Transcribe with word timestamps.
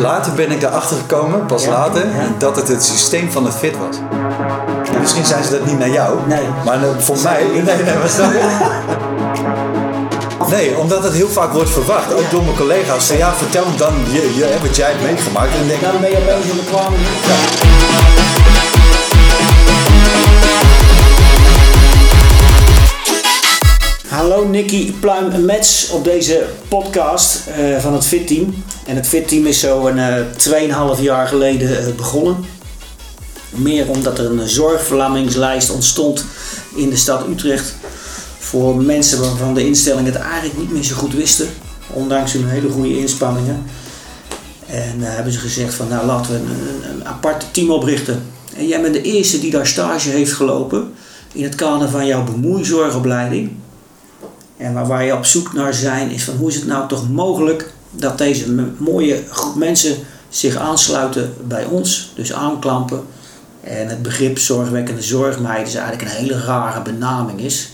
Later 0.00 0.32
ben 0.32 0.50
ik 0.50 0.62
erachter 0.62 0.96
gekomen, 0.96 1.46
pas 1.46 1.64
Ja. 1.64 1.70
later, 1.70 2.06
dat 2.38 2.56
het 2.56 2.68
het 2.68 2.84
systeem 2.84 3.30
van 3.32 3.44
het 3.44 3.54
fit 3.54 3.76
was. 3.78 3.96
En 4.94 5.00
misschien 5.00 5.24
zijn 5.24 5.44
ze 5.44 5.50
dat 5.50 5.66
niet 5.66 5.78
naar 5.78 5.88
jou, 5.90 6.18
Nee. 6.26 6.48
maar 6.64 6.78
voor 6.98 7.16
mij. 7.22 7.44
Nee, 7.52 7.62
nee? 7.62 7.76
Nee, 10.50 10.78
omdat 10.78 11.02
het 11.02 11.12
heel 11.12 11.28
vaak 11.28 11.52
wordt 11.52 11.70
verwacht, 11.70 12.14
ook 12.14 12.30
door 12.30 12.42
mijn 12.44 12.56
collega's. 12.56 13.06
Van, 13.06 13.16
ja, 13.16 13.34
vertel 13.34 13.64
hem 13.64 13.76
dan 13.76 13.94
je, 14.10 14.34
je, 14.36 14.56
wat 14.66 14.76
jij 14.76 14.90
hebt 14.90 15.02
meegemaakt. 15.02 15.52
En 15.52 15.58
dan 15.58 15.68
denk 15.68 15.80
Dan 15.80 16.00
ben 16.00 16.10
je 16.10 16.16
bezig 16.26 16.56
met 16.56 16.64
kwamen. 16.70 16.98
Hallo 24.20 24.48
Nicky 24.48 24.92
Pluim 24.92 25.30
en 25.30 25.44
Mets 25.44 25.90
op 25.90 26.04
deze 26.04 26.46
podcast 26.68 27.46
eh, 27.46 27.78
van 27.78 27.92
het 27.92 28.04
Fit 28.04 28.26
Team. 28.26 28.54
En 28.86 28.96
het 28.96 29.06
Fit 29.06 29.28
Team 29.28 29.46
is 29.46 29.60
zo 29.60 29.86
een 29.86 29.98
eh 29.98 30.96
2,5 30.96 31.02
jaar 31.02 31.28
geleden 31.28 31.86
eh, 31.86 31.94
begonnen. 31.94 32.36
Meer 33.50 33.88
omdat 33.88 34.18
er 34.18 34.30
een 34.30 34.48
zorgverlamingslijst 34.48 35.70
ontstond 35.70 36.24
in 36.74 36.90
de 36.90 36.96
stad 36.96 37.28
Utrecht. 37.28 37.74
Voor 38.38 38.76
mensen 38.76 39.20
waarvan 39.20 39.54
de 39.54 39.66
instellingen 39.66 40.12
het 40.12 40.22
eigenlijk 40.22 40.58
niet 40.58 40.72
meer 40.72 40.82
zo 40.84 40.94
goed 40.96 41.14
wisten. 41.14 41.48
Ondanks 41.92 42.32
hun 42.32 42.48
hele 42.48 42.68
goede 42.68 42.98
inspanningen. 42.98 43.62
En 44.66 44.98
uh, 44.98 45.06
hebben 45.06 45.32
ze 45.32 45.38
gezegd 45.38 45.74
van 45.74 45.88
nou 45.88 46.06
laten 46.06 46.32
we 46.32 46.38
een, 46.38 46.90
een 46.90 47.06
apart 47.06 47.44
team 47.50 47.70
oprichten. 47.70 48.22
En 48.56 48.66
jij 48.66 48.80
bent 48.80 48.94
de 48.94 49.02
eerste 49.02 49.40
die 49.40 49.50
daar 49.50 49.66
stage 49.66 50.08
heeft 50.08 50.32
gelopen 50.32 50.92
in 51.32 51.42
het 51.42 51.54
kader 51.54 51.88
van 51.88 52.06
jouw 52.06 52.24
bemoeizorgopleiding. 52.24 53.50
En 54.60 54.72
waar 54.72 54.88
wij 54.88 55.12
op 55.12 55.24
zoek 55.24 55.52
naar 55.52 55.74
zijn 55.74 56.10
is 56.10 56.24
van 56.24 56.36
hoe 56.36 56.48
is 56.48 56.54
het 56.54 56.66
nou 56.66 56.88
toch 56.88 57.10
mogelijk 57.10 57.72
dat 57.90 58.18
deze 58.18 58.52
mooie 58.76 59.22
groep 59.30 59.54
mensen 59.54 59.96
zich 60.28 60.56
aansluiten 60.56 61.34
bij 61.44 61.64
ons, 61.64 62.12
dus 62.14 62.32
aanklampen. 62.32 63.02
En 63.60 63.88
het 63.88 64.02
begrip 64.02 64.38
zorgwekkende 64.38 65.02
zorgmeiden 65.02 65.66
is 65.66 65.74
eigenlijk 65.74 66.10
een 66.10 66.16
hele 66.16 66.44
rare 66.44 66.82
benaming 66.82 67.40
is. 67.40 67.68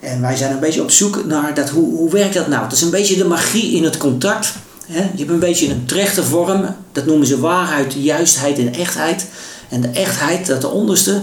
En 0.00 0.20
wij 0.20 0.36
zijn 0.36 0.52
een 0.52 0.60
beetje 0.60 0.82
op 0.82 0.90
zoek 0.90 1.24
naar 1.24 1.54
dat, 1.54 1.68
hoe, 1.68 1.96
hoe 1.96 2.10
werkt 2.10 2.34
dat 2.34 2.48
nou? 2.48 2.62
Het 2.62 2.72
is 2.72 2.82
een 2.82 2.90
beetje 2.90 3.16
de 3.16 3.24
magie 3.24 3.76
in 3.76 3.84
het 3.84 3.96
contact. 3.96 4.52
Hè? 4.86 5.00
Je 5.00 5.18
hebt 5.18 5.30
een 5.30 5.38
beetje 5.38 5.70
een 5.70 5.86
trechte 5.86 6.24
vorm, 6.24 6.74
dat 6.92 7.06
noemen 7.06 7.26
ze 7.26 7.40
waarheid, 7.40 7.92
juistheid 7.92 8.58
en 8.58 8.74
echtheid. 8.74 9.26
En 9.68 9.80
de 9.80 9.88
echtheid, 9.88 10.46
dat 10.46 10.60
de 10.60 10.68
onderste, 10.68 11.22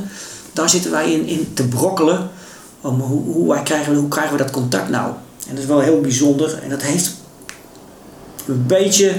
daar 0.53 0.69
zitten 0.69 0.91
wij 0.91 1.11
in, 1.11 1.25
in 1.25 1.53
te 1.53 1.67
brokkelen. 1.67 2.29
Om 2.85 2.99
hoe, 2.99 3.33
hoe, 3.33 3.63
krijgen, 3.63 3.93
we- 3.93 3.99
hoe 3.99 4.07
krijgen 4.07 4.37
we 4.37 4.43
dat 4.43 4.51
contact 4.51 4.89
nou? 4.89 5.07
En 5.47 5.53
dat 5.53 5.59
is 5.63 5.65
wel 5.69 5.79
heel 5.79 6.01
bijzonder. 6.01 6.59
En 6.63 6.69
dat 6.69 6.81
heeft 6.81 7.11
een 8.47 8.63
beetje 8.67 9.13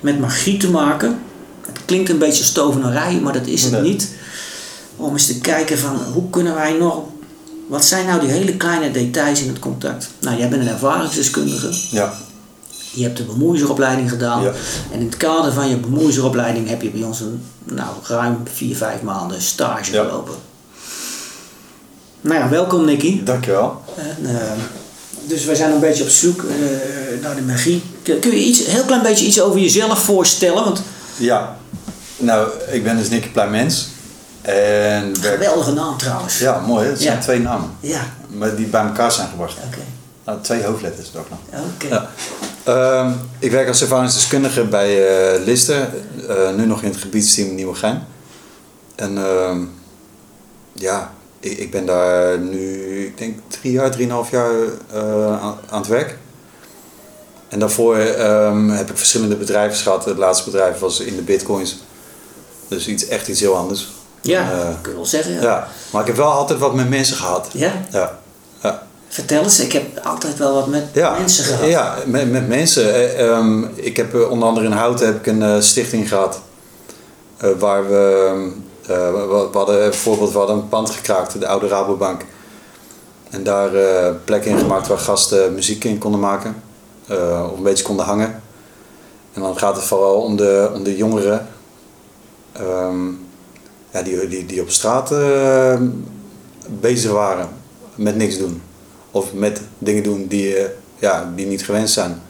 met 0.00 0.20
magie 0.20 0.56
te 0.58 0.70
maken. 0.70 1.18
Het 1.66 1.78
klinkt 1.84 2.10
een 2.10 2.18
beetje 2.18 2.42
als 2.42 2.52
tovenarij, 2.52 3.20
maar 3.20 3.32
dat 3.32 3.46
is 3.46 3.62
het 3.62 3.72
Nee. 3.72 3.80
niet. 3.82 4.08
Om 4.96 5.12
eens 5.12 5.26
te 5.26 5.38
kijken 5.38 5.78
van 5.78 5.96
hoe 6.12 6.30
kunnen 6.30 6.54
wij 6.54 6.72
nog... 6.72 7.02
Wat 7.66 7.84
zijn 7.84 8.06
nou 8.06 8.20
die 8.20 8.28
hele 8.30 8.56
kleine 8.56 8.90
details 8.90 9.40
in 9.42 9.48
het 9.48 9.58
contact? 9.58 10.08
Nou, 10.20 10.38
jij 10.38 10.48
bent 10.48 10.62
een 10.62 10.68
ervaringsdeskundige. 10.68 11.70
ja, 11.90 12.12
Je 12.92 13.02
hebt 13.02 13.16
de 13.16 13.24
bemoeiersopleiding 13.24 14.10
gedaan. 14.10 14.42
Ja. 14.42 14.52
En 14.92 15.00
in 15.00 15.06
het 15.06 15.16
kader 15.16 15.52
van 15.52 15.68
je 15.68 15.76
bemoeiersopleiding 15.76 16.68
heb 16.68 16.82
je 16.82 16.90
bij 16.90 17.02
ons 17.02 17.20
een 17.20 17.42
nou, 17.64 17.88
ruim 18.02 18.36
4, 18.52 18.76
5 18.76 19.02
maanden 19.02 19.42
stage 19.42 19.92
Ja. 19.92 20.04
gelopen. 20.04 20.34
Nou 22.20 22.40
ja, 22.40 22.48
welkom 22.48 22.84
Nicky. 22.84 23.22
dankjewel. 23.24 23.82
En, 23.96 24.16
eh, 24.36 24.52
dus 25.26 25.44
wij 25.44 25.54
zijn 25.54 25.72
een 25.72 25.80
beetje 25.80 26.02
op 26.02 26.08
zoek 26.08 26.42
eh, 26.42 27.22
naar 27.22 27.34
de 27.36 27.42
magie. 27.42 27.82
Kun 28.02 28.18
je 28.30 28.44
iets, 28.44 28.66
heel 28.66 28.84
klein 28.84 29.02
beetje 29.02 29.26
iets 29.26 29.40
over 29.40 29.60
jezelf 29.60 29.98
voorstellen? 30.02 30.64
Want 30.64 30.82
Ja, 31.16 31.56
nou, 32.16 32.48
ik 32.70 32.84
ben 32.84 32.96
dus 32.96 33.08
Nicky 33.08 33.28
Pluimens. 33.28 33.88
En 34.42 35.16
geweldige 35.20 35.72
naam 35.72 35.96
trouwens. 35.98 36.38
Ja, 36.38 36.60
mooi, 36.60 36.88
het 36.88 37.00
zijn 37.02 37.14
Ja. 37.16 37.20
twee 37.22 37.40
namen. 37.40 37.70
Ja, 37.80 38.00
Maar 38.28 38.56
die 38.56 38.66
bij 38.66 38.82
elkaar 38.84 39.12
zijn 39.12 39.28
gebracht. 39.28 39.56
oké. 39.66 39.78
Nou, 40.24 40.38
twee 40.40 40.64
hoofdletters 40.64 41.08
ook 41.16 41.26
nog. 41.30 41.38
Oké. 41.74 41.86
Ja. 41.94 42.10
Ehm, 42.64 43.12
ik 43.38 43.50
werk 43.50 43.68
als 43.68 43.80
ervaringsdeskundige 43.80 44.64
bij 44.64 45.08
eh 45.34 45.44
Lister, 45.44 45.88
nu 46.56 46.66
nog 46.66 46.82
in 46.82 46.90
het 46.90 46.98
gebiedsteam 47.00 47.54
Nieuwegein. 47.54 48.06
En 48.94 49.18
ehm, 49.18 49.58
ja, 50.72 51.12
ik, 51.40 51.58
ik 51.58 51.70
ben 51.70 51.86
daar 51.86 52.38
nu, 52.38 53.04
ik 53.06 53.18
denk 53.18 53.38
drie 53.48 53.72
jaar, 53.72 53.90
drieënhalf 53.90 54.30
jaar 54.30 54.50
eh, 54.92 55.40
aan, 55.42 55.58
aan 55.70 55.78
het 55.80 55.86
werk. 55.88 56.16
En 57.48 57.58
daarvoor 57.58 57.96
ehm, 57.96 58.68
heb 58.68 58.90
ik 58.90 58.96
verschillende 58.96 59.36
bedrijven 59.36 59.78
gehad. 59.78 60.04
Het 60.04 60.16
laatste 60.18 60.50
bedrijf 60.50 60.78
was 60.78 61.00
in 61.00 61.16
de 61.16 61.22
bitcoins. 61.22 61.78
Dus 62.68 62.86
iets, 62.88 63.08
echt 63.08 63.28
iets 63.28 63.40
heel 63.40 63.56
anders. 63.56 63.88
Ja, 64.20 64.50
Eh, 64.52 64.68
kun 64.82 64.90
je 64.90 64.96
wel 64.96 65.06
zeggen. 65.06 65.32
Ja. 65.34 65.40
Ja, 65.42 65.68
maar 65.90 66.00
ik 66.00 66.06
heb 66.06 66.16
wel 66.16 66.30
altijd 66.30 66.58
wat 66.58 66.74
met 66.74 66.88
mensen 66.88 67.16
gehad. 67.16 67.48
ja? 67.52 67.72
Ja, 67.90 68.18
ja. 68.62 68.86
Vertel 69.08 69.42
eens, 69.42 69.60
ik 69.60 69.72
heb 69.72 69.98
altijd 70.04 70.38
wel 70.38 70.54
wat 70.54 70.66
met 70.66 70.84
Ja, 70.92 71.18
mensen 71.18 71.44
gehad. 71.44 71.68
Ja, 71.68 71.94
met, 72.06 72.30
met 72.30 72.48
mensen. 72.48 72.94
Eh, 72.94 73.28
ehm, 73.30 73.62
ik 73.74 73.96
heb 73.96 74.14
onder 74.30 74.48
andere 74.48 74.66
in 74.66 74.72
Houten 74.72 75.06
heb 75.06 75.16
ik 75.16 75.26
een 75.26 75.62
stichting 75.62 76.08
gehad. 76.08 76.40
eh, 77.36 77.50
waar 77.58 77.88
we, 77.88 78.26
eh, 78.34 78.42
we, 78.94 79.48
we 79.52 79.58
hadden 79.58 79.78
bijvoorbeeld 79.78 80.32
we 80.32 80.38
hadden 80.38 80.56
een 80.56 80.68
pand 80.68 80.90
gekraakt, 80.90 81.40
de 81.40 81.46
oude 81.46 81.68
Rabobank. 81.68 82.24
En 83.30 83.42
daar 83.42 83.74
eh 83.74 84.14
plekken 84.24 84.50
in 84.50 84.58
gemaakt 84.58 84.86
waar 84.86 84.98
gasten 84.98 85.54
muziek 85.54 85.84
in 85.84 85.98
konden 85.98 86.20
maken. 86.20 86.62
eh, 87.06 87.48
of 87.52 87.56
een 87.56 87.62
beetje 87.62 87.84
konden 87.84 88.04
hangen. 88.06 88.42
En 89.32 89.40
dan 89.42 89.58
gaat 89.58 89.76
het 89.76 89.84
vooral 89.84 90.20
om 90.20 90.36
de, 90.36 90.70
om 90.74 90.82
de 90.82 90.96
jongeren. 90.96 91.48
ehm, 92.52 93.06
ja, 93.90 94.02
die, 94.02 94.28
die, 94.28 94.46
die 94.46 94.60
op 94.60 94.70
straat 94.70 95.12
eh, 95.12 95.80
bezig 96.80 97.10
waren 97.10 97.48
met 97.94 98.16
niks 98.16 98.38
doen. 98.38 98.62
Of 99.10 99.32
met 99.32 99.60
dingen 99.78 100.02
doen 100.02 100.26
die, 100.26 100.56
eh, 100.56 100.70
ja, 100.98 101.32
die 101.36 101.46
niet 101.46 101.64
gewenst 101.64 101.94
zijn. 101.94 102.22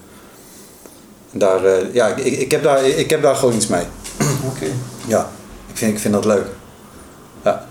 En 1.33 1.39
daar, 1.39 1.65
eh, 1.65 1.95
ja, 1.95 2.07
ik, 2.07 2.25
ik, 2.39 2.51
heb 2.51 2.63
daar, 2.63 2.85
ik 2.85 3.11
heb 3.11 3.23
daar 3.23 3.37
gewoon 3.37 3.55
iets 3.55 3.67
mee. 3.67 3.85
Oké. 4.55 4.67
Ja, 5.07 5.31
vind, 5.79 5.93
ik 5.93 5.99
vind 5.99 6.15
dat 6.15 6.25
leuk. 6.25 6.47
Ja, 7.45 7.67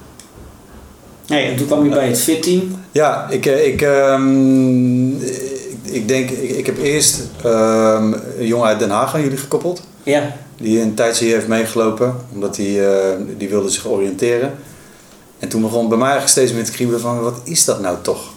Nee, 1.27 1.45
en 1.49 1.55
toen 1.55 1.65
kwam 1.67 1.83
je 1.83 1.89
bij 1.89 2.07
het 2.07 2.19
fit-team. 2.19 2.75
ja 2.91 3.27
ik, 3.29 3.45
eh, 3.45 3.67
ik, 3.67 3.81
ehm, 3.81 5.09
ik, 5.21 5.61
ik 5.83 6.07
denk, 6.07 6.29
ik, 6.29 6.49
ik 6.49 6.65
heb 6.65 6.77
eerst 6.81 7.21
ehm, 7.43 8.13
een 8.39 8.47
jongen 8.47 8.67
uit 8.67 8.79
Den 8.79 8.89
Haag 8.89 9.15
aan 9.15 9.21
jullie 9.21 9.37
gekoppeld. 9.37 9.81
Ja. 10.03 10.35
Die 10.57 10.81
een 10.81 10.93
tijdje 10.93 11.25
hier 11.25 11.33
heeft 11.33 11.47
meegelopen, 11.47 12.15
omdat 12.33 12.57
hij 12.57 12.89
eh, 12.89 13.15
die 13.37 13.49
wilde 13.49 13.69
zich 13.69 13.87
oriënteren. 13.87 14.53
En 15.39 15.49
toen 15.49 15.61
begon 15.61 15.89
bij 15.89 15.97
mij 15.97 16.07
eigenlijk 16.09 16.37
steeds 16.37 16.53
meer 16.53 16.65
te 16.65 16.71
kriebelen 16.71 17.01
van, 17.01 17.21
wat 17.21 17.39
is 17.43 17.65
dat 17.65 17.81
nou 17.81 17.97
toch? 18.01 18.35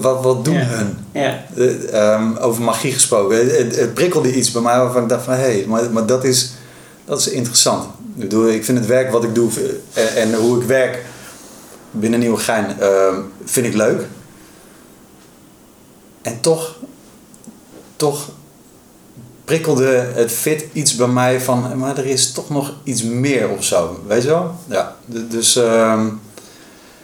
Wat, 0.00 0.22
wat 0.22 0.44
doen 0.44 0.54
Ja. 0.54 0.64
hun? 0.64 0.96
Ja. 1.12 1.44
Eh, 1.56 1.92
ehm, 2.12 2.36
over 2.36 2.62
magie 2.62 2.92
gesproken. 2.92 3.36
Het 3.76 3.94
prikkelde 3.94 4.34
iets 4.34 4.50
bij 4.50 4.62
mij 4.62 4.78
waarvan 4.78 5.02
ik 5.02 5.08
dacht 5.08 5.24
van 5.24 5.34
hé, 5.34 5.40
hey, 5.40 5.64
maar, 5.68 5.90
maar 5.90 6.06
dat, 6.06 6.24
is, 6.24 6.52
dat 7.04 7.18
is 7.18 7.28
interessant. 7.28 7.84
Ik, 8.16 8.32
ik 8.32 8.64
vind 8.64 8.78
het 8.78 8.86
werk 8.86 9.10
wat 9.10 9.24
ik 9.24 9.34
doe 9.34 9.50
eh, 9.92 10.02
en, 10.02 10.32
en 10.32 10.34
hoe 10.38 10.60
ik 10.60 10.66
werk 10.66 11.04
binnen 11.90 12.20
Nieuwegein 12.20 12.80
ehm 12.80 13.20
vind 13.44 13.66
ik 13.66 13.74
leuk. 13.74 14.06
En 16.22 16.40
toch, 16.40 16.76
toch 17.96 18.28
prikkelde 19.44 19.86
het 20.14 20.32
fit 20.32 20.64
iets 20.72 20.96
bij 20.96 21.06
mij 21.06 21.40
van, 21.40 21.78
maar 21.78 21.98
er 21.98 22.06
is 22.06 22.32
toch 22.32 22.50
nog 22.50 22.74
iets 22.84 23.02
meer 23.02 23.48
of 23.48 23.64
zo. 23.64 24.00
Weet 24.06 24.22
je 24.22 24.28
wel? 24.28 24.54
Ja, 24.66 24.96
dus 25.06 25.56
ehm 25.56 26.06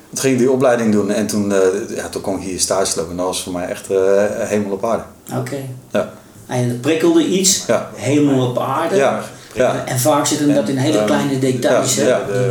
toen 0.09 0.19
ging 0.19 0.33
ik 0.33 0.39
die 0.39 0.51
opleiding 0.51 0.93
doen 0.93 1.11
en 1.11 1.27
toen, 1.27 1.53
eh, 1.53 1.97
ja, 1.97 2.09
toen 2.09 2.23
kon 2.23 2.37
ik 2.37 2.43
hier 2.43 2.61
stage 2.61 2.97
lopen 2.97 3.11
en 3.11 3.17
dat 3.17 3.27
was 3.27 3.43
voor 3.43 3.53
mij 3.53 3.69
echt 3.69 3.91
eh 3.91 4.25
helemaal 4.37 4.73
op 4.73 4.85
aarde. 4.85 5.03
Oké. 5.37 5.57
Ja. 5.91 6.13
En 6.47 6.69
het 6.69 6.81
prikkelde 6.81 7.27
iets, 7.27 7.65
Ja. 7.67 7.91
helemaal 7.95 8.49
op 8.51 8.59
aarde. 8.59 8.97
Ja, 8.97 9.23
ja. 9.59 9.85
En 9.87 9.99
vaak 9.99 10.27
zit 10.27 10.39
hem 10.39 10.55
dat 10.55 10.69
in 10.69 10.77
hele 10.77 10.99
Ehm, 10.99 11.07
kleine 11.07 11.39
details. 11.39 11.95
Ja, 11.95 12.07
ja, 12.07 12.25
de, 12.27 12.51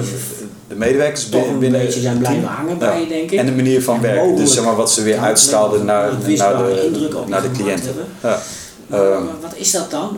de 0.67 0.75
medewerkers 0.75 1.23
toch 1.23 1.31
binnen, 1.31 1.53
een 1.53 1.59
binnen 1.59 1.79
beetje 1.79 2.01
zijn 2.01 2.17
blijven 2.17 2.47
hangen 2.47 2.77
bij 2.77 2.99
je, 2.99 3.07
denk 3.07 3.31
ik. 3.31 3.39
En 3.39 3.45
de 3.45 3.51
manier 3.51 3.83
van 3.83 3.95
En 3.95 4.01
werken. 4.01 4.35
Dus 4.35 4.53
zeg 4.53 4.63
maar 4.63 4.75
wat 4.75 4.91
ze 4.91 5.03
weer 5.03 5.17
een 5.17 5.23
naar, 5.83 6.11
naar, 6.37 6.57
de, 6.57 7.23
naar 7.27 7.41
de 7.41 7.51
cliënten. 7.51 7.85
hebben. 7.85 8.05
Ja. 8.21 8.39
Maar 8.87 8.99
Ehm, 8.99 9.23
wat 9.41 9.53
is 9.55 9.71
dat 9.71 9.91
dan? 9.91 10.17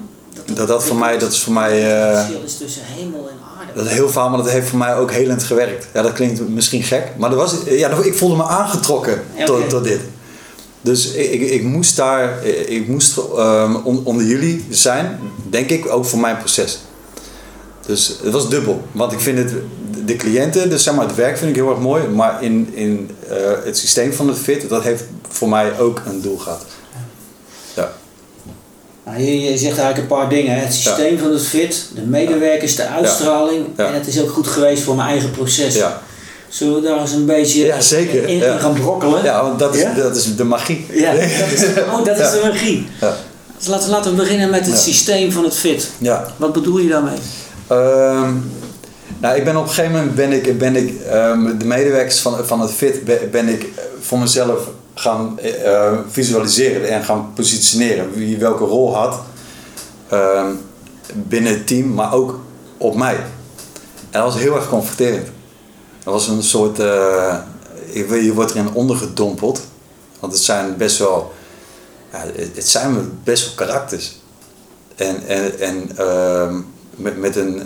dat, 0.54 0.68
dat, 0.68 0.84
voor 0.84 0.96
mij, 0.96 1.18
dat 1.18 1.32
is 1.32 1.40
voor 1.40 1.54
mij... 1.54 1.80
Het 1.80 2.14
eh, 2.14 2.18
verschil 2.20 2.42
is 2.46 2.58
tussen 2.58 2.82
hemel 2.86 3.30
en 3.30 3.36
aarde. 3.60 3.74
dat 3.76 3.86
is 3.86 3.92
heel 3.92 4.10
vaak, 4.10 4.30
maar 4.30 4.38
dat 4.38 4.50
heeft 4.50 4.68
voor 4.68 4.78
mij 4.78 4.96
ook 4.96 5.12
helend 5.12 5.44
gewerkt. 5.44 5.88
Ja, 5.94 6.02
dat 6.02 6.14
klinkt 6.14 6.50
misschien 6.50 6.84
gek, 6.84 7.12
maar 7.18 7.30
dat 7.30 7.40
was, 7.40 7.56
ja, 7.66 7.90
ik 7.90 8.16
voelde 8.16 8.36
me 8.36 8.44
aangetrokken 8.44 9.22
Ja, 9.36 9.46
tot, 9.46 9.70
tot 9.70 9.84
dit. 9.84 10.00
Dus 10.82 11.12
ik, 11.12 11.32
ik, 11.32 11.50
ik 11.50 11.64
moest 11.64 11.96
daar, 11.96 12.46
ik 12.68 12.88
moest 12.88 13.18
ehm, 13.18 13.76
on- 13.76 14.02
onder 14.04 14.26
jullie 14.26 14.66
zijn, 14.70 15.20
denk 15.50 15.70
ik, 15.70 15.92
ook 15.92 16.06
voor 16.06 16.20
mijn 16.20 16.38
proces. 16.38 16.80
Dus 17.86 18.18
het 18.24 18.34
was 18.34 18.50
dubbel, 18.50 18.82
want 18.92 19.12
ik 19.12 19.20
vind 19.20 19.38
het, 19.38 19.54
de 20.06 20.16
cliënten, 20.16 20.70
dus 20.70 20.84
zeg 20.84 20.94
maar 20.96 21.08
het 21.08 21.16
werk 21.16 21.38
vind 21.38 21.50
ik 21.50 21.56
heel 21.56 21.70
erg 21.70 21.80
mooi, 21.80 22.08
maar 22.08 22.44
in, 22.44 22.70
in 22.74 23.10
eh, 23.30 23.36
het 23.64 23.78
systeem 23.78 24.14
van 24.14 24.28
het 24.28 24.38
fit, 24.38 24.70
dat 24.70 24.84
heeft 24.84 25.04
voor 25.30 25.50
mij 25.50 25.80
ook 25.80 26.02
een 26.06 26.22
doel 26.22 26.38
gehad. 26.38 26.66
Ja. 27.76 27.92
Nou, 29.06 29.22
je, 29.22 29.40
je 29.42 29.58
zegt 29.58 29.78
eigenlijk 29.78 29.98
een 29.98 30.18
paar 30.18 30.30
dingen. 30.30 30.54
hè. 30.56 30.60
Het 30.62 30.74
systeem 30.74 31.18
van 31.18 31.32
het 31.32 31.42
fit, 31.46 31.86
de 31.96 32.02
medewerkers, 32.02 32.76
de 32.76 32.88
uitstraling. 32.88 33.66
Ja. 33.78 33.86
En 33.88 33.94
het 33.94 34.08
is 34.08 34.22
ook 34.22 34.30
goed 34.30 34.48
geweest 34.48 34.84
voor 34.84 34.96
mijn 34.96 35.10
eigen 35.10 35.32
proces. 35.32 35.76
Ja, 35.76 36.02
Zullen 36.50 36.76
we 36.76 36.82
daar 36.82 37.00
eens 37.00 37.12
een 37.12 37.26
beetje 37.26 37.66
Ja, 37.66 37.82
zeker. 37.82 38.28
in, 38.28 38.60
gaan 38.60 38.74
brokkelen? 38.74 39.24
ja 39.24 39.44
want 39.44 39.60
dat 39.60 39.76
is, 39.76 39.86
dat 39.98 40.16
is 40.16 40.36
de 40.36 40.44
magie. 40.44 40.86
Ja, 40.92 41.12
dat 41.12 41.22
is, 41.22 41.64
oh, 41.94 42.06
dat 42.06 42.20
is 42.20 42.32
de 42.32 42.40
magie. 42.44 42.88
Ja. 43.00 43.16
Dus 43.58 43.68
laten, 43.68 43.90
laten 43.90 44.12
we 44.12 44.18
beginnen 44.18 44.50
met 44.50 44.66
het 44.66 44.78
systeem 44.80 45.32
van 45.32 45.44
het 45.44 45.56
fit. 45.56 45.90
Ja. 45.98 46.26
Wat 46.38 46.54
bedoel 46.54 46.78
je 46.78 46.88
daarmee? 46.88 47.18
Ehm, 47.68 48.34
nou, 49.20 49.36
ik 49.36 49.44
ben 49.44 49.58
op 49.58 49.64
een 49.64 49.70
gegeven 49.70 49.92
moment 49.92 50.16
ben 50.16 50.32
ik, 50.32 50.58
ben 50.58 50.76
ik 50.76 51.02
ehm, 51.02 51.58
de 51.58 51.66
medewerkers 51.66 52.20
van, 52.20 52.46
van 52.46 52.62
het 52.62 52.72
FIT 52.72 53.32
ben, 53.32 53.48
ik 53.48 53.66
voor 54.00 54.20
mezelf 54.20 54.60
gaan 54.94 55.40
eh, 55.40 55.92
visualiseren 56.10 56.90
en 56.90 57.04
gaan 57.04 57.32
positioneren. 57.36 58.12
Wie 58.14 58.38
welke 58.38 58.64
rol 58.64 58.96
had 58.96 59.20
ehm, 60.10 60.48
binnen 61.14 61.52
het 61.52 61.68
team, 61.68 61.94
maar 61.94 62.14
ook 62.14 62.40
op 62.78 62.96
mij. 62.96 63.16
En 64.10 64.22
dat 64.22 64.34
was 64.34 64.42
heel 64.42 64.56
erg 64.56 64.70
confronterend. 64.70 65.28
Was 66.10 66.28
een 66.28 66.44
soort, 66.44 66.80
eh, 66.80 67.36
je, 67.94 68.24
je 68.24 68.34
wordt 68.34 68.52
erin 68.52 68.74
ondergedompeld. 68.74 69.62
Want 70.20 70.34
het 70.34 70.42
zijn 70.42 70.78
best 70.78 70.98
wel, 70.98 71.34
ja, 72.12 72.26
het- 72.36 72.68
zijn 72.70 73.20
best 73.24 73.46
wel 73.46 73.68
karakters. 73.68 74.18
En, 74.96 75.28
en, 75.28 75.60
en 75.60 75.92
ehm, 75.98 76.56
met, 76.96 77.18
met 77.20 77.36
een 77.36 77.62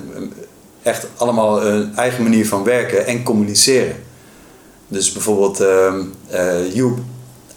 echt 0.81 1.07
allemaal 1.17 1.65
een 1.65 1.95
eigen 1.95 2.23
manier 2.23 2.47
van 2.47 2.63
werken 2.63 3.05
en 3.05 3.23
communiceren. 3.23 3.95
Dus 4.87 5.11
bijvoorbeeld 5.11 5.59
eh, 5.59 6.73
Joep, 6.73 6.99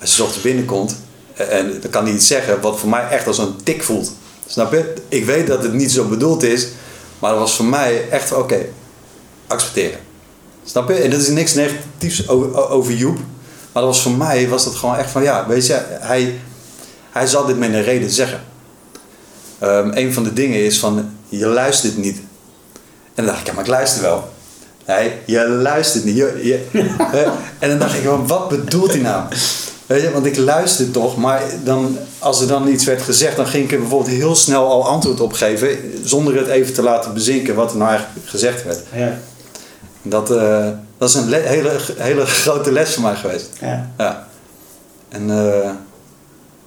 als 0.00 0.14
's 0.14 0.20
ochtends 0.20 0.42
binnenkomt 0.42 0.96
eh, 1.34 1.58
en 1.58 1.80
dan 1.80 1.90
kan 1.90 2.04
hij 2.04 2.14
iets 2.14 2.26
zeggen 2.26 2.60
wat 2.60 2.78
voor 2.78 2.88
mij 2.88 3.08
echt 3.08 3.26
als 3.26 3.38
een 3.38 3.62
tik 3.62 3.82
voelt. 3.82 4.12
Snap 4.46 4.72
je? 4.72 4.94
Ik 5.08 5.24
weet 5.24 5.46
dat 5.46 5.62
het 5.62 5.72
niet 5.72 5.92
zo 5.92 6.04
bedoeld 6.04 6.42
is, 6.42 6.68
maar 7.18 7.30
dat 7.30 7.40
was 7.40 7.56
voor 7.56 7.64
mij 7.64 8.08
echt 8.10 8.32
oké, 8.32 8.66
accepteren. 9.46 9.98
Snap 10.66 10.88
je? 10.88 10.94
En 10.94 11.10
dat 11.10 11.20
is 11.20 11.28
niks 11.28 11.54
negatiefs 11.54 12.28
over, 12.28 12.68
over 12.68 12.92
Joep, 12.92 13.16
maar 13.72 13.82
dat 13.82 13.94
was 13.94 14.02
voor 14.02 14.12
mij 14.12 14.48
was 14.48 14.64
dat 14.64 14.74
gewoon 14.74 14.96
echt 14.96 15.10
van 15.10 15.22
ja, 15.22 15.46
weet 15.46 15.66
je, 15.66 15.80
hij, 15.88 16.38
hij 17.10 17.26
zal 17.26 17.46
dit 17.46 17.58
met 17.58 17.72
een 17.72 17.82
reden 17.82 18.10
zeggen. 18.10 18.40
Ehm, 19.58 19.90
een 19.94 20.12
van 20.12 20.24
de 20.24 20.32
dingen 20.32 20.64
is 20.64 20.78
van, 20.78 21.10
je 21.28 21.46
luistert 21.46 21.96
niet. 21.96 22.16
En 23.14 23.24
dan 23.24 23.26
dacht 23.26 23.40
ik, 23.40 23.46
ja, 23.46 23.52
maar 23.52 23.64
ik 23.64 23.70
luister 23.70 24.02
wel. 24.02 24.28
Nee, 24.86 25.12
je 25.26 25.48
luistert 25.48 26.04
niet. 26.04 26.16
Je, 26.16 26.64
en 27.58 27.68
dan 27.68 27.78
dacht 27.78 27.94
ik, 27.94 28.04
wat 28.26 28.48
bedoelt 28.48 28.92
hij 28.92 29.00
nou? 29.00 29.24
Weet 29.86 30.02
je, 30.02 30.10
want 30.10 30.26
ik 30.26 30.36
luister 30.36 30.90
toch, 30.90 31.16
maar 31.16 31.42
dan, 31.64 31.98
als 32.18 32.40
er 32.40 32.46
dan 32.46 32.68
iets 32.68 32.84
werd 32.84 33.02
gezegd, 33.02 33.36
dan 33.36 33.46
ging 33.46 33.64
ik 33.64 33.72
er 33.72 33.78
bijvoorbeeld 33.78 34.16
heel 34.16 34.34
snel 34.34 34.68
al 34.68 34.86
antwoord 34.86 35.20
op 35.20 35.32
geven, 35.32 35.78
zonder 36.04 36.36
het 36.36 36.46
even 36.46 36.72
te 36.72 36.82
laten 36.82 37.14
bezinken 37.14 37.54
wat 37.54 37.70
er 37.70 37.76
nou 37.76 37.90
eigenlijk 37.90 38.28
gezegd 38.28 38.64
werd. 38.64 38.82
Ja. 38.94 39.18
Dat, 40.08 40.30
eh, 40.30 40.68
dat 40.98 41.08
is 41.08 41.14
een 41.14 41.28
le- 41.28 41.36
hele, 41.36 41.76
hele 41.96 42.26
grote 42.26 42.72
les 42.72 42.94
voor 42.94 43.02
mij 43.02 43.14
geweest. 43.16 43.50
ja. 43.60 43.90
Ja. 43.98 44.26
En, 45.08 45.30
eh, 45.30 45.68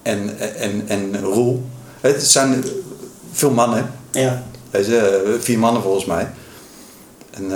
en, 0.01 0.29
en, 0.57 0.83
en 0.87 1.21
Roel. 1.21 1.65
Het 2.01 2.23
zijn 2.23 2.63
veel 3.31 3.51
mannen. 3.51 3.91
ja. 4.11 4.43
Je, 4.71 4.97
eh, 5.25 5.41
vier 5.41 5.59
mannen 5.59 5.81
volgens 5.81 6.05
mij. 6.05 6.29
En 7.31 7.51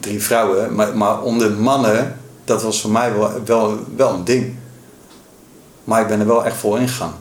drie 0.00 0.22
vrouwen. 0.22 0.74
Maar, 0.74 0.96
maar 0.96 1.22
onder 1.22 1.50
mannen, 1.52 2.16
dat 2.44 2.62
was 2.62 2.80
voor 2.80 2.90
mij 2.90 3.12
wel, 3.14 3.30
wel, 3.44 3.78
wel 3.96 4.12
een 4.14 4.24
ding. 4.24 4.54
Maar 5.84 6.00
ik 6.00 6.06
ben 6.08 6.20
er 6.20 6.26
wel 6.26 6.44
echt 6.44 6.56
voor 6.56 6.78
ingegaan. 6.78 7.14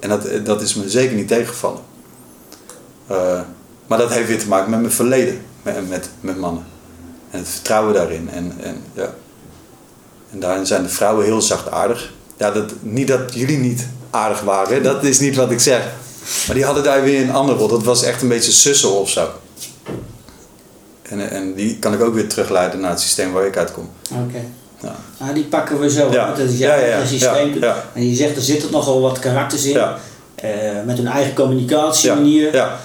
En 0.00 0.08
dat, 0.08 0.28
dat 0.44 0.60
is 0.62 0.74
me 0.74 0.88
zeker 0.90 1.16
niet 1.16 1.28
tegengevallen. 1.28 1.80
Maar 3.86 3.98
dat 3.98 4.10
heeft 4.12 4.28
weer 4.28 4.38
te 4.38 4.48
maken 4.48 4.70
met 4.70 4.80
mijn 4.80 4.92
verleden 4.92 5.40
met, 5.62 5.88
met, 5.88 6.08
met 6.20 6.36
mannen. 6.38 6.64
En 7.30 7.38
het 7.38 7.48
vertrouwen 7.48 7.94
daarin. 7.94 8.30
En, 8.30 8.52
en, 8.62 8.82
ja. 8.92 9.14
en 10.30 10.40
daarin 10.40 10.66
zijn 10.66 10.82
de 10.82 10.88
vrouwen 10.88 11.24
heel 11.24 11.42
zachtaardig. 11.42 12.12
Ja, 12.36 12.50
dat, 12.50 12.72
niet 12.80 13.08
dat 13.08 13.34
jullie 13.34 13.58
niet 13.58 13.86
aardig 14.10 14.40
waren, 14.40 14.82
dat 14.82 15.04
is 15.04 15.18
niet 15.20 15.36
wat 15.36 15.50
ik 15.50 15.60
zeg. 15.60 15.82
Maar 16.46 16.56
die 16.56 16.64
hadden 16.64 16.82
daar 16.84 17.02
weer 17.02 17.22
een 17.22 17.32
andere 17.32 17.58
rol. 17.58 17.68
Dat 17.68 17.82
was 17.82 18.02
echt 18.02 18.22
een 18.22 18.28
beetje 18.28 18.52
sussen 18.52 18.92
of 18.92 19.10
zo. 19.10 19.28
En, 21.02 21.30
en 21.30 21.54
die 21.54 21.78
kan 21.78 21.94
ik 21.94 22.00
ook 22.00 22.14
weer 22.14 22.28
terugleiden 22.28 22.80
naar 22.80 22.90
het 22.90 23.00
systeem 23.00 23.32
waar 23.32 23.46
ik 23.46 23.56
uitkom. 23.56 23.90
Oké. 24.10 24.40
Ja. 24.82 24.96
Nou, 25.18 25.34
die 25.34 25.44
pakken 25.44 25.80
we 25.80 25.90
zo. 25.90 26.10
Ja. 26.10 26.28
Dat 26.28 26.38
is 26.38 26.58
Ja, 26.58 26.80
jouw 26.80 26.88
ja, 26.88 27.06
systeem. 27.06 27.62
En 27.94 28.08
je 28.08 28.14
zegt, 28.16 28.36
er 28.36 28.42
zitten 28.42 28.70
nogal 28.70 29.00
wat 29.00 29.18
karakters 29.18 29.64
in. 29.64 29.80
Eh, 30.34 30.50
met 30.86 30.96
hun 30.96 31.06
eigen 31.06 31.34
communicatie 31.34 32.50
Ja. 32.52 32.78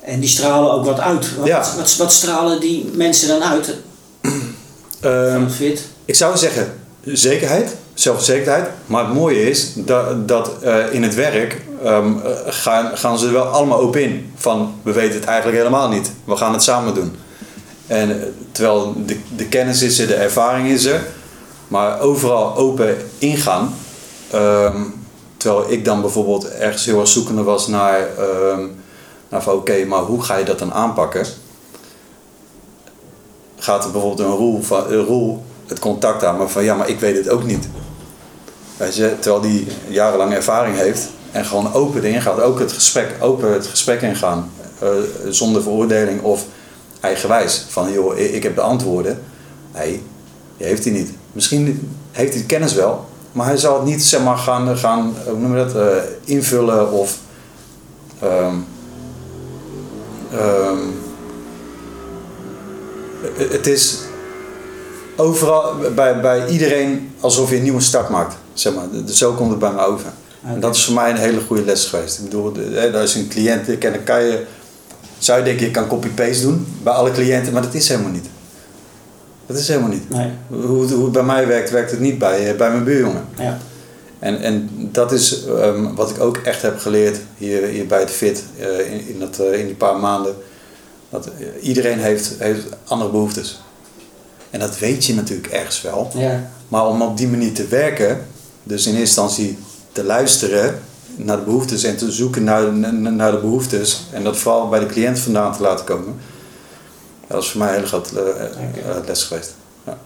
En 0.00 0.20
die 0.20 0.28
stralen 0.28 0.72
ook 0.72 0.84
wat 0.84 1.00
uit. 1.00 1.36
Wat, 1.36 1.74
wat, 1.76 1.96
wat 1.96 2.12
stralen 2.12 2.60
die 2.60 2.90
mensen 2.94 3.28
dan 3.28 3.42
uit 3.42 3.74
Ehm, 5.00 5.46
ik 6.04 6.14
zou 6.14 6.36
zeggen 6.36 6.72
zekerheid, 7.04 7.76
zelfverzekerdheid. 7.94 8.68
Maar 8.86 9.04
het 9.04 9.14
mooie 9.14 9.50
is 9.50 9.72
dat, 9.74 10.28
dat 10.28 10.62
eh, 10.62 10.92
in 10.92 11.02
het 11.02 11.14
werk 11.14 11.62
ehm, 11.84 12.12
eh, 12.18 12.30
gaan, 12.46 12.96
gaan 12.96 13.18
ze 13.18 13.26
er 13.26 13.32
wel 13.32 13.44
allemaal 13.44 13.78
open 13.78 14.02
in. 14.02 14.32
Van 14.36 14.74
we 14.82 14.92
weten 14.92 15.14
het 15.14 15.24
eigenlijk 15.24 15.58
helemaal 15.58 15.88
niet. 15.88 16.12
We 16.24 16.36
gaan 16.36 16.52
het 16.52 16.62
samen 16.62 16.94
doen. 16.94 17.16
En 17.86 18.10
eh, 18.10 18.26
terwijl 18.52 18.94
de, 19.06 19.16
de 19.36 19.46
kennis 19.46 19.82
is 19.82 19.98
er, 19.98 20.06
de 20.06 20.14
ervaring 20.14 20.68
is 20.68 20.84
er. 20.84 21.00
Maar 21.68 22.00
overal 22.00 22.56
open 22.56 22.96
ingaan. 23.18 23.74
Ehm, 24.30 24.82
terwijl 25.36 25.70
ik 25.70 25.84
dan 25.84 26.00
bijvoorbeeld 26.00 26.50
ergens 26.50 26.84
heel 26.84 27.00
erg 27.00 27.08
zoekende 27.08 27.42
was 27.42 27.66
naar, 27.66 28.08
naar 29.28 29.42
van 29.42 29.54
oké, 29.54 29.84
maar 29.84 30.00
hoe 30.00 30.22
ga 30.22 30.36
je 30.36 30.44
dat 30.44 30.58
dan 30.58 30.72
aanpakken? 30.72 31.26
Gaat 33.60 33.84
er 33.84 33.90
bijvoorbeeld 33.90 34.28
een 34.28 34.36
rol, 34.36 34.62
van, 34.62 34.92
een 34.92 35.40
het 35.66 35.78
contact 35.78 36.24
aan, 36.24 36.36
maar 36.36 36.48
van 36.48 36.64
ja, 36.64 36.74
maar 36.74 36.88
ik 36.88 37.00
weet 37.00 37.16
het 37.16 37.28
ook 37.28 37.44
niet. 37.44 37.68
Je, 38.76 39.16
terwijl 39.20 39.42
die 39.42 39.66
jarenlang 39.88 40.32
ervaring 40.32 40.76
heeft 40.76 41.08
en 41.32 41.44
gewoon 41.44 41.72
open 41.72 42.02
erin 42.04 42.22
gaat, 42.22 42.40
ook 42.40 42.58
het 42.58 42.72
gesprek, 42.72 43.16
open 43.20 43.52
het 43.52 43.66
gesprek 43.66 44.02
ingaan, 44.02 44.50
eh, 44.78 44.88
zonder 45.28 45.62
veroordeling 45.62 46.22
of 46.22 46.44
eigenwijs. 47.00 47.66
Van 47.68 47.92
joh, 47.92 48.18
ik 48.18 48.42
heb 48.42 48.54
de 48.54 48.60
antwoorden. 48.60 49.22
Nee, 49.74 50.02
die 50.56 50.66
heeft 50.66 50.84
hij 50.84 50.92
niet. 50.92 51.12
Misschien 51.32 51.90
heeft 52.10 52.32
hij 52.32 52.42
de 52.42 52.46
kennis 52.48 52.74
wel, 52.74 53.04
maar 53.32 53.46
hij 53.46 53.56
zal 53.56 53.74
het 53.74 53.84
niet 53.84 54.04
zeg 54.04 54.22
maar, 54.22 54.36
gaan, 54.36 54.76
gaan 54.76 55.14
hoe 55.26 55.38
noem 55.38 55.54
dat, 55.54 55.74
eh, 55.74 55.96
invullen 56.24 56.92
of. 56.92 57.18
ehm, 58.20 58.56
het- 63.50 63.66
is 63.66 63.98
overal, 65.16 65.74
bij, 65.94 66.20
bij 66.20 66.46
iedereen 66.48 67.10
alsof 67.20 67.50
je 67.50 67.56
een 67.56 67.62
nieuwe 67.62 67.80
start 67.80 68.08
maakt. 68.08 68.36
Zeg 68.54 68.74
maar. 68.74 68.84
Zo 69.06 69.32
komt 69.32 69.50
het 69.50 69.58
bij 69.58 69.72
me 69.72 69.80
over. 69.86 70.06
En 70.44 70.60
dat 70.60 70.74
is 70.76 70.84
voor 70.84 70.94
mij 70.94 71.10
een 71.10 71.16
hele 71.16 71.40
goede 71.40 71.64
les 71.64 71.84
geweest. 71.86 72.18
Ik 72.18 72.24
bedoel, 72.24 72.52
als 72.94 73.12
je 73.12 73.18
een 73.18 73.28
cliënt 73.28 73.78
kent, 73.78 73.94
dan 73.94 74.04
kan 74.04 74.22
je, 74.22 74.44
zou 75.18 75.38
je 75.38 75.44
denken, 75.44 75.64
je 75.66 75.70
kan 75.70 75.86
copy-paste 75.86 76.42
doen 76.42 76.66
bij 76.82 76.92
alle 76.92 77.10
cliënten, 77.12 77.52
maar 77.52 77.62
dat 77.62 77.74
is 77.74 77.88
helemaal 77.88 78.10
niet. 78.10 78.26
Dat 79.46 79.56
is 79.58 79.68
helemaal 79.68 79.88
niet. 79.90 80.08
Nee. 80.08 80.30
Hoe, 80.48 80.80
het- 80.82 80.90
hoe 80.90 81.04
het 81.04 81.12
bij 81.12 81.22
mij 81.22 81.46
werkt, 81.46 81.70
werkt 81.70 81.90
het 81.90 82.00
niet 82.00 82.18
bij, 82.18 82.50
eh, 82.50 82.56
bij 82.56 82.70
mijn 82.70 82.84
buurjongen. 82.84 83.24
Ja. 83.38 83.58
En, 84.18 84.40
en 84.40 84.70
dat 84.92 85.12
is 85.12 85.44
ehm, 85.46 85.94
wat 85.94 86.10
ik 86.10 86.20
ook 86.20 86.36
echt 86.36 86.62
heb 86.62 86.78
geleerd 86.78 87.18
hier, 87.36 87.62
hier 87.62 87.86
bij 87.86 88.00
het 88.00 88.10
FIT 88.10 88.42
eh, 88.58 88.92
in, 88.92 89.06
in, 89.08 89.18
dat, 89.20 89.38
eh, 89.38 89.58
in 89.60 89.66
die 89.66 89.74
paar 89.74 89.96
maanden. 89.98 90.34
Dat 91.10 91.26
eh, 91.26 91.32
iedereen 91.60 91.98
heeft, 91.98 92.34
heeft 92.38 92.64
andere 92.84 93.10
behoeftes. 93.10 93.60
En 94.50 94.60
dat 94.60 94.78
weet 94.78 95.04
je 95.04 95.14
natuurlijk 95.14 95.48
ergens 95.48 95.82
wel. 95.82 96.10
Ja. 96.14 96.50
Maar 96.68 96.86
om 96.86 97.02
op 97.02 97.16
die 97.16 97.28
manier 97.28 97.52
te 97.52 97.66
werken, 97.66 98.26
dus 98.62 98.86
in 98.86 98.94
eerste 98.96 99.20
instantie 99.20 99.58
te 99.92 100.04
luisteren 100.04 100.80
naar 101.16 101.36
de 101.36 101.42
behoeftes 101.42 101.82
en 101.82 101.96
te 101.96 102.12
zoeken 102.12 102.44
naar, 102.44 102.72
naar 103.12 103.30
de 103.30 103.38
behoeftes 103.38 104.02
en 104.12 104.24
dat 104.24 104.36
vooral 104.38 104.68
bij 104.68 104.80
de 104.80 104.86
cliënt 104.86 105.18
vandaan 105.18 105.52
te 105.56 105.62
laten 105.62 105.84
komen. 105.84 106.14
Dat 107.26 107.42
is 107.42 107.48
voor 107.48 107.58
mij 107.58 107.68
een 107.68 107.74
hele 107.74 107.86
grote 107.86 108.20
eh, 108.20 108.96
eh, 108.96 109.04
les 109.06 109.22
geweest. 109.22 109.54
Ja. 109.86 109.98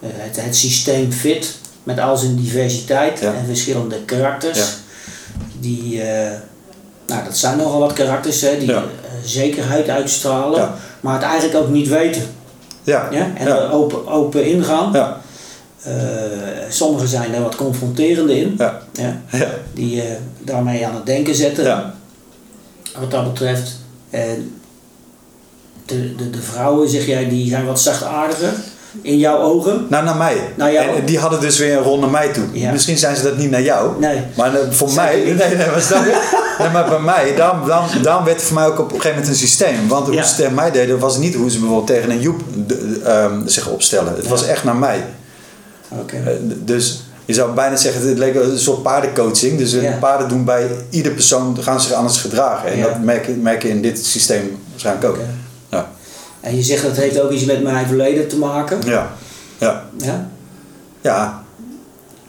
Het, 0.00 0.44
het 0.44 0.56
systeem 0.56 1.12
fit 1.12 1.54
met 1.82 1.98
al 1.98 2.16
zijn 2.16 2.36
diversiteit 2.36 3.18
Ja. 3.18 3.34
en 3.34 3.46
verschillende 3.46 4.04
karakters. 4.04 4.58
Ja. 4.58 4.64
Die, 5.60 6.02
nou 7.12 7.24
dat 7.24 7.36
zijn 7.36 7.56
nogal 7.56 7.80
wat 7.80 7.92
karakters 7.92 8.40
hè, 8.40 8.58
die 8.58 8.68
Ja. 8.68 8.76
eh, 8.76 9.10
zekerheid 9.24 9.88
uitstralen, 9.88 10.60
Ja. 10.60 10.74
maar 11.00 11.14
het 11.14 11.22
eigenlijk 11.22 11.56
ook 11.64 11.68
niet 11.68 11.88
weten. 11.88 12.22
Ja. 12.82 13.08
Ja? 13.10 13.30
En 13.34 13.46
Ja. 13.46 13.68
open, 13.68 14.06
open 14.08 14.44
ingaan. 14.46 14.92
Ja. 14.92 15.20
Eh, 15.82 15.92
sommigen 16.68 17.08
zijn 17.08 17.34
er 17.34 17.42
wat 17.42 17.56
confronterende 17.56 18.40
in, 18.40 18.54
Ja. 18.58 18.80
ja, 18.92 19.20
die 19.74 20.02
eh, 20.02 20.06
daarmee 20.38 20.86
aan 20.86 20.94
het 20.94 21.06
denken 21.06 21.34
zetten. 21.34 21.64
Ja. 21.64 21.94
Wat 23.00 23.10
dat 23.10 23.24
betreft. 23.32 23.70
En 24.10 24.54
de, 25.86 26.14
de, 26.16 26.30
de 26.30 26.42
vrouwen, 26.42 26.88
zeg 26.88 27.06
jij, 27.06 27.28
die 27.28 27.48
zijn 27.48 27.66
wat 27.66 27.80
zachtaardiger. 27.80 28.52
in 29.02 29.18
jouw 29.18 29.38
ogen? 29.38 29.86
Nou, 29.90 30.04
naar 30.04 30.16
mij. 30.16 30.36
Naar 30.56 30.72
jou. 30.72 30.96
En 30.96 31.04
die 31.06 31.18
hadden 31.18 31.40
dus 31.40 31.58
weer 31.58 31.76
een 31.76 31.82
rol 31.82 31.98
naar 31.98 32.10
mij 32.10 32.28
toe. 32.32 32.44
Ja. 32.52 32.72
Misschien 32.72 32.98
zijn 32.98 33.16
ze 33.16 33.22
dat 33.22 33.36
niet 33.36 33.50
naar 33.50 33.62
jou. 33.62 34.00
Nee. 34.00 34.20
Maar 34.36 34.52
voor 34.70 34.92
mij... 34.92 35.16
Nee, 35.16 35.34
nee, 35.56 35.66
snap 35.80 36.04
je? 36.04 36.40
nee, 36.62 36.70
maar 36.72 36.88
bij 36.88 37.00
mij, 37.00 37.34
daarom, 37.36 37.66
daarom, 37.68 38.02
daarom 38.02 38.24
werd 38.24 38.36
het 38.36 38.46
voor 38.46 38.54
mij 38.54 38.66
ook 38.66 38.78
op 38.78 38.84
een 38.84 38.90
gegeven 38.90 39.10
moment 39.10 39.28
een 39.28 39.34
systeem. 39.48 39.88
Want 39.88 40.06
hoe 40.06 40.14
Ja. 40.14 40.22
ze 40.24 40.34
tegen 40.36 40.54
mij 40.54 40.70
deden, 40.70 40.98
was 40.98 41.16
niet 41.18 41.34
hoe 41.34 41.50
ze 41.50 41.58
bijvoorbeeld 41.58 41.86
tegen 41.86 42.10
een 42.10 42.20
Joep 42.20 42.40
de- 42.66 43.00
ehm, 43.04 43.46
zich 43.46 43.68
opstellen. 43.68 44.14
Het 44.14 44.24
Ja. 44.24 44.30
was 44.30 44.46
echt 44.46 44.64
naar 44.64 44.76
mij. 44.76 45.04
Oké. 45.88 46.16
Eh, 46.16 46.32
dus 46.58 47.02
je 47.24 47.34
zou 47.34 47.52
bijna 47.54 47.76
zeggen, 47.76 48.08
het 48.08 48.18
leek 48.18 48.34
een 48.34 48.58
soort 48.58 48.82
paardencoaching. 48.82 49.58
Dus 49.58 49.72
eh, 49.74 49.82
Ja. 49.82 49.90
de 49.90 49.96
paarden 49.96 50.28
doen 50.28 50.44
bij 50.44 50.66
ieder 50.90 51.12
persoon, 51.12 51.56
gaan 51.60 51.80
zich 51.80 51.92
anders 51.92 52.18
gedragen. 52.18 52.68
En 52.72 52.80
dat 52.82 52.98
merk, 53.00 53.26
je- 53.26 53.32
merk 53.32 53.62
je 53.62 53.68
in 53.68 53.82
dit 53.82 54.06
systeem 54.06 54.58
waarschijnlijk 54.70 55.06
ook. 55.06 55.18
Ja. 55.68 55.90
En 56.40 56.56
je 56.56 56.62
zegt 56.62 56.82
dat 56.82 56.96
heeft 56.96 57.20
ook 57.20 57.30
iets 57.30 57.44
met 57.44 57.62
mijn 57.62 57.86
verleden 57.86 58.28
te 58.28 58.36
maken. 58.38 58.78
Ja. 58.84 59.10
Ja. 59.58 59.84
Ja? 59.96 60.28
ja, 61.00 61.41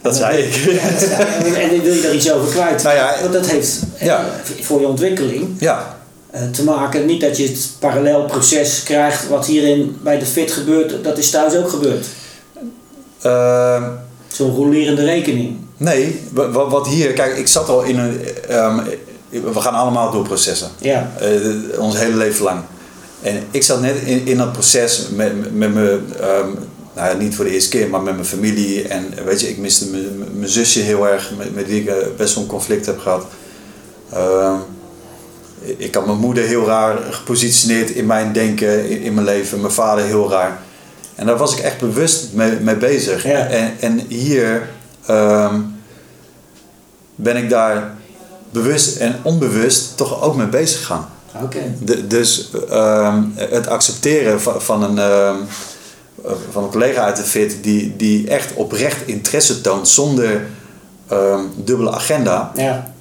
dat 0.04 0.16
zei 0.16 0.38
ik. 0.44 0.54
Ja, 0.54 0.90
dat 0.90 1.00
zei 1.00 1.46
je. 1.46 1.56
en 1.62 1.82
wil 1.82 1.94
je 1.94 2.02
daar 2.02 2.14
iets 2.14 2.32
over 2.32 2.50
kwijt? 2.52 2.84
Nou 2.84 2.96
ja, 2.96 3.16
Want 3.22 3.34
dat 3.34 3.46
heeft 3.48 3.80
eh, 3.98 4.06
ja. 4.08 4.26
voor 4.62 4.80
je 4.80 4.88
ontwikkeling 4.88 5.48
Ja, 5.60 5.98
eh, 6.32 6.42
te 6.52 6.64
maken. 6.64 7.06
Niet 7.06 7.22
dat 7.22 7.38
je 7.38 7.44
het 7.48 7.70
parallel 7.80 8.26
proces 8.26 8.84
krijgt 8.84 9.28
wat 9.28 9.46
hierin 9.46 9.98
bij 10.04 10.20
de 10.20 10.26
fit 10.26 10.52
gebeurt. 10.52 11.04
Dat 11.04 11.18
is 11.18 11.30
thuis 11.30 11.56
ook 11.56 11.70
gebeurd. 11.70 12.06
Ehm, 13.22 13.84
Zo'n 14.28 14.56
rolerende 14.56 15.06
rekening. 15.06 15.58
nee, 15.78 16.22
wa- 16.32 16.50
wa- 16.52 16.68
wat 16.70 16.88
hier, 16.88 17.12
kijk, 17.14 17.38
ik 17.38 17.48
zat 17.48 17.70
al 17.70 17.82
in 17.84 17.98
een. 18.00 18.20
ehm, 18.48 18.80
we 19.30 19.60
gaan 19.62 19.74
allemaal 19.74 20.12
door 20.12 20.24
processen. 20.24 20.68
Ja. 20.80 21.12
Eh, 21.20 21.80
ons 21.80 21.98
hele 21.98 22.16
leven 22.16 22.44
lang. 22.44 22.60
En 23.22 23.44
ik 23.52 23.64
zat 23.64 23.82
net 23.82 23.96
in, 24.06 24.26
in 24.28 24.38
dat 24.38 24.52
proces 24.52 25.02
met, 25.16 25.40
met, 25.40 25.56
met 25.56 25.74
mijn, 25.74 26.14
ehm, 26.20 26.48
nou 26.96 27.10
ja, 27.10 27.18
niet 27.18 27.36
voor 27.36 27.46
de 27.46 27.52
eerste 27.52 27.70
keer, 27.70 27.90
maar 27.90 28.02
met 28.02 28.14
mijn 28.14 28.26
familie. 28.26 28.88
En 28.88 29.14
weet 29.26 29.42
je, 29.42 29.50
ik 29.50 29.58
miste 29.58 29.88
mijn, 30.36 30.50
zusje 30.50 30.80
heel 30.80 31.08
erg, 31.08 31.32
met, 31.38 31.56
met 31.56 31.68
wie 31.68 31.82
ik 31.82 31.88
eh, 31.88 31.96
best 32.18 32.34
wel 32.34 32.44
een 32.44 32.50
conflict 32.50 32.86
heb 32.86 33.00
gehad. 33.00 33.26
Ehm, 34.14 34.56
ik 35.78 35.96
had 35.96 36.06
mijn 36.06 36.18
moeder 36.18 36.44
heel 36.44 36.66
raar 36.66 36.98
gepositioneerd 37.10 37.90
in 37.90 38.06
mijn 38.06 38.34
denken, 38.34 38.90
in, 38.90 39.02
in 39.02 39.14
mijn 39.14 39.26
leven. 39.26 39.62
Mijn 39.62 39.74
vader 39.74 40.06
heel 40.06 40.30
raar. 40.30 40.60
En 41.16 41.26
daar 41.26 41.38
was 41.38 41.54
ik 41.54 41.60
echt 41.60 41.80
bewust 41.80 42.34
mee, 42.34 42.52
mee 42.60 42.76
bezig. 42.76 43.24
Ja. 43.24 43.48
En, 43.48 43.74
en 43.80 44.02
hier 44.08 44.70
ehm, 45.06 45.62
ben 47.16 47.38
ik 47.38 47.50
daar 47.50 47.94
bewust 48.52 48.98
en 48.98 49.16
onbewust 49.22 49.98
toch 49.98 50.22
ook 50.22 50.36
mee 50.36 50.48
bezig. 50.48 50.92
Oké. 51.44 51.60
De- 51.80 52.08
dus 52.08 52.52
ehm, 52.70 53.24
het 53.36 53.68
accepteren 53.68 54.42
van, 54.42 54.62
van, 54.62 54.84
een, 54.84 55.00
van 56.52 56.64
een 56.64 56.70
collega 56.70 57.02
uit 57.04 57.16
de 57.16 57.24
FIT 57.24 57.58
die, 57.64 57.96
die 57.98 58.28
echt 58.28 58.54
oprecht 58.54 59.08
interesse 59.08 59.62
toont 59.62 59.88
zonder 59.88 60.46
ehm, 61.08 61.40
dubbele 61.56 61.92
agenda, 61.92 62.52
Ja. 62.56 62.94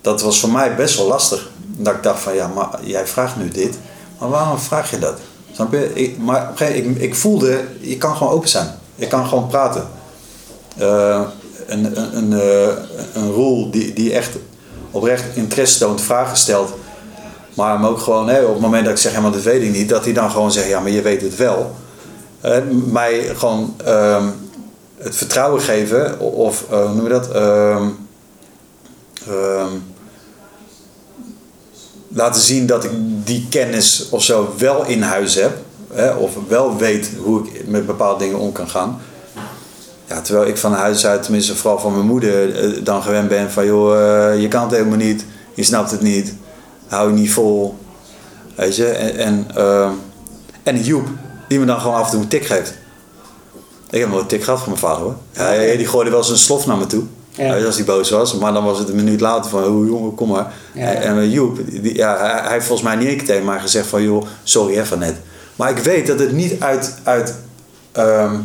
dat 0.00 0.22
was 0.22 0.40
voor 0.40 0.50
mij 0.50 0.76
best 0.76 0.96
wel 0.96 1.06
lastig. 1.06 1.50
Dat 1.76 1.94
ik 1.94 2.02
dacht 2.02 2.22
van 2.22 2.34
ja, 2.34 2.46
maar 2.46 2.68
jij 2.82 3.06
vraagt 3.06 3.36
nu 3.36 3.48
dit, 3.48 3.78
maar 4.18 4.28
waarom 4.28 4.58
vraag 4.58 4.90
je 4.90 4.98
dat? 4.98 5.18
Snap 5.52 5.72
je? 5.72 5.90
Ik, 5.94 6.18
maar 6.18 6.42
op 6.42 6.50
een 6.50 6.56
gegeven 6.56 6.82
moment, 6.82 7.02
ik, 7.02 7.08
ik 7.08 7.14
voelde, 7.14 7.60
je 7.80 7.96
kan 7.96 8.16
gewoon 8.16 8.32
open 8.32 8.48
zijn. 8.48 8.68
Je 8.94 9.06
kan 9.06 9.26
gewoon 9.26 9.46
praten. 9.46 9.88
Eh, 10.78 11.20
een, 11.66 11.84
een, 11.84 12.16
een, 12.16 12.32
eh, 12.40 12.68
een 13.12 13.30
rol 13.30 13.70
die, 13.70 13.92
die 13.92 14.12
echt 14.14 14.30
oprecht 14.90 15.24
interesse 15.34 15.78
toont, 15.78 16.00
vragen 16.00 16.36
stelt. 16.36 16.72
Maar 17.54 17.72
hem 17.74 17.86
ook 17.86 17.98
gewoon, 17.98 18.28
hè, 18.28 18.42
op 18.42 18.52
het 18.52 18.62
moment 18.62 18.84
dat 18.84 18.92
ik 18.94 18.98
zeg, 19.00 19.20
maar 19.20 19.32
dat 19.32 19.42
weet 19.42 19.62
ik 19.62 19.72
niet, 19.72 19.88
dat 19.88 20.04
hij 20.04 20.12
dan 20.12 20.30
gewoon 20.30 20.52
zegt, 20.52 20.68
ja, 20.68 20.80
maar 20.80 20.90
je 20.90 21.02
weet 21.02 21.22
het 21.22 21.36
wel. 21.36 21.74
Eh, 22.40 22.56
mij 22.90 23.34
gewoon 23.36 23.74
ehm, 23.84 24.24
het 24.96 25.16
vertrouwen 25.16 25.60
geven, 25.60 26.20
of 26.20 26.64
eh, 26.70 26.84
hoe 26.84 26.94
noem 26.94 27.04
je 27.04 27.10
dat? 27.10 27.30
Ehm, 27.30 27.88
ehm, 29.28 29.72
laten 32.08 32.40
zien 32.40 32.66
dat 32.66 32.84
ik 32.84 32.90
die 33.24 33.46
kennis 33.50 34.08
of 34.10 34.22
zo 34.22 34.54
wel 34.58 34.86
in 34.86 35.02
huis 35.02 35.34
heb. 35.34 35.56
Hè, 35.92 36.10
of 36.10 36.32
wel 36.48 36.76
weet 36.76 37.10
hoe 37.22 37.46
ik 37.46 37.66
met 37.68 37.86
bepaalde 37.86 38.24
dingen 38.24 38.38
om 38.38 38.52
kan 38.52 38.68
gaan. 38.68 39.00
Ja, 40.06 40.20
terwijl 40.20 40.46
ik 40.46 40.56
van 40.56 40.72
huis 40.72 41.06
uit, 41.06 41.22
tenminste 41.22 41.56
vooral 41.56 41.78
van 41.78 41.92
mijn 41.92 42.06
moeder, 42.06 42.56
eh, 42.56 42.84
dan 42.84 43.02
gewend 43.02 43.28
ben 43.28 43.50
van 43.50 43.66
joh, 43.66 44.40
je 44.40 44.48
kan 44.48 44.62
het 44.62 44.72
helemaal 44.72 44.96
niet, 44.96 45.24
je 45.54 45.62
snapt 45.62 45.90
het 45.90 46.00
niet, 46.00 46.34
hou 46.86 47.08
je 47.08 47.14
niet 47.14 47.32
vol. 47.32 47.78
Weet 48.54 48.76
je, 48.76 48.86
en, 48.86 49.46
en, 50.62 50.82
Joep, 50.82 51.08
die 51.50 51.58
me 51.58 51.64
dan 51.64 51.80
gewoon 51.80 51.96
af 51.96 52.04
en 52.04 52.10
toe 52.10 52.20
een 52.20 52.28
tik 52.28 52.46
geeft. 52.46 52.74
Ik 53.90 54.00
heb 54.00 54.08
nog 54.08 54.20
een 54.20 54.26
tik 54.26 54.44
gehad 54.44 54.58
van 54.58 54.68
mijn 54.68 54.80
vader 54.80 55.02
hoor. 55.02 55.16
Ja, 55.32 55.76
die 55.76 55.86
gooide 55.86 56.10
wel 56.10 56.18
eens 56.18 56.30
een 56.30 56.38
slof 56.38 56.66
naar 56.66 56.76
me 56.76 56.86
toe. 56.86 57.02
Ja. 57.30 57.64
Als 57.64 57.76
hij 57.76 57.84
boos 57.84 58.10
was, 58.10 58.34
maar 58.34 58.52
dan 58.52 58.64
was 58.64 58.78
het 58.78 58.88
een 58.88 58.94
minuut 58.94 59.20
later 59.20 59.50
van, 59.50 59.64
oh 59.64 59.86
jongen, 59.86 60.14
kom 60.14 60.28
maar. 60.28 60.52
Ja. 60.74 60.92
En, 60.92 61.02
en 61.02 61.14
met 61.14 61.32
Joep, 61.32 61.58
die, 61.66 61.94
ja, 61.94 62.18
hij, 62.18 62.40
hij 62.42 62.52
heeft 62.52 62.66
volgens 62.66 62.88
mij 62.88 62.96
niet 62.96 63.08
één 63.08 63.16
keer 63.16 63.26
tegen 63.26 63.44
mij 63.44 63.60
gezegd 63.60 63.86
van, 63.86 64.02
joh, 64.02 64.26
sorry 64.42 64.78
even 64.78 64.98
net. 64.98 65.14
Maar 65.56 65.70
ik 65.70 65.78
weet 65.78 66.06
dat 66.06 66.18
het 66.18 66.32
niet 66.32 66.60
uit, 66.60 66.94
uit 67.02 67.34
ehm, 67.92 68.36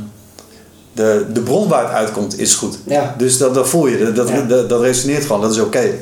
de, 0.93 1.25
de 1.33 1.41
bron 1.41 1.67
waar 1.67 1.83
het 1.83 1.93
uitkomt, 1.93 2.39
is 2.39 2.55
goed. 2.55 2.77
Ja. 2.85 3.15
Dus 3.17 3.37
dat, 3.37 3.53
dat 3.53 3.69
voel 3.69 3.87
je, 3.87 4.13
dat, 4.13 4.15
dat, 4.15 4.49
dat, 4.49 4.69
dat 4.69 4.81
resoneert 4.81 5.25
gewoon, 5.25 5.41
dat 5.41 5.51
is 5.51 5.59
oké. 5.59 5.93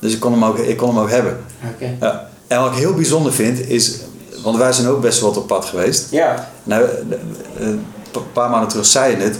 Dus 0.00 0.12
ik 0.12 0.20
kon, 0.20 0.32
hem 0.32 0.44
ook, 0.44 0.58
ik 0.58 0.76
kon 0.76 0.88
hem 0.88 0.98
ook 0.98 1.10
hebben. 1.10 1.38
Oké. 1.74 1.96
Ja. 2.00 2.28
En 2.46 2.60
wat 2.60 2.72
ik 2.72 2.78
heel 2.78 2.94
bijzonder 2.94 3.32
vind, 3.32 3.68
is, 3.68 3.98
want 4.44 4.56
wij 4.56 4.72
zijn 4.72 4.88
ook 4.88 5.00
best 5.00 5.20
wel 5.20 5.28
wat 5.28 5.38
op 5.38 5.46
pad 5.46 5.64
geweest. 5.64 6.06
Ja. 6.10 6.48
Nou, 6.62 6.84
eh, 6.84 6.90
eh, 6.90 7.66
een 7.66 8.32
paar 8.32 8.50
maanden 8.50 8.68
terug 8.68 8.86
zei 8.86 9.16
je 9.16 9.22
het. 9.22 9.38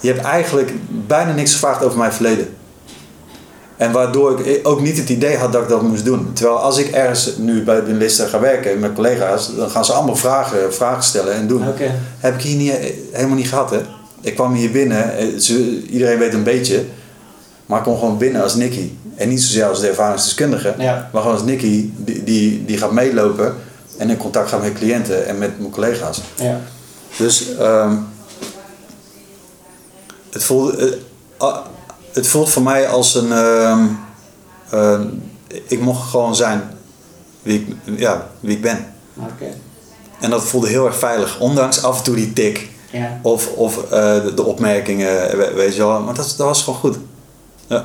Je 0.00 0.08
hebt 0.12 0.24
eigenlijk 0.24 0.72
bijna 1.06 1.32
niks 1.32 1.52
gevraagd 1.52 1.84
over 1.84 1.98
mijn 1.98 2.12
verleden. 2.12 2.48
En 3.76 3.92
waardoor 3.92 4.46
ik 4.46 4.68
ook 4.68 4.80
niet 4.80 4.96
het 4.96 5.08
idee 5.08 5.36
had 5.36 5.52
dat 5.52 5.62
ik 5.62 5.68
dat 5.68 5.82
moest 5.82 6.04
doen. 6.04 6.30
Terwijl 6.32 6.58
als 6.58 6.78
ik 6.78 6.90
ergens 6.90 7.32
nu 7.38 7.62
bij 7.62 7.84
de 7.84 7.92
Lister 7.92 8.28
ga 8.28 8.40
werken 8.40 8.78
met 8.78 8.92
collega's, 8.92 9.56
dan 9.56 9.70
gaan 9.70 9.84
ze 9.84 9.92
allemaal 9.92 10.16
vragen, 10.16 10.74
vragen 10.74 11.02
stellen 11.02 11.34
en 11.34 11.46
doen. 11.46 11.68
Oké. 11.68 11.90
Heb 12.18 12.34
ik 12.34 12.40
hier 12.40 12.56
niet, 12.56 12.72
helemaal 13.12 13.36
niet 13.36 13.48
gehad, 13.48 13.70
hè? 13.70 13.80
Ik 14.20 14.34
kwam 14.34 14.54
hier 14.54 14.70
binnen, 14.70 15.16
eh, 15.16 15.92
iedereen 15.92 16.18
weet 16.18 16.34
een 16.34 16.42
beetje, 16.42 16.84
maar 17.66 17.78
ik 17.78 17.84
kom 17.84 17.98
gewoon 17.98 18.18
binnen 18.18 18.42
als 18.42 18.54
Nicky. 18.54 18.90
En 19.16 19.28
niet 19.28 19.42
zozeer 19.42 19.64
als 19.64 19.80
de 19.80 19.88
ervaringsdeskundige, 19.88 20.74
Ja. 20.78 21.08
maar 21.12 21.22
gewoon 21.22 21.36
als 21.36 21.46
Nicky 21.46 21.90
die, 21.96 22.24
die, 22.24 22.64
die 22.64 22.78
gaat 22.78 22.92
meelopen 22.92 23.54
en 24.02 24.10
in 24.10 24.16
contact 24.16 24.48
gaat 24.48 24.60
met 24.62 24.72
cliënten 24.72 25.26
en 25.26 25.38
met 25.38 25.58
mijn 25.58 25.70
collega's. 25.70 26.20
Ja. 26.36 26.60
Dus 27.16 27.56
ehm, 27.56 27.96
het, 30.30 30.44
voelt, 30.44 30.76
eh, 30.76 30.86
ah, 31.36 31.58
het 32.12 32.26
voelt 32.26 32.50
voor 32.50 32.62
mij 32.62 32.88
als 32.88 33.14
een. 33.14 33.32
ehm, 33.32 33.84
ehm, 34.70 35.06
ik 35.66 35.80
mocht 35.80 36.10
gewoon 36.10 36.34
zijn 36.36 36.70
wie 37.42 37.60
ik, 37.84 37.98
ja, 37.98 38.28
wie 38.40 38.56
ik 38.56 38.62
ben. 38.62 38.94
Oké. 39.16 39.54
En 40.20 40.30
dat 40.30 40.44
voelde 40.44 40.68
heel 40.68 40.86
erg 40.86 40.96
veilig, 40.98 41.40
ondanks 41.40 41.82
af 41.82 41.98
en 41.98 42.04
toe 42.04 42.14
die 42.14 42.32
tik 42.32 42.70
Ja. 42.90 43.18
of, 43.22 43.48
of 43.48 43.82
eh, 43.90 43.90
de, 44.24 44.32
de 44.34 44.42
opmerkingen, 44.42 45.36
we- 45.36 45.52
weet 45.54 45.74
je 45.76 45.86
wel. 45.86 46.00
Maar 46.00 46.14
dat, 46.14 46.34
dat 46.36 46.46
was 46.46 46.62
gewoon 46.62 46.78
goed. 46.78 46.96
Ja. 47.66 47.84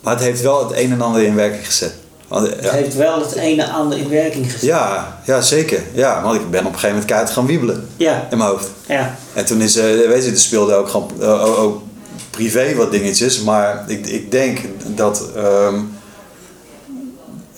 Maar 0.00 0.14
het 0.14 0.22
heeft 0.22 0.40
wel 0.42 0.68
het 0.68 0.78
een 0.78 0.92
en 0.92 1.00
ander 1.02 1.22
in 1.22 1.34
werking 1.34 1.66
gezet. 1.66 1.94
Want, 2.32 2.46
Het 2.46 2.70
heeft 2.70 2.94
wel 2.94 3.20
het 3.20 3.34
ene 3.34 3.62
en 3.62 3.70
ander 3.72 3.98
in 3.98 4.08
werking 4.08 4.44
gezet. 4.44 4.60
Ja, 4.68 5.18
ja, 5.24 5.40
zeker. 5.40 5.82
Ja, 5.92 6.22
want 6.22 6.34
ik 6.40 6.50
ben 6.50 6.60
op 6.60 6.66
een 6.66 6.72
gegeven 6.72 6.88
moment 6.88 7.04
keihard 7.06 7.30
gaan 7.32 7.46
wiebelen 7.46 7.88
Ja. 7.96 8.26
in 8.30 8.38
mijn 8.38 8.50
hoofd. 8.50 8.70
Ja. 8.86 9.14
En 9.32 9.44
toen 9.44 9.60
is, 9.60 9.76
eh 9.76 9.84
weet 9.84 10.24
je, 10.24 10.30
er 10.30 10.38
speelde 10.38 10.74
ook 10.74 10.88
gewoon 10.88 11.10
eh, 11.20 11.60
ook, 11.62 11.82
privé 12.30 12.74
wat 12.74 12.90
dingetjes. 12.90 13.42
Maar 13.42 13.84
ik, 13.86 14.06
ik 14.06 14.30
denk 14.30 14.58
dat, 14.86 15.22
ehm, 15.36 15.74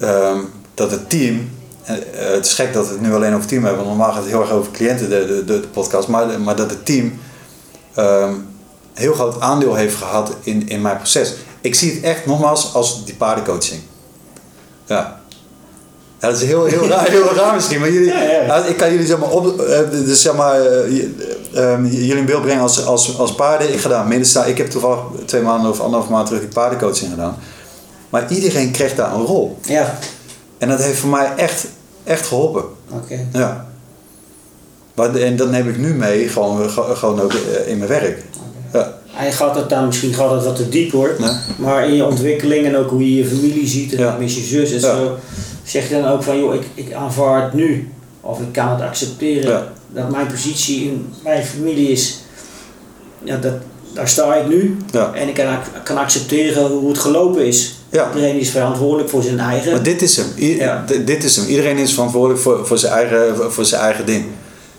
ehm, 0.00 0.38
dat 0.74 0.90
het 0.90 1.10
team. 1.10 1.50
eh, 1.84 1.94
het 2.34 2.46
is 2.46 2.52
gek 2.52 2.72
dat 2.72 2.86
we 2.86 2.92
het 2.92 3.00
nu 3.00 3.14
alleen 3.14 3.28
over 3.28 3.40
het 3.40 3.48
team 3.48 3.64
hebben, 3.64 3.84
want 3.84 3.96
normaal 3.96 4.12
gaat 4.14 4.22
het 4.22 4.30
heel 4.32 4.40
erg 4.40 4.50
over 4.50 4.72
cliënten, 4.72 5.08
de, 5.10 5.26
de, 5.26 5.44
de, 5.44 5.60
de 5.60 5.68
podcast. 5.68 6.08
Maar, 6.08 6.40
maar 6.40 6.56
dat 6.56 6.70
het 6.70 6.84
team 6.86 7.18
ehm, 7.94 8.32
heel 8.94 9.12
groot 9.14 9.40
aandeel 9.40 9.74
heeft 9.74 9.96
gehad 9.96 10.32
in, 10.42 10.68
in 10.68 10.82
mijn 10.82 10.96
proces. 10.96 11.34
Ik 11.60 11.74
zie 11.74 11.92
het 11.94 12.02
echt 12.02 12.26
nogmaals 12.26 12.74
als 12.74 13.04
die 13.04 13.14
paardencoaching. 13.14 13.80
Ja. 14.86 15.22
Ja, 16.20 16.30
dat 16.30 16.40
is 16.40 16.46
heel, 16.46 16.64
heel, 16.64 16.86
raar, 16.88 17.08
heel 17.08 17.34
raar 17.34 17.54
misschien, 17.54 17.80
maar 17.80 17.90
jullie, 17.90 18.08
Ja, 18.46 18.64
ik 18.64 18.76
kan 18.76 18.90
jullie 18.90 19.06
zeg 19.06 19.18
maar, 19.18 19.30
op, 19.30 19.60
eh, 19.60 19.78
dus 19.90 20.22
zeg 20.22 20.34
maar 20.34 20.60
eh, 20.60 21.04
ehm, 21.54 21.84
jullie 21.86 22.16
in 22.16 22.24
beeld 22.24 22.42
brengen 22.42 22.62
als, 22.62 22.84
als, 22.86 23.18
als 23.18 23.34
paarden. 23.34 23.72
Ik 23.72 23.78
midden 24.06 24.26
staan. 24.26 24.48
Ik 24.48 24.58
heb 24.58 24.70
toevallig 24.70 24.98
twee 25.26 25.42
maanden 25.42 25.70
of 25.70 25.80
anderhalf 25.80 26.10
maand 26.10 26.26
terug 26.26 26.40
die 26.42 26.50
paardencoaching 26.52 27.10
gedaan. 27.10 27.36
Maar 28.10 28.30
iedereen 28.32 28.70
kreeg 28.70 28.94
daar 28.94 29.14
een 29.14 29.24
rol. 29.24 29.58
Ja. 29.62 29.98
En 30.58 30.68
dat 30.68 30.82
heeft 30.82 30.98
voor 30.98 31.10
mij 31.10 31.32
echt, 31.36 31.66
echt 32.04 32.26
geholpen. 32.26 32.64
Oké. 32.90 33.26
Ja. 33.32 33.66
Maar, 34.94 35.14
en 35.14 35.36
dat 35.36 35.50
neem 35.50 35.68
ik 35.68 35.76
nu 35.78 35.94
mee, 35.94 36.28
gewoon, 36.28 36.70
ge- 36.70 36.94
gewoon 36.96 37.20
ook 37.20 37.32
eh, 37.32 37.68
in 37.68 37.78
mijn 37.78 37.90
werk. 37.90 38.22
Ja. 38.72 38.92
Hij 39.14 39.32
gaat 39.32 39.54
het 39.56 39.68
dan, 39.68 39.86
misschien 39.86 40.14
gaat 40.14 40.30
het 40.30 40.44
wat 40.44 40.56
te 40.56 40.68
diep 40.68 40.92
hoor. 40.92 41.16
Maar 41.58 41.88
in 41.88 41.94
je 41.94 42.06
ontwikkeling 42.06 42.66
en 42.66 42.76
ook 42.76 42.90
hoe 42.90 43.00
je 43.10 43.14
je 43.16 43.26
familie 43.26 43.66
ziet 43.66 43.92
en 43.94 43.98
Ja. 43.98 44.16
mis 44.18 44.34
je 44.34 44.40
zus 44.42 44.68
en 44.72 44.80
Ja. 44.80 44.96
zo. 44.96 45.16
Zeg 45.62 45.88
je 45.88 45.94
dan 46.00 46.06
ook 46.10 46.22
van 46.22 46.38
joh, 46.38 46.54
ik, 46.54 46.62
ik 46.74 46.92
aanvaard 46.92 47.52
nu 47.54 47.88
Of 48.20 48.40
ik 48.40 48.52
kan 48.52 48.68
het 48.70 48.80
accepteren 48.80 49.50
Ja. 49.50 49.72
dat 49.92 50.10
mijn 50.10 50.26
positie 50.26 50.84
in 50.84 51.12
mijn 51.22 51.44
familie 51.44 51.88
is. 51.88 52.18
Ja, 53.24 53.36
dat, 53.36 53.52
daar 53.94 54.08
sta 54.08 54.34
ik 54.34 54.48
nu. 54.48 54.76
En 55.14 55.28
ik 55.28 55.34
kan, 55.34 55.46
kan 55.84 55.96
accepteren 55.96 56.66
hoe 56.66 56.88
het 56.88 56.98
gelopen 56.98 57.46
is. 57.46 57.74
Ja. 57.90 58.08
Iedereen 58.14 58.38
is 58.40 58.50
verantwoordelijk 58.50 59.08
voor 59.08 59.22
zijn 59.22 59.38
eigen. 59.38 59.72
Maar 59.72 59.82
dit 59.82 60.02
is 60.02 60.16
hem. 60.16 60.26
I- 60.38 60.60
dit 61.04 61.24
is 61.24 61.36
hem. 61.36 61.46
Iedereen 61.46 61.78
is 61.78 61.92
verantwoordelijk 61.92 62.40
voor, 62.40 62.66
voor, 62.66 62.78
zijn, 62.78 62.92
eigen, 62.92 63.52
voor 63.52 63.64
zijn 63.64 63.82
eigen 63.82 64.06
ding. 64.06 64.24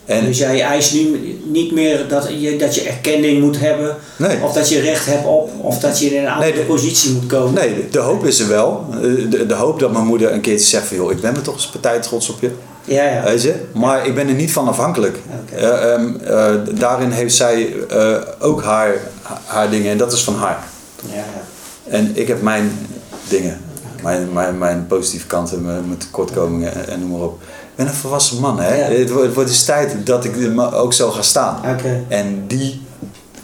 En 0.05 0.25
Dus 0.25 0.37
jij 0.37 0.61
eist 0.61 0.93
nu 0.93 1.19
niet 1.45 1.71
meer 1.71 2.07
dat 2.07 2.27
je, 2.39 2.55
dat 2.57 2.75
je 2.75 2.81
erkenning 2.81 3.41
moet 3.41 3.59
hebben. 3.59 3.95
nee, 4.17 4.37
Of 4.43 4.53
dat 4.53 4.69
je 4.69 4.79
recht 4.79 5.05
hebt 5.05 5.25
op. 5.25 5.51
Of 5.61 5.79
dat 5.79 5.99
je 5.99 6.05
in 6.15 6.21
een 6.23 6.29
andere 6.31 6.51
Nee, 6.51 6.59
de- 6.61 6.65
positie 6.67 7.11
moet 7.11 7.25
komen. 7.25 7.53
nee, 7.53 7.87
de 7.91 7.99
hoop 7.99 8.25
is 8.25 8.39
er 8.39 8.47
wel. 8.47 8.85
Eh, 8.91 8.99
De, 9.29 9.45
de 9.45 9.53
hoop 9.53 9.79
dat 9.79 9.91
mijn 9.91 10.05
moeder 10.05 10.31
een 10.33 10.41
keertje 10.41 10.65
zegt 10.67 10.85
van... 10.87 10.97
joh, 10.97 11.11
ik 11.11 11.21
ben 11.21 11.33
me 11.33 11.41
toch 11.41 11.53
eens 11.53 11.67
partij 11.67 11.99
trots 11.99 12.29
op 12.29 12.41
je. 12.41 12.49
Ja, 12.83 13.03
ja. 13.03 13.23
Weet 13.23 13.41
je? 13.41 13.53
Maar 13.73 14.05
ik 14.07 14.15
ben 14.15 14.27
er 14.27 14.33
niet 14.33 14.51
van 14.51 14.67
afhankelijk. 14.67 15.17
Eh, 15.55 15.93
ehm, 15.93 16.15
eh, 16.23 16.53
daarin 16.79 17.11
heeft 17.11 17.35
zij 17.35 17.73
ook 18.39 18.63
haar, 18.63 18.93
haar 19.45 19.69
dingen. 19.69 19.91
En 19.91 19.97
dat 19.97 20.11
is 20.13 20.23
van 20.23 20.35
haar. 20.35 20.63
ja, 21.09 21.15
ja. 21.15 21.23
En 21.91 22.11
ik 22.13 22.27
heb 22.27 22.41
mijn 22.41 22.87
dingen. 23.29 23.61
Mijn, 24.03 24.33
mijn, 24.33 24.57
mijn 24.57 24.87
positieve 24.87 25.27
kanten, 25.27 25.65
mijn, 25.65 25.87
mijn 25.87 25.97
tekortkomingen 25.99 26.73
en, 26.73 26.89
en 26.89 26.99
noem 26.99 27.09
maar 27.11 27.21
op. 27.27 27.41
Ik 27.75 27.83
ben 27.83 27.87
een 27.87 27.93
volwassen 27.99 28.39
man. 28.39 28.59
Hè? 28.59 28.75
Ja. 28.75 28.97
Het, 28.99 29.09
wordt- 29.09 29.25
het 29.25 29.33
wordt 29.35 29.49
eens 29.49 29.63
tijd 29.65 29.95
dat 30.05 30.23
ik 30.25 30.35
ook 30.73 30.93
zo 30.93 31.11
ga 31.11 31.21
staan. 31.21 31.57
Oké. 31.73 32.03
En 32.07 32.43
die, 32.47 32.81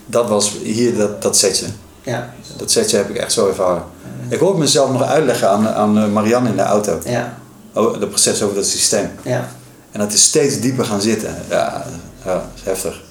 dat 0.05 0.29
was 0.29 0.51
hier 0.63 0.97
dat, 0.97 1.21
dat 1.21 1.37
setje. 1.37 1.65
Ja, 2.03 2.33
Dat 2.57 2.71
setje 2.71 2.97
heb 2.97 3.09
ik 3.09 3.17
echt 3.17 3.31
zo 3.31 3.47
ervaren. 3.47 3.83
Ik 4.29 4.39
hoorde 4.39 4.59
mezelf 4.59 4.91
nog 4.91 5.03
uitleggen 5.03 5.49
aan, 5.49 5.67
aan 5.67 5.97
eh, 5.97 6.07
Marianne 6.07 6.49
in 6.49 6.55
de 6.55 6.61
auto. 6.61 6.99
ja, 7.05 7.33
Oh, 7.73 7.99
de 7.99 8.07
proces 8.07 8.41
over 8.43 8.55
dat 8.55 8.65
systeem. 8.65 9.09
ja. 9.23 9.47
En 9.91 9.99
dat 9.99 10.11
is 10.13 10.23
steeds 10.23 10.59
dieper 10.59 10.85
gaan 10.85 11.01
zitten. 11.01 11.35
Ja, 11.49 11.85
ja 12.25 12.33
dat 12.33 12.41
is 12.55 12.61
heftig. 12.63 13.01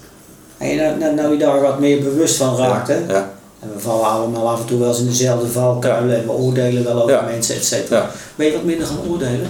En 0.57 0.75
nou, 0.75 0.97
nou, 0.99 1.15
nou 1.15 1.31
je 1.31 1.37
daar 1.37 1.61
wat 1.61 1.79
meer 1.79 2.03
bewust 2.03 2.35
van 2.35 2.57
raakt, 2.57 2.87
hè? 2.87 2.97
Ja, 3.07 3.29
En 3.59 3.69
we 3.75 3.79
vallen 3.79 4.05
allemaal 4.05 4.49
af 4.49 4.59
en 4.59 4.65
toe 4.65 4.79
wel 4.79 4.89
eens 4.89 4.99
in 4.99 5.05
dezelfde 5.05 5.47
valkuilen 5.47 6.15
en 6.17 6.25
we 6.25 6.31
oordelen 6.31 6.83
wel 6.83 7.01
over 7.03 7.23
mensen, 7.25 7.55
et 7.55 7.65
cetera. 7.65 8.09
Ben 8.35 8.45
je 8.47 8.53
wat 8.53 8.63
minder 8.63 8.87
gaan 8.87 8.97
oordelen? 9.09 9.47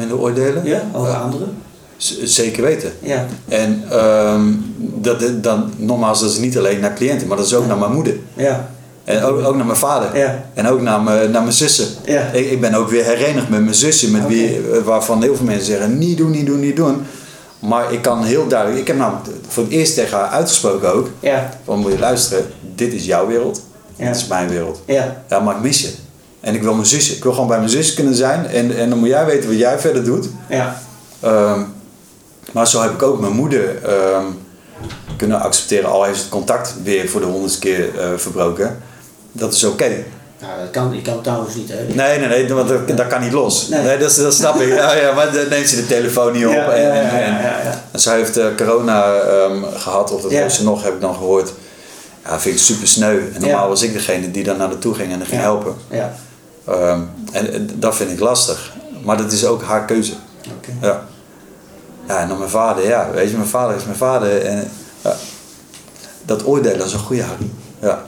Minder 0.00 0.18
oordelen? 0.18 0.64
Ja, 0.64 0.82
over 0.92 1.12
anderen? 1.14 1.56
Zeker 2.24 2.62
weten. 2.62 2.92
Ja, 3.00 3.26
En 3.48 3.82
ehm, 3.90 4.42
dat, 4.78 5.22
dan, 5.42 5.72
nogmaals, 5.76 6.20
dat 6.20 6.30
is 6.30 6.38
niet 6.38 6.58
alleen 6.58 6.80
naar 6.80 6.94
cliënten, 6.94 7.26
maar 7.28 7.36
dat 7.36 7.46
is 7.46 7.54
ook 7.54 7.66
naar 7.66 7.78
mijn 7.78 7.92
moeder. 7.92 8.16
ja, 8.34 8.70
En 9.04 9.22
ook, 9.22 9.44
ook 9.46 9.56
naar 9.56 9.66
mijn 9.66 9.78
vader. 9.78 10.16
ja, 10.18 10.44
En 10.54 10.66
ook 10.68 10.80
naar 10.80 11.00
mijn, 11.00 11.30
naar 11.30 11.42
mijn 11.42 11.54
zussen. 11.54 11.86
ja. 12.04 12.22
Ik, 12.32 12.50
ik 12.50 12.60
ben 12.60 12.74
ook 12.74 12.88
weer 12.90 13.04
herenigd 13.04 13.48
met 13.48 13.60
mijn 13.62 13.74
zussen, 13.74 14.10
met 14.10 14.26
wie, 14.26 14.56
eh, 14.56 14.82
waarvan 14.84 15.22
heel 15.22 15.36
veel 15.36 15.46
mensen 15.46 15.66
zeggen: 15.66 15.98
niet 15.98 16.16
doen, 16.18 16.30
niet 16.30 16.46
doen, 16.46 16.60
niet 16.60 16.76
doen. 16.76 17.02
Maar 17.58 17.92
ik 17.92 18.02
kan 18.02 18.24
heel 18.24 18.46
duidelijk, 18.48 18.80
ik 18.80 18.86
heb 18.86 18.96
namelijk 18.96 19.26
voor 19.48 19.62
het 19.62 19.72
eerst 19.72 19.94
tegen 19.94 20.18
haar 20.18 20.28
uitgesproken 20.28 20.92
ook: 20.94 21.08
Ja, 21.20 21.50
van 21.64 21.78
moet 21.78 21.92
je 21.92 21.98
luisteren, 21.98 22.44
dit 22.74 22.92
is 22.92 23.04
jouw 23.04 23.26
wereld, 23.26 23.62
Ja. 23.96 24.06
dit 24.06 24.16
is 24.16 24.26
mijn 24.26 24.48
wereld. 24.48 24.82
ja, 24.86 25.22
Ja, 25.28 25.40
maar 25.40 25.56
ik 25.56 25.62
mis 25.62 25.80
je. 25.80 25.90
En 26.40 26.54
ik 26.54 26.62
wil 26.62 26.74
mijn 26.74 26.86
zusje. 26.86 27.14
Ik 27.16 27.22
wil 27.22 27.32
gewoon 27.32 27.48
bij 27.48 27.58
mijn 27.58 27.70
zus 27.70 27.94
kunnen 27.94 28.14
zijn 28.14 28.46
en, 28.46 28.76
en 28.76 28.88
dan 28.88 28.98
moet 28.98 29.08
jij 29.08 29.24
weten 29.26 29.48
wat 29.48 29.58
jij 29.58 29.78
verder 29.78 30.04
doet. 30.04 30.28
ja, 30.48 30.80
Ehm, 31.20 31.60
maar 32.52 32.68
zo 32.68 32.82
heb 32.82 32.90
ik 32.92 33.02
ook 33.02 33.20
mijn 33.20 33.32
moeder 33.32 33.84
ehm, 33.84 34.24
kunnen 35.16 35.40
accepteren, 35.40 35.90
al 35.90 36.04
heeft 36.04 36.18
het 36.20 36.28
contact 36.28 36.74
weer 36.82 37.08
voor 37.08 37.20
de 37.20 37.26
honderdste 37.26 37.60
keer 37.60 37.98
eh, 37.98 38.08
verbroken. 38.16 38.78
Dat 39.32 39.52
is 39.54 39.64
oké. 39.64 39.88
Nou, 40.40 40.52
dat 40.60 40.70
kan, 40.70 40.92
ik 40.92 41.02
kan 41.02 41.22
trouwens 41.22 41.54
niet, 41.54 41.68
hè? 41.68 41.76
Nee, 41.94 42.18
nee, 42.18 42.28
nee, 42.28 42.54
want 42.54 42.68
dat, 42.68 42.88
dat 42.96 43.06
kan 43.06 43.20
niet 43.20 43.32
los. 43.32 43.68
Nee. 43.68 43.82
Nee, 43.82 43.98
dat, 43.98 44.14
dat 44.16 44.34
snap 44.34 44.60
ik. 44.60 44.68
Ja, 44.74 44.94
ja, 44.94 45.12
maar 45.12 45.32
dan 45.32 45.48
neemt 45.48 45.68
ze 45.68 45.76
de 45.76 45.86
telefoon 45.86 46.32
niet 46.32 46.46
op. 46.46 46.52
Ja, 46.52 46.70
en, 46.70 46.82
ja, 46.82 46.88
en, 46.92 47.02
ja, 47.04 47.10
en- 47.10 47.32
ja, 47.32 47.40
ja, 47.40 47.62
ja. 47.62 47.82
en 47.90 48.00
zij 48.00 48.16
heeft 48.16 48.36
eh, 48.36 48.46
corona 48.56 49.14
ehm, 49.14 49.62
gehad, 49.76 50.12
of 50.12 50.22
dat 50.22 50.30
Ja. 50.30 50.40
heeft 50.40 50.54
ze 50.54 50.64
nog, 50.64 50.82
heb 50.82 50.94
ik 50.94 51.00
dan 51.00 51.14
gehoord. 51.14 51.52
Ja, 52.24 52.40
vind 52.40 52.54
ik 52.54 52.60
super 52.60 52.88
sneu. 52.88 53.18
En 53.34 53.40
normaal 53.40 53.62
Ja. 53.62 53.68
was 53.68 53.82
ik 53.82 53.92
degene 53.92 54.30
die 54.30 54.44
dan 54.44 54.56
naar 54.56 54.68
naartoe 54.68 54.94
ging 54.94 55.12
en 55.12 55.20
er 55.20 55.26
ging 55.26 55.40
Ja. 55.40 55.46
helpen. 55.46 55.74
Ja, 55.90 56.14
Ehm, 56.64 57.00
en, 57.32 57.70
dat 57.74 57.96
vind 57.96 58.10
ik 58.10 58.20
lastig. 58.20 58.72
Maar 59.04 59.16
dat 59.16 59.32
is 59.32 59.46
ook 59.46 59.62
haar 59.62 59.84
keuze. 59.84 60.12
Ja. 60.80 61.06
Ja, 62.08 62.18
en 62.18 62.28
dan 62.28 62.38
mijn 62.38 62.50
vader, 62.50 62.86
ja, 62.86 63.10
weet 63.14 63.30
je, 63.30 63.36
mijn 63.36 63.48
vader 63.48 63.76
is 63.76 63.84
mijn 63.84 63.96
vader. 63.96 64.42
En 64.44 64.70
ja, 65.00 65.16
dat 66.24 66.44
oordelen 66.46 66.78
dat 66.78 66.86
is 66.86 66.92
een 66.92 66.98
goede 66.98 67.22
Harry. 67.22 67.50
Ja. 67.80 68.02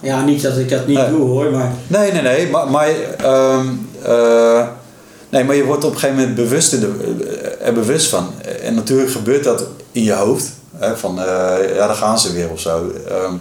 Ja, 0.00 0.24
niet 0.24 0.42
dat 0.42 0.56
ik 0.56 0.68
dat 0.68 0.86
niet 0.86 0.96
Nee. 0.96 1.10
doe 1.10 1.28
hoor, 1.28 1.50
maar 1.50 1.72
Nee, 1.86 2.12
nee, 2.12 2.22
nee, 2.22 2.50
maar, 2.50 2.70
maar, 2.70 2.88
ehm, 3.16 3.66
eh, 4.02 4.66
nee, 5.28 5.44
maar 5.44 5.54
je 5.56 5.64
wordt 5.64 5.84
op 5.84 5.92
een 5.92 5.98
gegeven 5.98 6.20
moment 6.20 6.36
bewust 6.36 6.72
er, 6.72 6.88
er 7.60 7.72
bewust 7.72 8.08
van. 8.08 8.30
En 8.62 8.74
natuurlijk 8.74 9.10
gebeurt 9.10 9.44
dat 9.44 9.64
in 9.92 10.02
je 10.02 10.12
hoofd. 10.12 10.52
Hè, 10.76 10.96
van, 10.96 11.18
eh, 11.18 11.74
ja, 11.76 11.86
daar 11.86 11.94
gaan 11.96 12.18
ze 12.18 12.32
weer 12.32 12.50
of 12.50 12.60
zo. 12.60 12.92
Ehm, 13.08 13.34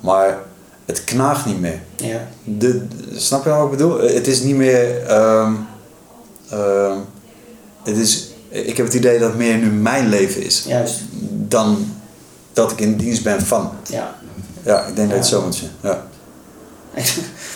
maar 0.00 0.38
het 0.84 1.04
knaagt 1.04 1.46
niet 1.46 1.60
meer. 1.60 1.80
ja, 1.96 2.28
De, 2.44 2.86
snap 3.16 3.44
je 3.44 3.50
wat 3.50 3.64
ik 3.64 3.70
bedoel? 3.70 4.00
Het 4.00 4.26
is 4.26 4.40
niet 4.42 4.56
meer. 4.56 5.06
ehm, 5.06 5.52
ehm, 6.50 6.96
het 7.84 7.96
is, 7.96 8.28
ik 8.48 8.76
heb 8.76 8.86
het 8.86 8.94
idee 8.94 9.18
dat 9.18 9.28
het 9.28 9.38
meer 9.38 9.56
nu 9.56 9.70
mijn 9.70 10.08
leven 10.08 10.42
is. 10.42 10.64
juist. 10.68 11.00
Dan 11.30 11.92
dat 12.52 12.70
ik 12.72 12.80
in 12.80 12.96
dienst 12.96 13.22
ben 13.22 13.42
van. 13.42 13.70
Ja. 13.90 14.14
Ja, 14.62 14.84
ik 14.86 14.96
denk 14.96 15.08
dat 15.08 15.18
het 15.18 15.26
zo 15.26 15.42
moet 15.42 15.54
zijn. 15.54 15.70
Ja. 15.82 16.06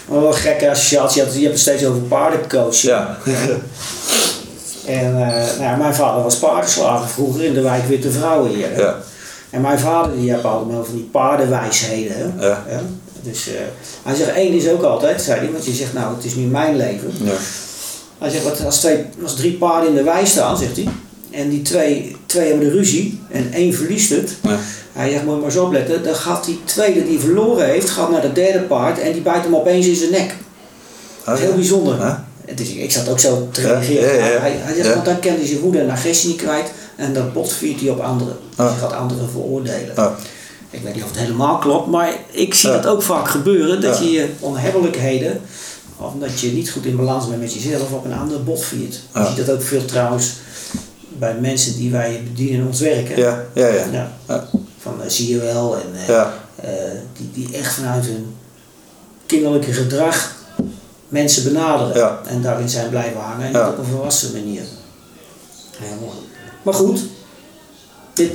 Maar 0.09 0.21
wel 0.21 0.27
een 0.29 0.35
gekke 0.35 0.71
associatie, 0.71 1.23
je 1.23 1.27
hebt- 1.27 1.43
het 1.43 1.59
steeds 1.59 1.85
over 1.85 2.01
paardencoaching. 2.01 2.83
Ja. 2.93 3.19
En 4.87 5.05
eh, 5.07 5.45
nou 5.47 5.63
ja, 5.63 5.77
mijn 5.77 5.95
vader 5.95 6.23
was 6.23 6.37
paardenslager 6.39 7.09
vroeger 7.09 7.45
in 7.45 7.55
de 7.55 7.61
wijk 7.61 7.85
Witte 7.87 8.11
Vrouwen 8.11 8.51
hier. 8.51 8.71
hè. 8.75 8.81
ja. 8.81 8.97
En 9.51 9.61
mijn 9.61 9.79
vader 9.79 10.17
die 10.17 10.31
heeft 10.33 10.45
allemaal 10.45 10.85
van 10.85 10.95
die 10.95 11.09
paardenwijsheden. 11.13 12.17
Hè? 12.37 12.47
Ja. 12.47 12.65
Dus 13.31 13.49
eh, 13.49 13.55
hij 14.03 14.15
zegt, 14.15 14.31
één 14.31 14.53
is 14.53 14.69
ook 14.69 14.83
altijd, 14.83 15.23
zei 15.23 15.41
hij, 15.41 15.51
want 15.53 15.65
je 15.65 15.73
zegt 15.73 15.93
nou 15.93 16.15
het 16.15 16.25
is 16.25 16.35
nu 16.35 16.47
mijn 16.47 16.77
leven. 16.77 17.13
ja. 17.23 17.33
Hij 18.19 18.31
zegt, 18.31 18.45
wat, 18.45 18.65
als, 18.65 18.79
twee, 18.79 19.05
als 19.23 19.37
drie 19.37 19.53
paarden 19.53 19.89
in 19.89 19.95
de 19.95 20.03
wei 20.03 20.27
staan, 20.27 20.59
zegt 20.59 20.77
hij, 20.77 20.89
en 21.31 21.49
die 21.49 21.63
twee, 21.63 22.17
twee 22.27 22.49
hebben 22.49 22.67
de 22.69 22.73
ruzie 22.75 23.21
en 23.31 23.53
één 23.53 23.75
verliest 23.75 24.11
het. 24.11 24.31
ja. 24.43 24.59
Hij 24.93 25.11
zegt, 25.11 25.25
moet 25.25 25.35
je 25.35 25.41
maar 25.41 25.51
eens 25.51 25.59
opletten, 25.59 26.03
dan 26.03 26.15
gaat 26.15 26.45
die 26.45 26.61
tweede 26.65 27.05
die 27.05 27.19
verloren 27.19 27.67
heeft, 27.67 27.91
gaat 27.91 28.11
naar 28.11 28.21
de 28.21 28.33
derde 28.33 28.61
paard 28.61 28.99
en 28.99 29.13
die 29.13 29.23
bijt 29.23 29.43
hem 29.43 29.57
opeens 29.57 29.87
in 29.87 29.95
zijn 29.97 30.11
nek. 30.11 30.35
Dat 31.25 31.39
is 31.39 31.45
heel 31.45 31.55
bijzonder. 31.55 31.99
Ja. 31.99 32.27
Ik 32.77 32.91
zat 32.91 33.09
ook 33.09 33.19
zo 33.19 33.49
te 33.53 33.61
reageren. 33.61 34.19
ja, 34.19 34.27
ja. 34.27 34.41
Hij, 34.41 34.53
hij 34.57 34.75
zegt, 34.75 34.95
want 34.95 35.05
dan 35.05 35.21
kan 35.21 35.33
hij 35.33 35.47
zijn 35.47 35.59
woede 35.61 35.79
en 35.81 35.91
agressie 35.91 36.29
niet 36.29 36.43
kwijt 36.43 36.71
en 36.97 37.13
dan 37.13 37.33
botviert 37.33 37.81
hij 37.81 37.91
op 37.91 38.01
anderen. 38.01 38.37
Hij 38.57 38.75
gaat 38.81 38.93
anderen 38.93 39.31
veroordelen. 39.31 39.95
Ik 40.71 40.83
weet 40.83 40.95
niet 40.95 41.03
of 41.03 41.09
het 41.11 41.19
helemaal 41.19 41.59
klopt, 41.59 41.87
maar 41.89 42.13
ik 42.31 42.55
zie 42.55 42.71
dat 42.71 42.87
ook 42.87 43.03
vaak 43.03 43.29
gebeuren. 43.29 43.81
Dat 43.81 43.99
je 43.99 44.11
je 44.11 44.29
onhebbelijkheden, 44.41 45.41
of 45.97 46.13
dat 46.21 46.41
je 46.41 46.53
niet 46.53 46.71
goed 46.71 46.85
in 46.85 46.97
balans 46.97 47.29
bent 47.29 47.41
met 47.41 47.55
jezelf, 47.55 47.93
op 47.93 48.05
een 48.05 48.13
ander 48.13 48.45
bot 48.45 48.65
viert. 48.65 49.01
Je 49.15 49.25
ziet 49.27 49.47
dat 49.47 49.51
ook 49.57 49.63
veel 49.63 49.85
trouwens 49.85 50.33
bij 51.09 51.35
mensen 51.41 51.77
die 51.77 51.91
wij 51.91 52.21
bedienen 52.25 52.61
in 52.61 52.67
ons 52.67 52.81
werk. 52.81 53.09
Hè? 53.09 53.15
Ja, 53.15 53.45
ja, 53.55 53.67
ja. 53.67 53.85
Ja. 53.93 54.13
Ja. 54.29 54.49
Van 54.79 55.03
eh, 55.03 55.09
zie 55.09 55.29
je 55.29 55.39
wel, 55.39 55.77
en, 55.77 55.89
eh, 56.01 56.09
Ja. 56.09 56.35
eh, 56.57 56.71
die, 57.17 57.31
die 57.47 57.57
echt 57.57 57.75
vanuit 57.75 58.05
hun 58.07 58.35
kinderlijke 59.27 59.73
gedrag 59.73 60.35
mensen 61.09 61.45
benaderen. 61.45 61.97
Ja. 61.97 62.21
En 62.27 62.43
daarin 62.43 62.69
zijn 62.69 62.89
blijven 62.89 63.21
hangen 63.21 63.47
en 63.47 63.53
Ja. 63.53 63.65
niet 63.65 63.73
op 63.73 63.79
een 63.85 63.91
volwassen 63.91 64.33
manier. 64.33 64.63
Maar 66.63 66.75
goed, 66.75 67.01
dit, 68.15 68.31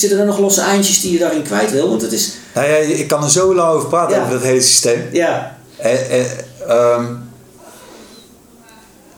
zitten 0.00 0.18
er 0.18 0.26
nog 0.26 0.38
losse 0.38 0.60
eindjes 0.60 1.00
die 1.00 1.12
je 1.12 1.18
daarin 1.18 1.42
kwijt 1.42 1.70
wil? 1.70 1.88
Want 1.88 2.02
het 2.02 2.12
is, 2.12 2.32
Nou 2.54 2.66
ja, 2.68 2.74
ik 2.76 3.08
kan 3.08 3.22
er 3.22 3.30
zo 3.30 3.54
lang 3.54 3.72
over 3.74 3.88
praten, 3.88 4.16
Ja. 4.16 4.20
over 4.22 4.32
dat 4.34 4.42
hele 4.42 4.60
systeem. 4.60 5.08
ja, 5.12 5.56
En, 5.76 6.10
en, 6.10 6.26
ehm, 6.68 7.04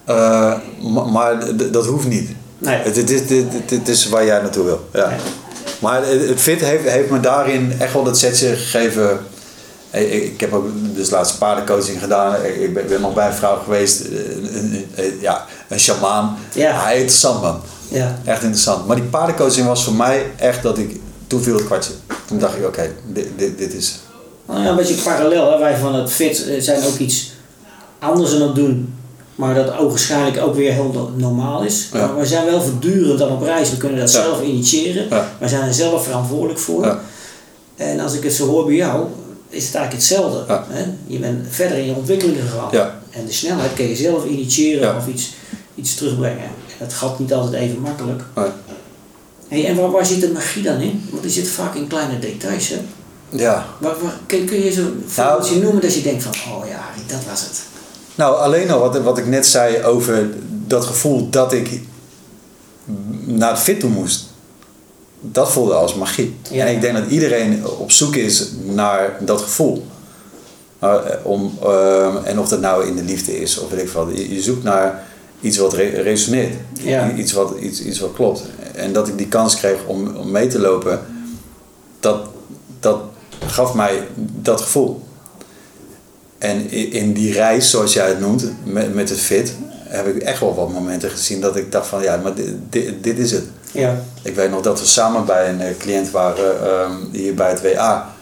eh, 0.05 0.55
ma- 0.83 1.05
maar 1.05 1.39
dat 1.73 1.87
hoeft 1.87 2.07
niet. 2.09 2.31
nee. 2.59 2.77
Het, 2.77 2.97
het, 2.97 3.11
is, 3.11 3.27
dit, 3.27 3.51
dit- 3.53 3.69
dit 3.69 3.89
is 3.89 4.09
waar 4.09 4.25
jij 4.25 4.41
naartoe 4.41 4.65
wil. 4.65 4.89
Ja. 4.93 5.09
Nee. 5.09 5.19
Maar 5.79 6.07
het, 6.07 6.29
het 6.29 6.41
fit 6.41 6.61
heeft, 6.61 6.85
heeft 6.85 7.11
me 7.11 7.21
daarin 7.21 7.73
echt 7.79 7.93
wel 7.93 8.03
dat 8.05 8.19
setje 8.19 8.57
gegeven. 8.57 9.19
Ik, 9.91 10.41
heb 10.41 10.53
ook 10.53 10.67
dus 10.95 11.11
laatst 11.11 11.39
paardencoaching 11.39 12.01
gedaan. 12.01 12.35
Ik, 12.45 12.75
ben, 12.89 13.01
nog 13.01 13.15
bij 13.15 13.27
een 13.27 13.33
vrouw 13.35 13.59
geweest. 13.65 14.01
eh, 14.01 14.11
Een, 14.11 14.55
een- 14.55 14.87
een- 14.95 15.19
ja, 15.21 15.45
een 15.69 15.81
shamaan. 15.81 16.39
Ja. 16.55 16.83
Hij 16.83 16.95
interessant 16.97 17.43
man. 17.43 17.61
Ja, 17.89 18.19
Echt 18.25 18.43
interessant. 18.43 18.87
Maar 18.87 18.97
die 18.97 19.05
paardencoaching 19.05 19.67
was 19.67 19.85
voor 19.85 19.95
mij 19.95 20.27
echt 20.37 20.63
dat 20.63 20.79
ik... 20.79 21.01
Toen 21.27 21.43
viel 21.43 21.55
het 21.55 21.65
kwartje. 21.65 21.93
Toen 22.27 22.39
dacht 22.39 22.57
ik, 22.57 22.67
oké, 22.67 22.91
dit, 23.07 23.27
dit, 23.37 23.59
dit 23.59 23.73
is... 23.75 23.99
nou 24.47 24.63
ja, 24.63 24.69
een 24.71 24.77
beetje 24.77 24.95
parallel. 24.95 25.53
Hè? 25.53 25.59
Wij 25.59 25.77
van 25.77 25.95
het 25.95 26.11
FIT 26.11 26.47
eh, 26.49 26.61
zijn 26.61 26.85
ook 26.85 26.97
iets 26.99 27.33
anders 27.99 28.35
aan 28.35 28.43
het 28.43 28.55
doen. 28.55 28.95
Maar 29.35 29.55
dat 29.55 29.77
ogenschijnlijk 29.79 30.43
ook 30.43 30.55
weer 30.55 30.73
heel 30.73 30.91
no- 30.95 31.13
normaal 31.17 31.63
is. 31.63 31.89
Ja. 31.93 32.07
Maar 32.07 32.19
we 32.19 32.27
zijn 32.27 32.45
wel 32.45 32.63
voortdurend 32.63 33.19
dan 33.19 33.31
op 33.33 33.43
reis. 33.43 33.71
We 33.71 33.77
kunnen 33.77 33.99
dat 33.99 34.13
Ja. 34.13 34.23
zelf 34.23 34.43
initiëren. 34.43 35.07
Ja. 35.11 35.29
Wij 35.39 35.49
zijn 35.49 35.63
er 35.69 35.75
zelf 35.75 36.05
verantwoordelijk 36.05 36.59
voor. 36.59 36.99
En 37.77 38.01
als 38.01 38.15
ik 38.15 38.23
het 38.23 38.33
zo 38.33 38.47
hoor 38.47 38.65
bij 38.65 38.75
jou, 38.75 39.07
is 39.49 39.67
het 39.67 39.75
eigenlijk 39.75 40.05
hetzelfde. 40.07 40.45
Hè? 40.69 40.85
Je 41.07 41.19
bent 41.19 41.47
verder 41.51 41.79
in 41.79 41.87
je 41.87 41.95
ontwikkeling 41.95 42.37
gegaan. 42.41 42.91
En 43.11 43.27
de 43.27 43.33
snelheid 43.33 43.73
kun 43.75 43.89
je 43.89 43.97
zelf 43.97 44.25
initiëren 44.25 44.97
of 44.97 45.07
iets, 45.07 45.33
iets 45.75 45.95
terugbrengen. 45.95 46.51
Dat 46.79 46.93
gaat 46.93 47.19
niet 47.19 47.33
altijd 47.33 47.63
even 47.63 47.81
makkelijk. 47.81 48.23
Nee. 48.35 48.49
Hey, 49.49 49.67
en 49.67 49.77
waar, 49.77 49.91
waar 49.91 50.07
zit 50.07 50.21
de 50.21 50.33
magie 50.33 50.63
dan 50.63 50.81
in? 50.81 51.09
Want 51.11 51.23
die 51.23 51.33
zit 51.33 51.49
vaak 51.49 51.75
in 51.75 51.87
kleine 51.87 52.19
details, 52.19 52.69
hè? 52.69 52.81
Ja. 53.29 53.67
Waar, 53.81 53.95
waar, 54.03 54.19
kun, 54.27 54.47
kun 54.47 54.65
je 54.65 54.73
zo'n 54.73 55.05
voorbeeldje 55.07 55.61
noemen 55.61 55.83
dat 55.83 55.95
je 55.95 56.03
denkt 56.03 56.23
van, 56.23 56.33
oh 56.53 56.69
ja, 56.69 56.81
dat 57.07 57.25
was 57.31 57.41
het. 57.41 57.63
Nou, 58.15 58.37
alleen 58.37 58.71
al 58.71 58.81
wat, 58.81 58.99
wat 58.99 59.19
ik 59.19 59.27
net 59.27 59.47
zei 59.47 59.83
over 59.83 60.31
dat 60.67 60.85
gevoel 60.85 61.31
dat 61.31 61.53
ik 61.53 61.81
naar 63.25 63.51
het 63.51 63.59
fit 63.59 63.81
toe 63.81 63.91
moest. 63.91 64.27
Dat 65.21 65.53
voelde 65.53 65.75
als 65.75 65.95
magie. 65.95 66.37
Ja. 66.51 66.67
En 66.67 66.75
ik 66.75 66.81
denk 66.81 66.97
dat 66.97 67.11
iedereen 67.11 67.67
op 67.67 67.91
zoek 67.91 68.15
is 68.17 68.49
naar 68.65 69.17
dat 69.21 69.41
gevoel. 69.41 69.87
Nou, 70.81 71.07
eh, 71.07 71.27
om, 71.27 71.59
eh, 71.63 72.15
en 72.25 72.39
of 72.39 72.49
dat 72.49 72.61
nou 72.61 72.87
in 72.87 72.97
de 72.97 73.03
liefde 73.03 73.41
is 73.41 73.59
of 73.59 73.71
weet 73.71 73.83
ik 73.83 73.89
wat. 73.89 74.09
Je, 74.13 74.35
je 74.35 74.43
zoekt 74.43 74.63
naar 74.63 75.07
iets 75.41 75.57
wat 75.59 75.73
re- 75.75 76.03
resoneert. 76.03 76.55
Ja. 76.81 77.13
Iets, 77.13 77.33
wat, 77.33 77.55
iets, 77.61 77.83
iets 77.83 77.99
wat 78.01 78.13
klopt. 78.15 78.43
En 78.75 78.93
dat 78.93 79.09
ik 79.09 79.19
die 79.19 79.29
kans 79.29 79.57
kreeg 79.57 79.77
om, 79.87 80.17
om 80.17 80.31
mee 80.31 80.47
te 80.47 80.59
lopen, 80.59 81.01
dat, 82.01 82.19
dat 82.81 82.99
gaf 83.47 83.75
mij 83.75 84.07
dat 84.17 84.61
gevoel. 84.61 85.03
En 86.39 86.71
in 86.71 87.13
die 87.13 87.33
reis, 87.33 87.71
zoals 87.71 87.93
jij 87.93 88.09
het 88.09 88.21
noemt, 88.21 88.45
met, 88.65 88.95
met 88.95 89.09
het 89.09 89.21
fit, 89.21 89.55
heb 89.85 90.07
ik 90.07 90.23
echt 90.23 90.41
wel 90.41 90.55
wat 90.55 90.73
momenten 90.73 91.11
gezien 91.11 91.41
dat 91.41 91.57
ik 91.57 91.73
dacht 91.73 91.87
van 91.87 92.03
ja, 92.03 92.17
maar 92.17 92.35
dit, 92.35 92.55
dit, 92.71 93.03
dit 93.05 93.19
is 93.19 93.31
het. 93.33 93.45
Ja. 93.73 94.01
Ik 94.23 94.35
weet 94.35 94.51
nog 94.51 94.63
dat 94.63 94.81
we 94.81 94.87
samen 94.87 95.25
bij 95.25 95.49
een 95.49 95.61
eh, 95.61 95.77
cliënt 95.79 96.11
waren 96.11 96.63
ehm, 96.67 96.93
hier 97.13 97.35
bij 97.35 97.49
het 97.51 97.61
WA. 97.63 98.15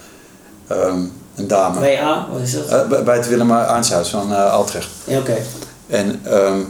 Ehm, 0.66 0.98
een 1.34 1.46
dame. 1.48 1.80
WA, 1.80 2.26
wat 2.32 2.40
is 2.40 2.52
dat? 2.52 2.68
Eh, 2.68 2.86
bij- 2.88 3.02
bij 3.02 3.16
het 3.16 3.28
Willem 3.28 3.50
Arnshuis 3.52 4.08
van 4.08 4.32
eh 4.32 4.52
Altrecht. 4.52 4.88
ja, 5.04 5.18
oké. 5.18 5.36
En 5.86 6.20
ehm, 6.24 6.60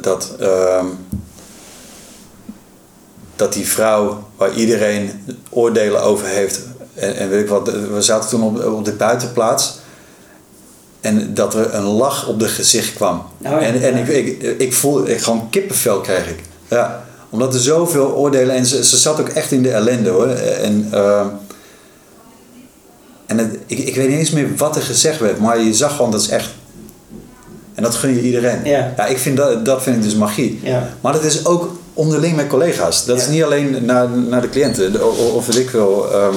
dat, 0.00 0.34
ehm, 0.40 0.86
dat 3.36 3.52
die 3.52 3.68
vrouw 3.68 4.28
waar 4.36 4.54
iedereen 4.54 5.10
oordelen 5.50 6.02
over 6.02 6.26
heeft. 6.26 6.60
En, 6.94 7.16
en 7.16 7.28
weet 7.28 7.42
ik 7.42 7.48
wat, 7.48 7.68
we 7.68 8.02
zaten 8.02 8.28
toen 8.28 8.42
op, 8.42 8.64
op 8.64 8.84
de 8.84 8.92
buitenplaats. 8.92 9.78
En 11.00 11.34
dat 11.34 11.54
er 11.54 11.74
een 11.74 11.84
lach 11.84 12.28
op 12.28 12.38
de 12.38 12.48
gezicht 12.48 12.94
kwam. 12.94 13.16
Oh 13.18 13.50
ja. 13.50 13.60
en 13.60 13.82
en 13.82 13.96
ik, 13.96 14.08
ik, 14.08 14.60
ik 14.60 14.74
voelde, 14.74 15.10
ik, 15.10 15.20
gewoon 15.20 15.50
kippenvel 15.50 16.00
kreeg 16.00 16.28
ik. 16.28 16.40
Ja, 16.68 17.04
omdat 17.30 17.54
er 17.54 17.60
zoveel 17.60 18.14
oordelen 18.14 18.54
en 18.54 18.66
ze, 18.66 18.84
ze 18.84 18.96
zat 18.96 19.20
ook 19.20 19.28
echt 19.28 19.52
in 19.52 19.62
de 19.62 19.70
ellende 19.70 20.10
hoor. 20.10 20.28
En, 20.28 20.88
ehm, 20.90 21.26
en 23.26 23.38
het, 23.38 23.58
ik, 23.66 23.78
ik 23.78 23.94
weet 23.94 24.08
niet 24.08 24.18
eens 24.18 24.30
meer 24.30 24.56
wat 24.56 24.76
er 24.76 24.82
gezegd 24.82 25.20
werd, 25.20 25.38
maar 25.38 25.60
je 25.60 25.74
zag 25.74 25.96
gewoon 25.96 26.10
dat 26.10 26.20
is 26.20 26.28
echt. 26.28 26.50
En 27.76 27.82
dat 27.82 27.94
gun 27.94 28.14
je 28.14 28.22
iedereen. 28.22 28.64
Ja. 28.64 29.06
ik 29.06 29.18
vind 29.18 29.36
dat, 29.36 29.64
dat 29.64 29.82
vind 29.82 29.96
ik 29.96 30.02
dus 30.02 30.14
magie. 30.14 30.60
Ja. 30.62 30.88
Maar 31.00 31.12
dat 31.12 31.24
is 31.24 31.44
ook 31.46 31.70
onderling 31.94 32.36
met 32.36 32.46
collega's. 32.46 33.04
Dat 33.04 33.16
is 33.18 33.24
Ja. 33.24 33.30
niet 33.30 33.42
alleen 33.42 33.84
naar, 33.84 34.08
naar 34.10 34.40
de 34.40 34.48
cliënten. 34.48 35.06
Of 35.34 35.46
weet 35.46 35.56
ik 35.56 35.70
wel. 35.70 36.12
ehm, 36.12 36.36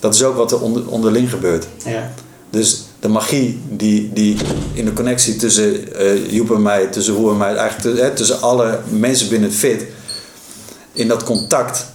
dat 0.00 0.14
is 0.14 0.22
ook 0.24 0.36
wat 0.36 0.52
er 0.52 0.60
onder, 0.62 0.88
onderling 0.88 1.30
gebeurt. 1.30 1.66
Ja. 1.84 2.10
Dus 2.50 2.82
de 3.00 3.08
magie 3.08 3.60
die, 3.70 4.10
die 4.12 4.36
in 4.72 4.84
de 4.84 4.92
connectie 4.92 5.36
tussen 5.36 5.94
eh 5.96 6.32
Joep 6.32 6.50
en 6.54 6.62
mij, 6.62 6.86
tussen 6.86 7.14
Roer 7.14 7.30
en 7.32 7.36
mij, 7.38 7.54
eigenlijk 7.54 8.00
hè, 8.00 8.10
tussen 8.10 8.40
alle 8.40 8.78
mensen 8.88 9.28
binnen 9.28 9.48
het 9.48 9.58
fit, 9.58 9.84
in 10.92 11.08
dat 11.08 11.24
contact, 11.24 11.86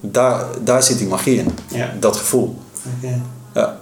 daar, 0.00 0.44
daar 0.64 0.82
zit 0.82 0.98
die 0.98 1.06
magie 1.06 1.38
in. 1.38 1.50
Ja. 1.74 1.94
Dat 2.00 2.16
gevoel. 2.16 2.56
Oké. 2.96 3.20
Ja, 3.54 3.78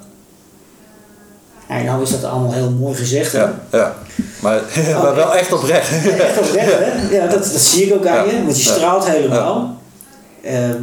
Ja, 1.69 1.83
nou 1.83 2.03
is 2.03 2.11
dat 2.11 2.25
allemaal 2.25 2.53
heel 2.53 2.71
mooi 2.71 2.95
gezegd. 2.97 3.33
hè? 3.33 3.39
ja, 3.39 3.55
ja. 3.73 3.95
Maar, 4.41 4.61
maar 5.03 5.15
wel 5.15 5.35
echt 5.35 5.53
oprecht. 5.53 5.91
Echt 6.21 6.39
oprecht, 6.39 6.73
hè? 6.79 7.17
Ja, 7.17 7.27
dat, 7.27 7.43
dat 7.53 7.61
zie 7.61 7.87
ik 7.87 7.95
ook 7.95 8.07
aan 8.07 8.27
je, 8.27 8.45
want 8.45 8.57
je 8.57 8.63
straalt 8.71 9.09
helemaal. 9.11 9.81
Ehm, 10.43 10.83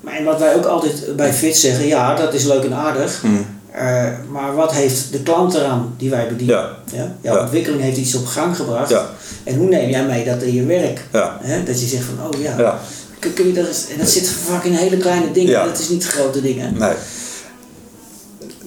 maar 0.00 0.14
en 0.16 0.24
wat 0.24 0.38
wij 0.38 0.54
ook 0.54 0.64
altijd 0.64 1.16
bij 1.16 1.32
Fit 1.32 1.56
zeggen, 1.56 1.86
ja, 1.86 2.14
dat 2.14 2.34
is 2.34 2.44
leuk 2.44 2.64
en 2.64 2.74
aardig. 2.74 3.22
Mm. 3.22 3.46
Eh, 3.72 4.04
maar 4.28 4.54
wat 4.54 4.72
heeft 4.72 5.12
de 5.12 5.22
klant 5.22 5.54
eraan 5.54 5.94
die 5.96 6.10
wij 6.10 6.28
bedienen? 6.28 6.56
Ja. 6.56 6.68
Ja? 6.92 7.14
Jouw 7.20 7.34
Ja. 7.34 7.40
ontwikkeling 7.42 7.82
heeft 7.82 7.96
iets 7.96 8.14
op 8.14 8.26
gang 8.26 8.56
gebracht. 8.56 8.90
Ja. 8.90 9.06
En 9.44 9.56
hoe 9.56 9.68
neem 9.68 9.90
jij 9.90 10.04
mee 10.04 10.24
dat 10.24 10.42
in 10.42 10.54
je 10.54 10.64
werk? 10.64 11.00
Ja. 11.12 11.38
Hè? 11.42 11.62
Dat 11.62 11.80
je 11.80 11.86
zegt 11.86 12.04
van, 12.04 12.26
oh 12.26 12.42
ja, 12.42 12.78
kun, 13.18 13.32
kun 13.32 13.46
je 13.46 13.52
dat. 13.52 13.86
En 13.92 13.98
dat 13.98 14.08
zit 14.08 14.28
vaak 14.28 14.64
in 14.64 14.72
hele 14.72 14.96
kleine 14.96 15.32
dingen, 15.32 15.64
dat 15.64 15.78
is 15.78 15.88
niet 15.88 16.06
grote 16.06 16.42
dingen. 16.42 16.74
Nee. 16.78 16.92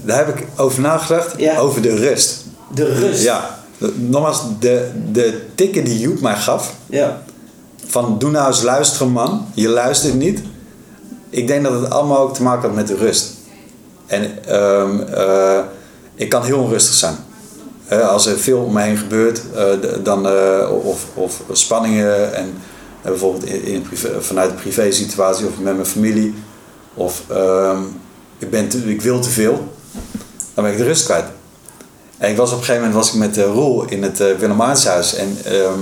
Daar 0.02 0.18
heb 0.26 0.38
ik 0.40 0.48
over 0.58 0.82
nagedacht. 0.82 1.34
Ja. 1.38 1.58
Over 1.58 1.82
de 1.82 1.96
rust. 1.96 2.46
De 2.74 2.94
rust. 2.94 3.24
Ja. 3.24 3.60
Nogmaals, 3.96 4.42
de, 4.60 4.90
de 5.12 5.42
tikken 5.56 5.84
die 5.84 6.00
Joep 6.00 6.22
mij 6.22 6.36
gaf. 6.36 6.76
Ja. 6.86 7.22
Van 7.86 8.16
doe 8.20 8.30
nou 8.32 8.48
eens 8.48 8.62
luisteren 8.62 9.12
man. 9.12 9.46
Je 9.54 9.70
luistert 9.70 10.14
niet. 10.14 10.42
Ik 11.30 11.48
denk 11.48 11.64
dat 11.64 11.82
het 11.82 11.90
allemaal 11.90 12.18
ook 12.20 12.34
te 12.34 12.44
maken 12.44 12.62
had 12.68 12.74
met 12.76 12.88
de 12.88 12.96
rust. 12.96 13.32
En 14.06 14.46
ehm, 14.48 15.00
eh, 15.02 15.60
ik 16.16 16.30
kan 16.30 16.44
heel 16.44 16.60
onrustig 16.60 16.94
zijn. 16.94 17.16
Als 18.02 18.26
er 18.26 18.38
veel 18.40 18.60
om 18.60 18.74
me 18.74 18.82
heen 18.82 18.98
gebeurt, 18.98 19.42
eh, 19.56 19.66
dan, 20.04 20.28
eh, 20.28 20.70
of, 20.84 21.06
of 21.14 21.42
spanningen 21.52 22.36
en 22.36 22.54
bijvoorbeeld 23.02 23.46
in, 23.46 23.64
in 23.64 23.76
een 23.76 23.82
privé- 23.82 24.22
vanuit 24.22 24.50
een 24.50 24.56
privé 24.56 24.92
situatie 24.92 25.46
of 25.48 25.52
met 25.60 25.74
mijn 25.74 25.86
familie. 25.86 26.34
Of 26.94 27.22
ehm, 27.30 27.78
ik, 28.38 28.50
ben 28.50 28.68
te- 28.68 28.90
ik 28.92 29.02
wil 29.02 29.20
te 29.20 29.30
veel. 29.30 29.74
Dan 30.54 30.64
ben 30.64 30.72
ik 30.72 30.78
de 30.78 30.84
rust 30.84 31.06
kwijt. 31.06 31.26
En 32.18 32.30
ik 32.32 32.38
was 32.38 32.52
op 32.52 32.58
een 32.58 32.64
gegeven 32.64 32.88
moment 32.88 33.00
was 33.06 33.14
ik 33.14 33.20
met 33.20 33.38
uh, 33.38 33.44
Roel 33.44 33.84
in 33.86 34.04
het 34.04 34.20
uh, 34.20 34.36
Willem 34.38 34.62
Aartshuis. 34.62 35.16
En 35.16 35.38
ehm, 35.46 35.80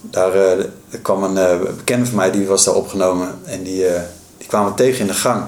daar 0.00 0.34
eh, 0.34 0.64
kwam 1.02 1.22
een 1.22 1.36
eh, 1.38 1.58
bekende 1.76 2.06
van 2.06 2.16
mij, 2.16 2.30
die 2.30 2.46
was 2.46 2.64
daar 2.64 2.74
opgenomen. 2.74 3.28
En 3.44 3.62
die, 3.62 3.86
eh, 3.86 4.00
die 4.38 4.46
kwamen 4.46 4.74
tegen 4.74 5.00
in 5.00 5.06
de 5.06 5.12
gang. 5.14 5.44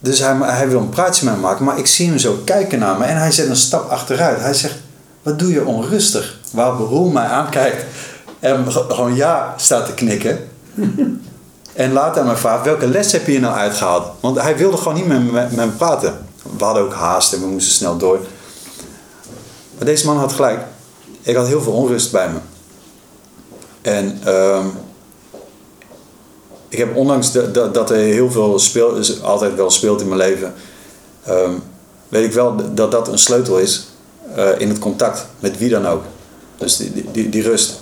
Dus 0.00 0.18
hij, 0.18 0.36
hij 0.40 0.68
wil 0.68 0.80
een 0.80 0.88
praatje 0.88 1.24
met 1.24 1.34
me 1.34 1.40
maken, 1.40 1.64
maar 1.64 1.78
ik 1.78 1.86
zie 1.86 2.08
hem 2.08 2.18
zo 2.18 2.38
kijken 2.44 2.78
naar 2.78 2.98
me 2.98 3.04
en 3.04 3.16
hij 3.16 3.30
zet 3.30 3.48
een 3.48 3.56
stap 3.56 3.90
achteruit. 3.90 4.40
Hij 4.40 4.54
zegt, 4.54 4.74
wat 5.22 5.38
doe 5.38 5.52
je 5.52 5.64
onrustig? 5.64 6.38
Waarop 6.52 6.88
Roel 6.88 7.08
mij 7.10 7.26
aankijkt 7.26 7.84
en 8.40 8.72
ge- 8.72 8.84
gewoon 8.88 9.14
ja 9.14 9.54
staat 9.56 9.86
te 9.86 9.94
knikken. 9.94 10.48
En 11.78 11.92
later 11.92 12.22
aan 12.22 12.28
me 12.28 12.36
vraagt, 12.36 12.64
welke 12.64 12.86
les 12.88 13.12
heb 13.12 13.26
je 13.26 13.40
nou 13.40 13.54
uitgehaald? 13.56 14.06
Want 14.20 14.40
hij 14.40 14.56
wilde 14.56 14.76
gewoon 14.76 14.94
niet 14.94 15.06
met 15.32 15.52
me, 15.56 15.68
praten. 15.68 16.26
We 16.58 16.64
hadden 16.64 16.82
ook 16.82 16.92
haast 16.92 17.32
en 17.32 17.40
we 17.40 17.46
moesten 17.46 17.72
snel 17.72 17.96
door. 17.96 18.18
Maar 19.76 19.84
deze 19.86 20.06
man 20.06 20.16
had 20.16 20.32
gelijk. 20.32 20.60
Ik 21.22 21.36
had 21.36 21.46
heel 21.46 21.62
veel 21.62 21.72
onrust 21.72 22.12
bij 22.12 22.28
me. 22.30 22.38
En 23.82 24.20
ehm, 24.24 24.66
ik 26.68 26.78
heb 26.78 26.96
ondanks 26.96 27.32
de- 27.32 27.50
dat- 27.50 27.90
er 27.90 27.96
heel 27.96 28.30
veel 28.30 28.58
speelt, 28.58 29.22
altijd 29.22 29.54
wel 29.54 29.70
speelt 29.70 30.00
in 30.00 30.08
mijn 30.08 30.20
leven, 30.20 30.54
ehm, 31.24 31.52
weet 32.08 32.24
ik 32.24 32.32
wel 32.32 32.74
dat 32.74 32.90
dat 32.90 33.08
een 33.08 33.18
sleutel 33.18 33.58
is 33.58 33.88
eh, 34.34 34.48
in 34.58 34.68
het 34.68 34.78
contact 34.78 35.26
met 35.40 35.58
wie 35.58 35.68
dan 35.68 35.86
ook. 35.86 36.02
Dus 36.56 36.76
die, 36.76 36.92
die- 36.92 37.10
die, 37.12 37.28
die 37.28 37.42
rust. 37.42 37.80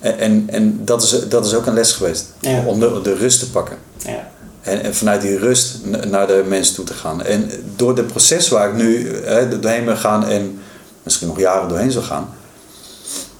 En 0.00 0.18
en, 0.18 0.44
en 0.46 0.84
dat, 0.84 1.02
is, 1.02 1.28
dat 1.28 1.46
is 1.46 1.54
ook 1.54 1.66
een 1.66 1.74
les 1.74 1.92
geweest. 1.92 2.26
Ja. 2.40 2.62
Om 2.66 2.80
de, 2.80 3.00
de 3.02 3.14
rust 3.14 3.38
te 3.38 3.50
pakken. 3.50 3.76
Ja. 3.96 4.30
En, 4.60 4.82
en 4.82 4.94
vanuit 4.94 5.20
die 5.20 5.38
rust 5.38 5.78
naar 5.84 6.26
de 6.26 6.44
mensen 6.48 6.74
toe 6.74 6.84
te 6.84 6.94
gaan. 6.94 7.22
En 7.22 7.50
door 7.76 7.96
het 7.96 8.06
proces 8.06 8.48
waar 8.48 8.68
ik 8.68 8.74
nu 8.74 9.14
hè, 9.24 9.58
doorheen 9.58 9.84
ben 9.84 9.96
gaan 9.96 10.24
en 10.24 10.60
misschien 11.02 11.28
nog 11.28 11.38
jaren 11.38 11.68
doorheen 11.68 11.90
zal 11.90 12.02
gaan, 12.02 12.34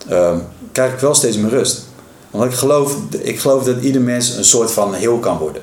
ehm, 0.09 0.39
krijg 0.73 0.93
ik 0.93 0.99
wel 0.99 1.15
steeds 1.15 1.37
meer 1.37 1.51
rust. 1.51 1.89
Want 2.31 2.45
ik 2.53 2.59
geloof, 2.59 2.97
ik 3.19 3.41
geloof 3.41 3.65
dat 3.65 3.83
ieder 3.83 4.03
mens 4.03 4.37
een 4.37 4.45
soort 4.45 4.71
van 4.71 4.95
heel 4.95 5.19
kan 5.19 5.39
worden. 5.39 5.63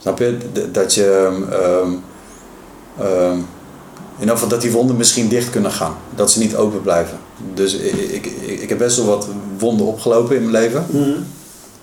Snap 0.00 0.18
je? 0.18 0.38
Dat 0.72 0.94
je, 0.94 1.28
ehm, 1.50 1.92
ehm, 3.06 3.32
in 3.34 4.20
ieder 4.20 4.34
geval 4.34 4.48
dat 4.48 4.60
die 4.60 4.70
wonden 4.70 4.96
misschien 4.96 5.28
dicht 5.28 5.50
kunnen 5.50 5.72
gaan. 5.72 5.96
Dat 6.14 6.30
ze 6.30 6.38
niet 6.38 6.56
open 6.56 6.82
blijven. 6.82 7.18
Dus 7.54 7.74
ik, 7.74 7.94
ik, 7.94 8.26
ik, 8.60 8.68
heb 8.68 8.78
best 8.78 8.96
wel 8.96 9.06
wat 9.06 9.28
wonden 9.58 9.86
opgelopen 9.86 10.36
in 10.36 10.50
mijn 10.50 10.62
leven. 10.64 10.86
Mhm. 10.90 11.10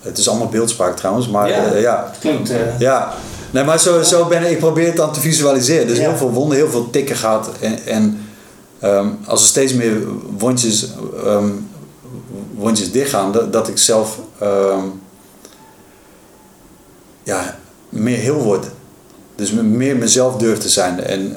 Het 0.01 0.17
is 0.17 0.29
allemaal 0.29 0.47
beeldspraak 0.47 0.97
trouwens, 0.97 1.29
maar 1.29 1.49
Ja. 1.49 1.65
eh, 1.65 1.81
ja, 1.81 2.11
Klinkt... 2.19 2.49
eh, 2.49 2.79
ja, 2.79 3.13
nee, 3.51 3.63
maar 3.63 3.79
zo, 3.79 4.01
zo 4.01 4.25
ben 4.25 4.43
ik, 4.43 4.49
ik 4.49 4.59
probeer 4.59 4.85
het 4.87 4.95
dan 4.97 5.13
te 5.13 5.19
visualiseren. 5.19 5.87
Dus 5.87 5.97
Ja. 5.97 6.07
heel 6.09 6.17
veel 6.17 6.31
wonden, 6.31 6.57
heel 6.57 6.69
veel 6.69 6.89
tikken 6.89 7.15
gehad. 7.15 7.49
En, 7.59 7.85
en 7.85 8.19
ehm, 8.79 9.07
als 9.25 9.41
er 9.41 9.47
steeds 9.47 9.73
meer 9.73 9.97
wondjes, 10.37 10.87
ehm, 11.25 11.49
wondjes 12.55 12.91
dichtgaan, 12.91 13.31
dat, 13.31 13.53
dat 13.53 13.67
ik 13.67 13.77
zelf 13.77 14.19
ehm, 14.39 14.83
ja, 17.23 17.57
meer 17.89 18.17
heel 18.17 18.41
word. 18.43 18.65
Dus 19.35 19.51
me- 19.51 19.63
meer 19.63 19.95
mezelf 19.97 20.35
durf 20.37 20.57
te 20.59 20.69
zijn 20.69 20.99
en 21.03 21.33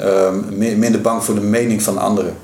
meer, 0.58 0.76
minder 0.78 1.00
bang 1.00 1.24
voor 1.24 1.34
de 1.34 1.40
mening 1.40 1.82
van 1.82 1.98
anderen. 1.98 2.34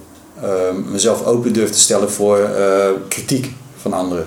Ehm, 0.43 0.91
mezelf 0.91 1.25
open 1.25 1.53
durf 1.53 1.71
te 1.71 1.79
stellen 1.79 2.11
voor 2.11 2.39
eh, 2.39 2.91
kritiek 3.09 3.53
van 3.81 3.93
anderen. 3.93 4.27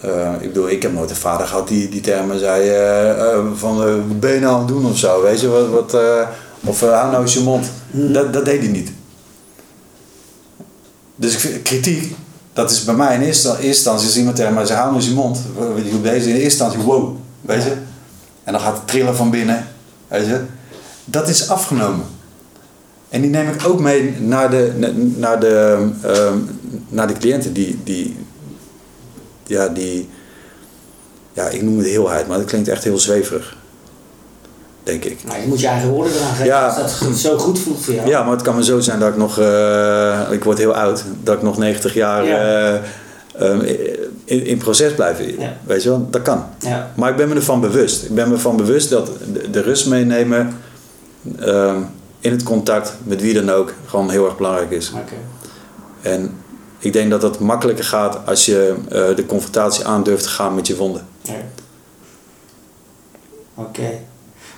Eh, 0.00 0.32
ik 0.40 0.48
bedoel, 0.48 0.70
ik 0.70 0.82
heb 0.82 0.92
nooit 0.92 1.10
een 1.10 1.16
vader 1.16 1.46
gehad 1.46 1.68
die, 1.68 1.88
die 1.88 2.14
me 2.26 2.38
zei 2.38 2.68
eh, 2.68 3.38
van 3.54 3.76
wat 3.76 4.20
ben 4.20 4.34
je 4.34 4.40
nou 4.40 4.52
aan 4.52 4.58
het 4.58 4.68
doen 4.68 4.86
of 4.86 4.98
zo, 4.98 5.22
weet 5.22 5.40
je, 5.40 5.48
wat, 5.48 5.68
wat, 5.68 6.02
Of 6.64 6.80
hou 6.80 7.10
nou 7.10 7.22
eens 7.22 7.34
je 7.34 7.40
mond. 7.40 7.66
Dat, 7.90 8.32
dat 8.32 8.44
deed 8.44 8.60
hij 8.60 8.68
niet. 8.68 8.92
Dus 11.16 11.36
kritiek, 11.62 12.16
dat 12.52 12.70
is 12.70 12.84
bij 12.84 12.94
mij 12.94 13.14
in 13.14 13.20
eerste 13.20 13.56
instantie, 13.60 14.06
als 14.06 14.16
iemand 14.16 14.36
tegen 14.36 14.54
mij 14.54 14.66
zegt, 14.66 14.78
hou 14.78 14.90
nou 14.90 15.02
eens 15.02 15.10
je 15.10 15.16
mond. 15.16 15.40
Je 15.76 16.00
deze 16.00 16.28
in 16.28 16.34
eerste 16.34 16.42
instantie, 16.42 16.80
wow, 16.80 17.16
weet 17.40 17.62
je. 17.62 17.72
En 18.44 18.52
dan 18.52 18.60
gaat 18.60 18.76
het 18.76 18.86
trillen 18.86 19.16
van 19.16 19.30
binnen, 19.30 19.66
weet 20.08 20.26
je. 20.26 20.40
Dat 21.04 21.28
is 21.28 21.48
afgenomen. 21.48 22.13
En 23.14 23.20
die 23.20 23.30
neem 23.30 23.48
ik 23.48 23.66
ook 23.66 23.80
mee 23.80 24.14
naar 24.20 24.50
de, 24.50 24.72
naar 25.16 25.40
de, 25.40 25.76
um, 26.06 26.48
naar 26.88 27.06
de 27.06 27.12
cliënten 27.12 27.52
die, 27.52 27.78
die, 27.84 28.16
ja, 29.46 29.68
die, 29.68 30.08
ja, 31.32 31.48
ik 31.48 31.62
noem 31.62 31.78
het 31.78 31.86
heelheid, 31.86 32.28
maar 32.28 32.38
dat 32.38 32.46
klinkt 32.46 32.68
echt 32.68 32.84
heel 32.84 32.98
zweverig. 32.98 33.56
Denk 34.82 35.04
ik. 35.04 35.24
Nou, 35.24 35.40
je 35.40 35.46
moet 35.46 35.60
je 35.60 35.66
eigen 35.66 35.88
woorden 35.88 36.12
eraan 36.14 36.30
geven 36.30 36.44
ja, 36.44 36.66
als 36.66 37.00
dat 37.00 37.16
zo 37.16 37.38
goed 37.38 37.58
voelt 37.58 37.84
voor 37.84 37.94
jou. 37.94 38.08
Ja, 38.08 38.22
maar 38.22 38.32
het 38.32 38.42
kan 38.42 38.54
maar 38.54 38.64
zo 38.64 38.80
zijn 38.80 38.98
dat 38.98 39.08
ik 39.08 39.16
nog, 39.16 39.38
uh, 39.38 40.20
ik 40.30 40.44
word 40.44 40.58
heel 40.58 40.74
oud, 40.74 41.04
dat 41.22 41.36
ik 41.36 41.42
nog 41.42 41.58
90 41.58 41.94
jaar 41.94 42.24
ja. 42.24 42.72
uh, 43.38 43.50
um, 43.50 43.60
in, 44.24 44.46
in 44.46 44.58
proces 44.58 44.94
blijf. 44.94 45.18
Ja. 45.38 45.56
Weet 45.66 45.82
je 45.82 45.88
wel, 45.88 46.06
dat 46.10 46.22
kan. 46.22 46.44
Ja. 46.58 46.90
Maar 46.96 47.10
ik 47.10 47.16
ben 47.16 47.28
me 47.28 47.34
ervan 47.34 47.60
bewust. 47.60 48.04
Ik 48.04 48.14
ben 48.14 48.28
me 48.28 48.34
ervan 48.34 48.56
bewust 48.56 48.90
dat 48.90 49.10
de, 49.32 49.50
de 49.50 49.60
rust 49.60 49.86
meenemen 49.86 50.56
uh, 51.40 51.76
in 52.24 52.32
het 52.32 52.42
contact 52.42 52.92
met 53.02 53.20
wie 53.20 53.34
dan 53.34 53.50
ook 53.50 53.72
gewoon 53.86 54.10
heel 54.10 54.24
erg 54.24 54.36
belangrijk 54.36 54.70
is. 54.70 54.90
Okay. 54.90 55.18
En 56.02 56.36
ik 56.78 56.92
denk 56.92 57.10
dat 57.10 57.20
dat 57.20 57.38
makkelijker 57.38 57.84
gaat 57.84 58.18
als 58.26 58.44
je 58.44 58.74
uh, 58.84 59.16
de 59.16 59.26
confrontatie 59.26 59.84
aandurft 59.84 60.22
te 60.22 60.28
gaan 60.28 60.54
met 60.54 60.66
je 60.66 60.76
wonden. 60.76 61.06
Ja. 61.22 61.32
Oké. 63.54 63.68
Okay. 63.68 64.00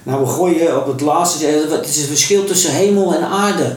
Nou, 0.02 0.20
we 0.20 0.26
gooien 0.26 0.80
op 0.80 0.86
het 0.86 1.00
laatste. 1.00 1.66
Wat 1.68 1.86
is 1.86 1.96
het 1.96 2.06
verschil 2.06 2.44
tussen 2.44 2.72
hemel 2.72 3.14
en 3.14 3.22
aarde? 3.22 3.76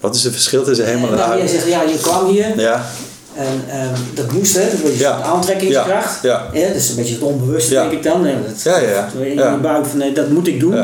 Wat 0.00 0.14
is 0.14 0.24
het 0.24 0.32
verschil 0.32 0.64
tussen 0.64 0.86
hemel 0.86 1.08
en, 1.08 1.14
nou, 1.14 1.30
aarde? 1.30 1.38
Jij 1.38 1.48
zegt, 1.48 1.66
ja, 1.66 1.82
je 1.82 1.98
kwam 1.98 2.26
hier. 2.26 2.60
Ja. 2.60 2.86
En 3.34 3.80
um, 3.80 3.94
dat 4.14 4.32
moest, 4.32 4.54
hè? 4.56 4.70
Dat 4.70 4.80
was 4.80 4.98
ja. 4.98 5.20
aantrekkingskracht. 5.20 6.22
Ja. 6.22 6.48
ja. 6.52 6.66
Dat 6.66 6.76
is 6.76 6.88
een 6.88 6.96
beetje 6.96 7.14
het 7.14 7.22
onbewuste, 7.22 7.74
ja. 7.74 7.80
denk 7.80 7.92
ik 7.92 8.02
dan. 8.02 8.22
Dat, 8.22 8.62
ja, 8.62 8.78
ja. 8.78 9.08
In 9.18 9.34
je 9.34 9.58
buik 9.62 9.86
van, 9.86 9.98
nee, 9.98 10.12
dat 10.12 10.28
moet 10.28 10.46
ik 10.46 10.60
doen. 10.60 10.74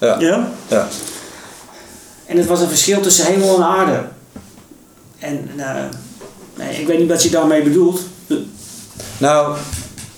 Ja. 0.00 0.18
Ja. 0.68 0.88
En 2.26 2.36
het 2.36 2.46
was 2.46 2.60
een 2.60 2.68
verschil 2.68 3.00
tussen 3.00 3.26
hemel 3.26 3.56
en 3.56 3.62
aarde. 3.62 4.04
En 5.18 5.50
nee, 6.56 6.80
ik 6.80 6.86
weet 6.86 6.98
niet 6.98 7.08
wat 7.08 7.22
je 7.22 7.30
daarmee 7.30 7.62
bedoelt. 7.62 8.00
Nou, 9.18 9.56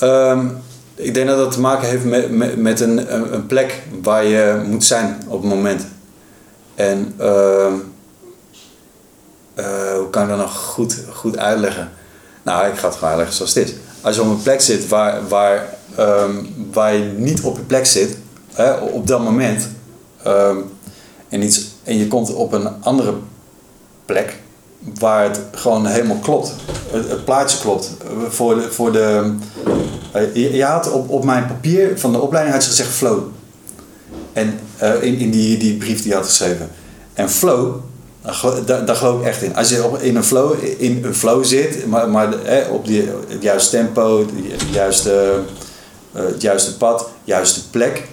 um, 0.02 0.58
ik 0.94 1.14
denk 1.14 1.28
dat 1.28 1.38
dat 1.38 1.52
te 1.52 1.60
maken 1.60 1.88
heeft 1.88 2.04
met, 2.04 2.56
met, 2.56 2.80
een, 2.80 3.14
een 3.34 3.46
plek 3.46 3.82
waar 4.02 4.24
je 4.24 4.62
moet 4.66 4.84
zijn 4.84 5.22
op 5.26 5.42
het 5.42 5.50
moment. 5.50 5.86
En 6.74 7.14
uh, 7.20 7.72
uh, 9.58 9.92
hoe 9.96 10.10
kan 10.10 10.22
ik 10.22 10.28
dat 10.28 10.38
nog 10.38 10.56
goed, 10.56 11.04
goed 11.12 11.38
uitleggen? 11.38 11.90
Nou, 12.42 12.68
ik 12.68 12.78
ga 12.78 12.86
het 12.86 12.94
gewoon 12.94 13.08
uitleggen 13.08 13.36
zoals 13.36 13.56
is. 13.56 13.74
Als 14.00 14.14
je 14.16 14.22
op 14.22 14.28
een 14.28 14.42
plek 14.42 14.60
zit 14.60 14.88
waar, 14.88 15.28
waar, 15.28 15.74
um, 15.98 16.54
waar 16.72 16.94
je 16.94 17.02
niet 17.16 17.40
op 17.40 17.56
je 17.56 17.62
plek 17.62 17.86
zit, 17.86 18.16
hè, 18.52 18.72
op 18.72 19.06
dat 19.06 19.20
moment, 19.20 19.68
en, 21.28 21.42
iets, 21.42 21.67
en 21.88 21.96
je 21.96 22.08
komt 22.08 22.34
op 22.34 22.52
een 22.52 22.68
andere 22.82 23.14
plek 24.04 24.36
waar 24.98 25.24
het 25.24 25.40
gewoon 25.52 25.86
helemaal 25.86 26.16
klopt. 26.16 26.54
Het, 26.90 27.10
het 27.10 27.24
plaatje 27.24 27.58
klopt. 27.58 27.90
Voor 28.28 28.54
de, 28.54 28.72
voor 28.72 28.92
de, 28.92 29.34
je, 30.34 30.52
je 30.56 30.64
had 30.64 30.92
op, 30.92 31.10
op 31.10 31.24
mijn 31.24 31.46
papier 31.46 31.98
van 31.98 32.12
de 32.12 32.20
opleiding 32.20 32.54
had 32.54 32.64
je 32.64 32.70
gezegd 32.70 32.90
flow. 32.90 33.22
En 34.32 34.58
uh, 34.82 35.02
in, 35.02 35.18
in 35.18 35.30
die, 35.30 35.58
die 35.58 35.76
brief 35.76 36.02
die 36.02 36.08
je 36.08 36.14
had 36.14 36.26
geschreven. 36.26 36.70
En 37.14 37.30
flow, 37.30 37.74
daar, 38.66 38.84
daar 38.84 38.96
geloof 38.96 39.20
ik 39.20 39.26
echt 39.26 39.42
in. 39.42 39.56
Als 39.56 39.68
je 39.68 39.84
op, 39.84 39.98
in, 39.98 40.16
een 40.16 40.24
flow, 40.24 40.54
in 40.78 41.04
een 41.04 41.14
flow 41.14 41.44
zit, 41.44 41.86
maar, 41.86 42.10
maar 42.10 42.42
eh, 42.42 42.72
op 42.72 42.86
die, 42.86 43.08
het 43.28 43.42
juiste 43.42 43.76
tempo, 43.76 44.26
het 44.48 44.62
juiste, 44.70 45.40
uh, 46.16 46.22
het 46.22 46.42
juiste 46.42 46.76
pad, 46.76 47.08
juiste 47.24 47.70
plek, 47.70 48.08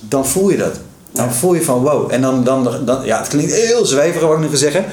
dan 0.00 0.26
voel 0.26 0.50
je 0.50 0.56
dat. 0.56 0.80
Dan 1.12 1.32
voel 1.32 1.54
je 1.54 1.62
van 1.62 1.82
wow. 1.82 2.12
En 2.12 2.20
dan, 2.20 2.44
dan, 2.44 2.84
dan 2.84 3.04
ja, 3.04 3.18
het 3.18 3.28
klinkt 3.28 3.52
heel 3.52 3.86
zweverig 3.86 4.28
wat 4.28 4.36
ik 4.36 4.42
nu 4.42 4.48
ga 4.48 4.56
zeggen, 4.56 4.84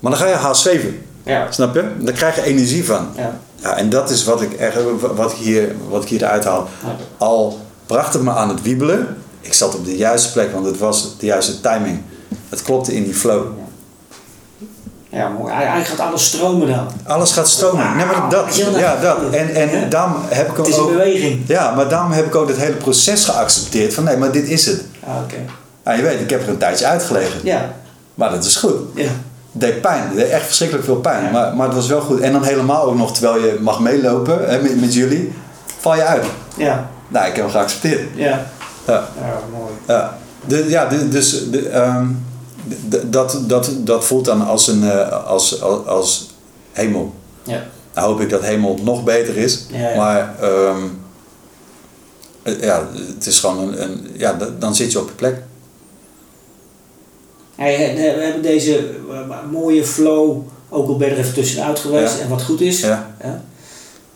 maar 0.00 0.10
dan 0.10 0.20
ga 0.20 0.26
je 0.26 0.34
haast 0.34 0.62
zweven. 0.62 1.02
Ja. 1.22 1.46
Snap 1.50 1.74
je? 1.74 1.84
Dan 1.98 2.14
krijg 2.14 2.34
je 2.34 2.42
energie 2.42 2.84
van. 2.84 3.08
Ja. 3.16 3.38
Ja, 3.62 3.76
en 3.76 3.90
dat 3.90 4.10
is 4.10 4.24
wat 4.24 4.42
ik, 4.42 4.52
echt, 4.52 4.76
wat 5.14 5.32
ik, 5.32 5.36
hier, 5.38 5.74
wat 5.88 6.02
ik 6.02 6.08
hier 6.08 6.22
eruit 6.22 6.44
haal. 6.44 6.68
Ja. 6.84 6.96
Al 7.16 7.58
bracht 7.86 8.12
het 8.12 8.22
me 8.22 8.30
aan 8.30 8.48
het 8.48 8.62
wiebelen, 8.62 9.16
ik 9.40 9.54
zat 9.54 9.74
op 9.74 9.84
de 9.84 9.96
juiste 9.96 10.32
plek, 10.32 10.52
want 10.52 10.66
het 10.66 10.78
was 10.78 11.16
de 11.18 11.26
juiste 11.26 11.60
timing. 11.60 12.02
Het 12.48 12.62
klopte 12.62 12.94
in 12.94 13.04
die 13.04 13.14
flow. 13.14 13.44
Ja, 15.10 15.28
mooi. 15.28 15.52
Eigenlijk 15.52 15.86
gaat 15.86 16.00
alles 16.00 16.24
stromen 16.24 16.68
dan. 16.68 16.88
Alles 17.06 17.32
gaat 17.32 17.48
stromen. 17.48 17.96
Nee, 17.96 18.06
maar 18.06 18.30
dat, 18.30 18.56
ja, 18.56 18.96
dat. 18.96 19.32
En, 19.32 19.54
en 19.54 19.90
daarom 19.90 20.14
heb 20.28 20.50
ik 20.50 20.56
Het 20.56 20.66
is 20.66 20.76
ook. 20.76 20.90
in 20.90 20.96
beweging. 20.96 21.42
Ja, 21.46 21.74
maar 21.74 21.88
daarom 21.88 22.12
heb 22.12 22.26
ik 22.26 22.34
ook 22.34 22.48
het 22.48 22.56
hele 22.56 22.74
proces 22.74 23.24
geaccepteerd. 23.24 23.94
Van 23.94 24.04
nee, 24.04 24.16
maar 24.16 24.32
dit 24.32 24.48
is 24.48 24.66
het. 24.66 24.84
Ah, 25.08 25.22
Oké. 25.24 25.36
Nou, 25.84 25.96
je 25.96 26.02
weet, 26.02 26.20
ik 26.20 26.30
heb 26.30 26.42
er 26.42 26.48
een 26.48 26.58
tijdje 26.58 26.86
uitgelegen. 26.86 27.40
Ja. 27.44 27.72
Maar 28.14 28.30
dat 28.30 28.44
is 28.44 28.56
goed. 28.56 28.74
Ja. 28.94 29.10
Deed 29.52 29.80
pijn. 29.80 30.02
Het 30.02 30.16
deed 30.16 30.28
echt 30.28 30.46
verschrikkelijk 30.46 30.86
veel 30.86 30.96
pijn. 31.00 31.24
Ja. 31.24 31.30
Maar, 31.30 31.56
maar 31.56 31.66
het 31.66 31.76
was 31.76 31.86
wel 31.88 32.00
goed. 32.00 32.20
En 32.20 32.32
dan 32.32 32.42
helemaal 32.44 32.82
ook 32.82 32.94
nog, 32.96 33.12
terwijl 33.12 33.44
je 33.44 33.56
mag 33.60 33.80
meelopen 33.80 34.48
hè, 34.48 34.62
met, 34.62 34.80
met 34.80 34.94
jullie, 34.94 35.32
val 35.80 35.94
je 35.94 36.04
uit. 36.04 36.24
Ja. 36.56 36.88
Nou, 37.08 37.26
ik 37.26 37.34
heb 37.34 37.44
hem 37.44 37.52
geaccepteerd. 37.52 38.00
Ja. 38.14 38.46
Ja. 38.86 39.08
Ja, 39.20 39.38
mooi. 39.52 39.72
Ja, 39.86 40.16
de, 40.46 40.64
ja 40.68 40.86
de, 40.86 41.08
dus 41.08 41.50
de, 41.50 41.68
ehm, 41.68 42.06
de- 42.88 43.10
dat, 43.10 43.38
dat, 43.46 43.70
dat 43.78 44.04
voelt 44.04 44.24
dan 44.24 44.46
als, 44.46 44.66
een, 44.68 44.90
eh, 44.90 45.24
als, 45.26 45.62
als, 45.62 45.86
als 45.86 46.30
hemel. 46.72 47.14
Ja. 47.42 47.62
Nou 47.94 48.08
hoop 48.08 48.20
ik 48.20 48.30
dat 48.30 48.42
hemel 48.42 48.78
nog 48.82 49.04
beter 49.04 49.36
is. 49.36 49.66
Ja, 49.70 49.88
ja. 49.88 49.96
Maar 49.96 50.34
ehm, 50.40 50.50
eh, 50.50 50.82
ja, 52.60 52.88
het 53.14 53.26
is 53.26 53.38
gewoon 53.38 53.58
een, 53.58 53.82
een 53.82 54.06
ja, 54.16 54.38
dan 54.58 54.74
zit 54.74 54.92
je 54.92 55.00
op 55.00 55.08
je 55.08 55.14
plek. 55.14 55.42
Hey, 57.54 57.90
eh, 57.96 58.14
we 58.14 58.22
hebben 58.22 58.42
deze 58.42 58.90
eh, 59.10 59.50
mooie 59.50 59.84
flow 59.84 60.42
ook 60.68 60.88
al 60.88 60.96
ben 60.96 61.08
je 61.08 61.14
er 61.14 61.20
even 61.20 61.34
tussenuit 61.34 61.78
geweest 61.78 62.16
Ja. 62.16 62.22
en 62.22 62.28
wat 62.28 62.42
goed 62.42 62.60
is. 62.60 62.80
Ja. 62.80 63.14
Ja. 63.22 63.44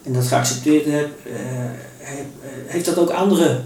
En 0.02 0.12
dat 0.12 0.26
geaccepteerd 0.26 0.84
heb, 0.84 1.08
eh, 1.26 1.64
eh, 1.64 2.24
heeft 2.66 2.84
dat 2.84 2.98
ook 2.98 3.10
andere 3.10 3.60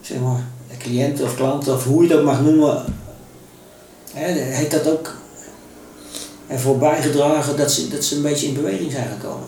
zeg 0.00 0.18
maar, 0.18 0.44
cliënten 0.78 1.24
of 1.24 1.36
klanten 1.36 1.74
of 1.74 1.84
hoe 1.84 2.02
je 2.02 2.08
het 2.08 2.18
ook 2.18 2.24
mag 2.24 2.42
noemen, 2.42 2.84
heeft 4.12 4.70
dat 4.70 4.88
ook 4.88 5.14
ervoor 6.46 6.78
bijgedragen 6.78 7.56
dat 7.56 7.72
ze, 7.72 7.88
dat 7.88 8.04
ze 8.04 8.16
een 8.16 8.22
beetje 8.22 8.46
in 8.46 8.54
beweging 8.54 8.92
zijn 8.92 9.08
gekomen? 9.08 9.46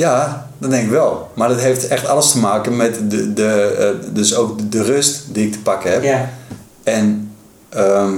Ja, 0.00 0.46
dat 0.58 0.70
denk 0.70 0.84
ik 0.84 0.90
wel. 0.90 1.30
Maar 1.34 1.48
dat 1.48 1.60
heeft 1.60 1.88
echt 1.88 2.06
alles 2.06 2.30
te 2.32 2.38
maken 2.38 2.76
met 2.76 3.10
de, 3.10 3.32
de, 3.32 3.46
eh, 3.78 4.14
dus 4.14 4.34
ook 4.34 4.58
de, 4.58 4.68
de 4.68 4.82
rust 4.82 5.24
die 5.32 5.46
ik 5.46 5.52
te 5.52 5.58
pakken 5.60 5.92
heb. 5.92 6.02
Ja, 6.02 6.30
En 6.82 7.32
ehm, 7.68 8.12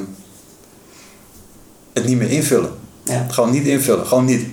het 1.93 2.05
niet 2.07 2.19
meer 2.19 2.31
invullen. 2.31 2.71
ja. 3.03 3.27
Gewoon 3.31 3.51
niet 3.51 3.67
invullen. 3.67 4.07
Gewoon 4.07 4.25
niet. 4.25 4.47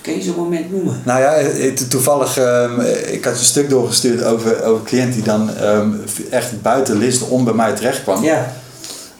Kun 0.00 0.14
je 0.14 0.22
zo'n 0.22 0.34
moment 0.36 0.70
noemen? 0.70 1.00
Nou 1.04 1.20
ja, 1.20 1.30
het- 1.32 1.90
toevallig, 1.90 2.38
ehm, 2.38 2.80
ik 3.12 3.24
had 3.24 3.32
een 3.38 3.44
stuk 3.44 3.68
doorgestuurd 3.70 4.22
over, 4.24 4.62
over 4.62 4.78
een 4.80 4.84
cliënt 4.84 5.14
die 5.14 5.22
dan 5.22 5.54
ehm, 5.54 5.88
echt 6.30 6.62
buiten 6.62 6.96
list 6.98 7.28
om 7.28 7.44
bij 7.44 7.54
mij 7.54 7.74
terecht 7.74 8.02
kwam. 8.02 8.22
Ja, 8.24 8.52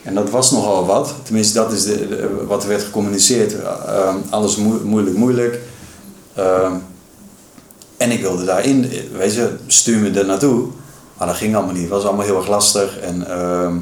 En 0.02 0.14
dat 0.14 0.30
was 0.30 0.50
nogal 0.50 0.86
wat. 0.86 1.14
Tenminste, 1.22 1.54
dat 1.54 1.72
is 1.72 1.82
de, 1.84 2.08
de- 2.08 2.44
wat 2.46 2.62
er 2.62 2.68
werd 2.68 2.82
gecommuniceerd. 2.82 3.54
Alles 4.30 4.56
moe- 4.56 4.80
moeilijk, 4.84 5.16
moeilijk. 5.16 5.58
En 8.02 8.10
ik 8.10 8.20
wilde 8.20 8.44
daarin, 8.44 8.90
weet 9.12 9.34
je, 9.34 9.56
stuur 9.66 9.98
me 9.98 10.10
er 10.10 10.26
naartoe. 10.26 10.68
Maar 11.18 11.26
dat 11.26 11.36
ging 11.36 11.54
allemaal 11.54 11.74
niet. 11.74 11.82
Het 11.82 11.90
was 11.90 12.04
allemaal 12.04 12.24
heel 12.24 12.36
erg 12.36 12.48
lastig. 12.48 12.98
En, 12.98 13.28
ehm, 13.30 13.76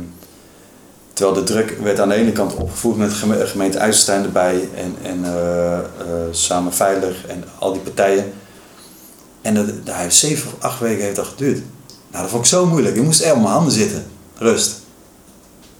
terwijl 1.12 1.36
de 1.36 1.42
druk 1.42 1.78
werd 1.82 2.00
aan 2.00 2.08
de 2.08 2.14
ene 2.14 2.32
kant 2.32 2.54
opgevoerd 2.54 2.96
met 2.96 3.12
geme- 3.12 3.46
gemeente 3.46 3.78
IJsselstein 3.78 4.24
erbij. 4.24 4.68
En, 4.74 4.96
en 5.02 5.24
eh, 5.24 5.78
eh, 5.78 5.82
Samen 6.30 6.72
Veilig 6.72 7.26
en 7.26 7.44
al 7.58 7.72
die 7.72 7.82
partijen. 7.82 8.32
En 9.42 9.54
dat, 9.54 9.66
heeft 9.94 10.16
zeven 10.16 10.50
of 10.52 10.64
acht 10.64 10.80
weken 10.80 11.04
heeft 11.04 11.16
dat 11.16 11.26
geduurd. 11.26 11.62
Nou, 12.10 12.22
dat 12.22 12.30
vond 12.30 12.44
ik 12.44 12.50
zo 12.50 12.66
moeilijk. 12.66 12.96
Ik 12.96 13.02
moest 13.02 13.20
echt 13.20 13.32
op 13.32 13.40
mijn 13.40 13.52
handen 13.52 13.72
zitten. 13.72 14.06
Rust. 14.38 14.80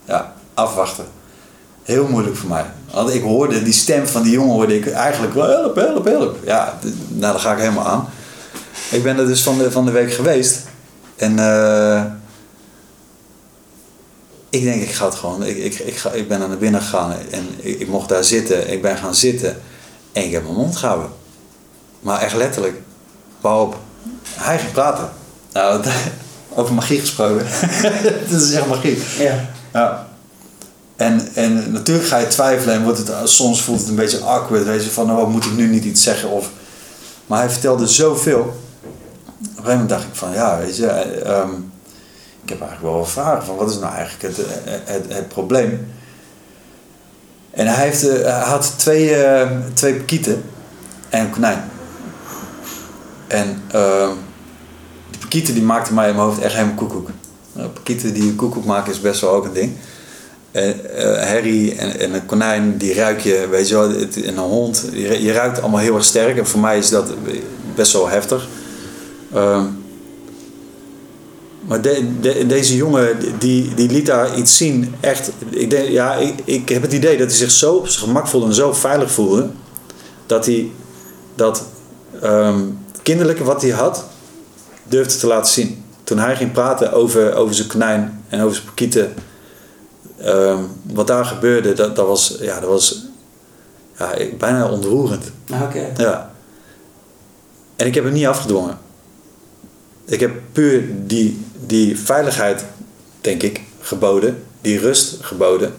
Ja, 0.05 0.33
afwachten. 0.53 1.05
Heel 1.83 2.07
moeilijk 2.07 2.35
voor 2.35 2.49
mij. 2.49 2.65
Want 2.93 3.13
ik 3.13 3.21
hoorde 3.21 3.63
die 3.63 3.73
stem 3.73 4.07
van 4.07 4.21
die 4.21 4.31
jongen, 4.31 4.53
hoorde 4.53 4.75
ik 4.75 4.91
eigenlijk 4.91 5.33
wel 5.33 5.47
help, 5.47 5.75
help, 5.75 6.05
help. 6.05 6.37
Ja, 6.45 6.79
nou, 7.07 7.31
daar 7.31 7.39
ga 7.39 7.51
ik 7.53 7.59
helemaal 7.59 7.87
aan. 7.87 8.07
Ik 8.91 9.03
ben 9.03 9.17
er 9.17 9.27
dus 9.27 9.43
van 9.43 9.57
de, 9.57 9.71
van 9.71 9.85
de 9.85 9.91
week 9.91 10.13
geweest. 10.13 10.59
En 11.15 11.39
eh, 11.39 12.03
ik 14.49 14.63
denk, 14.63 14.81
ik 14.81 14.91
ga 14.91 15.05
het 15.05 15.15
gewoon. 15.15 15.43
Ik, 15.43 15.57
ik, 15.57 15.79
ik, 15.79 15.97
ga, 15.97 16.11
ik 16.11 16.27
ben 16.27 16.39
naar 16.39 16.57
binnen 16.57 16.81
gegaan 16.81 17.11
en 17.31 17.47
ik, 17.57 17.79
ik 17.79 17.87
mocht 17.87 18.09
daar 18.09 18.23
zitten. 18.23 18.71
Ik 18.71 18.81
ben 18.81 18.97
gaan 18.97 19.15
zitten 19.15 19.61
en 20.11 20.23
ik 20.23 20.31
heb 20.31 20.43
mijn 20.43 20.55
mond 20.55 20.75
gehouden. 20.75 21.09
Maar 21.99 22.21
echt 22.21 22.35
letterlijk. 22.35 22.81
Waarop 23.41 23.77
hij 24.33 24.59
ging 24.59 24.71
praten. 24.71 25.09
Nou, 25.53 25.83
over 26.55 26.73
magie 26.73 26.99
gesproken. 26.99 27.45
dat 28.29 28.41
is 28.41 28.51
echt 28.51 28.67
magie. 28.67 29.01
Ja. 29.19 29.49
Ja. 29.73 30.07
En, 30.95 31.29
en 31.33 31.71
natuurlijk 31.71 32.07
ga 32.07 32.17
je 32.17 32.27
twijfelen 32.27 32.75
en 32.75 32.83
wordt 32.83 32.97
het, 32.97 33.29
soms 33.29 33.61
voelt 33.61 33.79
het 33.79 33.89
een 33.89 33.95
beetje 33.95 34.19
awkward. 34.19 34.65
Weet 34.65 34.83
je, 34.83 34.89
van 34.89 35.07
nou, 35.07 35.29
moet 35.29 35.45
ik 35.45 35.55
nu 35.55 35.67
niet 35.67 35.83
iets 35.83 36.03
zeggen? 36.03 36.29
Of, 36.29 36.49
maar 37.25 37.39
hij 37.39 37.49
vertelde 37.49 37.87
zoveel. 37.87 38.59
Op 39.41 39.47
een 39.47 39.53
gegeven 39.53 39.71
moment 39.71 39.89
dacht 39.89 40.03
ik 40.03 40.15
van 40.15 40.31
ja, 40.31 40.57
weet 40.57 40.77
je, 40.77 40.87
eh, 40.87 41.31
ehm, 41.31 41.51
ik 42.43 42.49
heb 42.49 42.61
eigenlijk 42.61 42.81
wel 42.81 42.97
wat 42.97 43.09
vragen 43.09 43.45
van 43.45 43.55
wat 43.55 43.69
is 43.69 43.79
nou 43.79 43.93
eigenlijk 43.93 44.35
het, 44.35 44.45
het, 44.85 45.13
het, 45.13 45.27
probleem? 45.27 45.87
En 47.51 47.67
hij, 47.67 47.85
heeft, 47.85 48.07
eh, 48.07 48.21
hij 48.21 48.49
had 48.49 48.73
twee, 48.77 49.09
uh, 49.09 49.49
twee 49.73 50.03
en 51.09 51.21
een 51.21 51.29
konijn. 51.29 51.63
En 53.27 53.61
uh, 53.75 54.09
die 55.09 55.19
pakieten 55.19 55.53
die 55.53 55.63
maakten 55.63 55.93
mij 55.93 56.09
in 56.09 56.15
mijn 56.15 56.27
hoofd 56.27 56.41
echt 56.41 56.53
helemaal 56.53 56.75
koekoek. 56.75 57.09
Nou, 57.53 57.69
pakieten 57.69 58.13
die 58.13 58.23
een 58.23 58.35
koekoek 58.35 58.65
maken 58.65 58.91
is 58.91 59.01
best 59.01 59.21
wel 59.21 59.31
ook 59.31 59.45
een 59.45 59.53
ding. 59.53 59.77
En, 60.51 60.79
Harry 61.27 61.77
en, 61.77 61.99
en, 61.99 62.13
een 62.13 62.25
konijn, 62.25 62.77
die 62.77 62.93
ruik 62.93 63.19
je, 63.19 63.47
weet 63.49 63.67
je 63.67 63.75
wel, 63.75 63.89
en 63.89 64.27
een 64.27 64.37
hond, 64.37 64.85
je, 64.93 65.31
ruikt 65.31 65.61
allemaal 65.61 65.79
heel 65.79 65.95
erg 65.95 66.03
sterk. 66.03 66.37
En 66.37 66.47
voor 66.47 66.59
mij 66.59 66.77
is 66.77 66.89
dat 66.89 67.13
best 67.75 67.93
wel 67.93 68.09
heftig. 68.09 68.47
Uh, 69.33 69.65
maar 71.61 71.81
de, 71.81 72.19
de, 72.21 72.45
deze 72.45 72.75
jongen, 72.75 73.17
die, 73.39 73.73
die 73.73 73.89
liet 73.89 74.05
daar 74.05 74.37
iets 74.37 74.57
zien. 74.57 74.95
Echt, 74.99 75.31
ik, 75.49 75.69
denk, 75.69 75.89
ja, 75.89 76.15
ik, 76.15 76.33
ik 76.43 76.69
heb 76.69 76.81
het 76.81 76.93
idee 76.93 77.17
dat 77.17 77.27
hij 77.27 77.37
zich 77.37 77.51
zo 77.51 77.73
op 77.73 77.87
zijn 77.87 78.05
gemak 78.05 78.27
voelde 78.27 78.45
en 78.45 78.53
zo 78.53 78.73
veilig 78.73 79.11
voelde. 79.11 79.49
Dat 80.25 80.45
hij 80.45 80.71
dat 81.35 81.63
um, 82.23 82.77
kinderlijke 83.01 83.43
wat 83.43 83.61
hij 83.61 83.71
had, 83.71 84.05
durfde 84.83 85.17
te 85.17 85.27
laten 85.27 85.51
zien. 85.51 85.83
Toen 86.03 86.17
hij 86.19 86.35
ging 86.35 86.51
praten 86.51 86.93
over, 86.93 87.33
over 87.33 87.55
zijn 87.55 87.67
konijn 87.67 88.23
en 88.29 88.41
over 88.41 88.55
zijn 88.55 88.67
pakieten. 88.67 89.13
Um, 90.25 90.67
wat 90.83 91.07
daar 91.07 91.25
gebeurde, 91.25 91.73
dat, 91.73 91.95
dat 91.95 92.07
was, 92.07 92.35
ja, 92.39 92.59
dat 92.59 92.69
was 92.69 93.05
ja, 93.97 94.13
bijna 94.37 94.69
ontroerend. 94.69 95.31
Oké. 95.63 95.91
Ja. 95.97 96.31
En 97.75 97.87
ik 97.87 97.95
heb 97.95 98.03
hem 98.03 98.13
niet 98.13 98.25
afgedwongen. 98.25 98.77
Ik 100.11 100.19
heb 100.19 100.41
puur 100.51 100.83
die, 101.07 101.45
die 101.65 101.99
veiligheid, 101.99 102.65
denk 103.21 103.43
ik, 103.43 103.61
geboden. 103.79 104.43
Die 104.61 104.79
rust 104.79 105.17
geboden. 105.21 105.73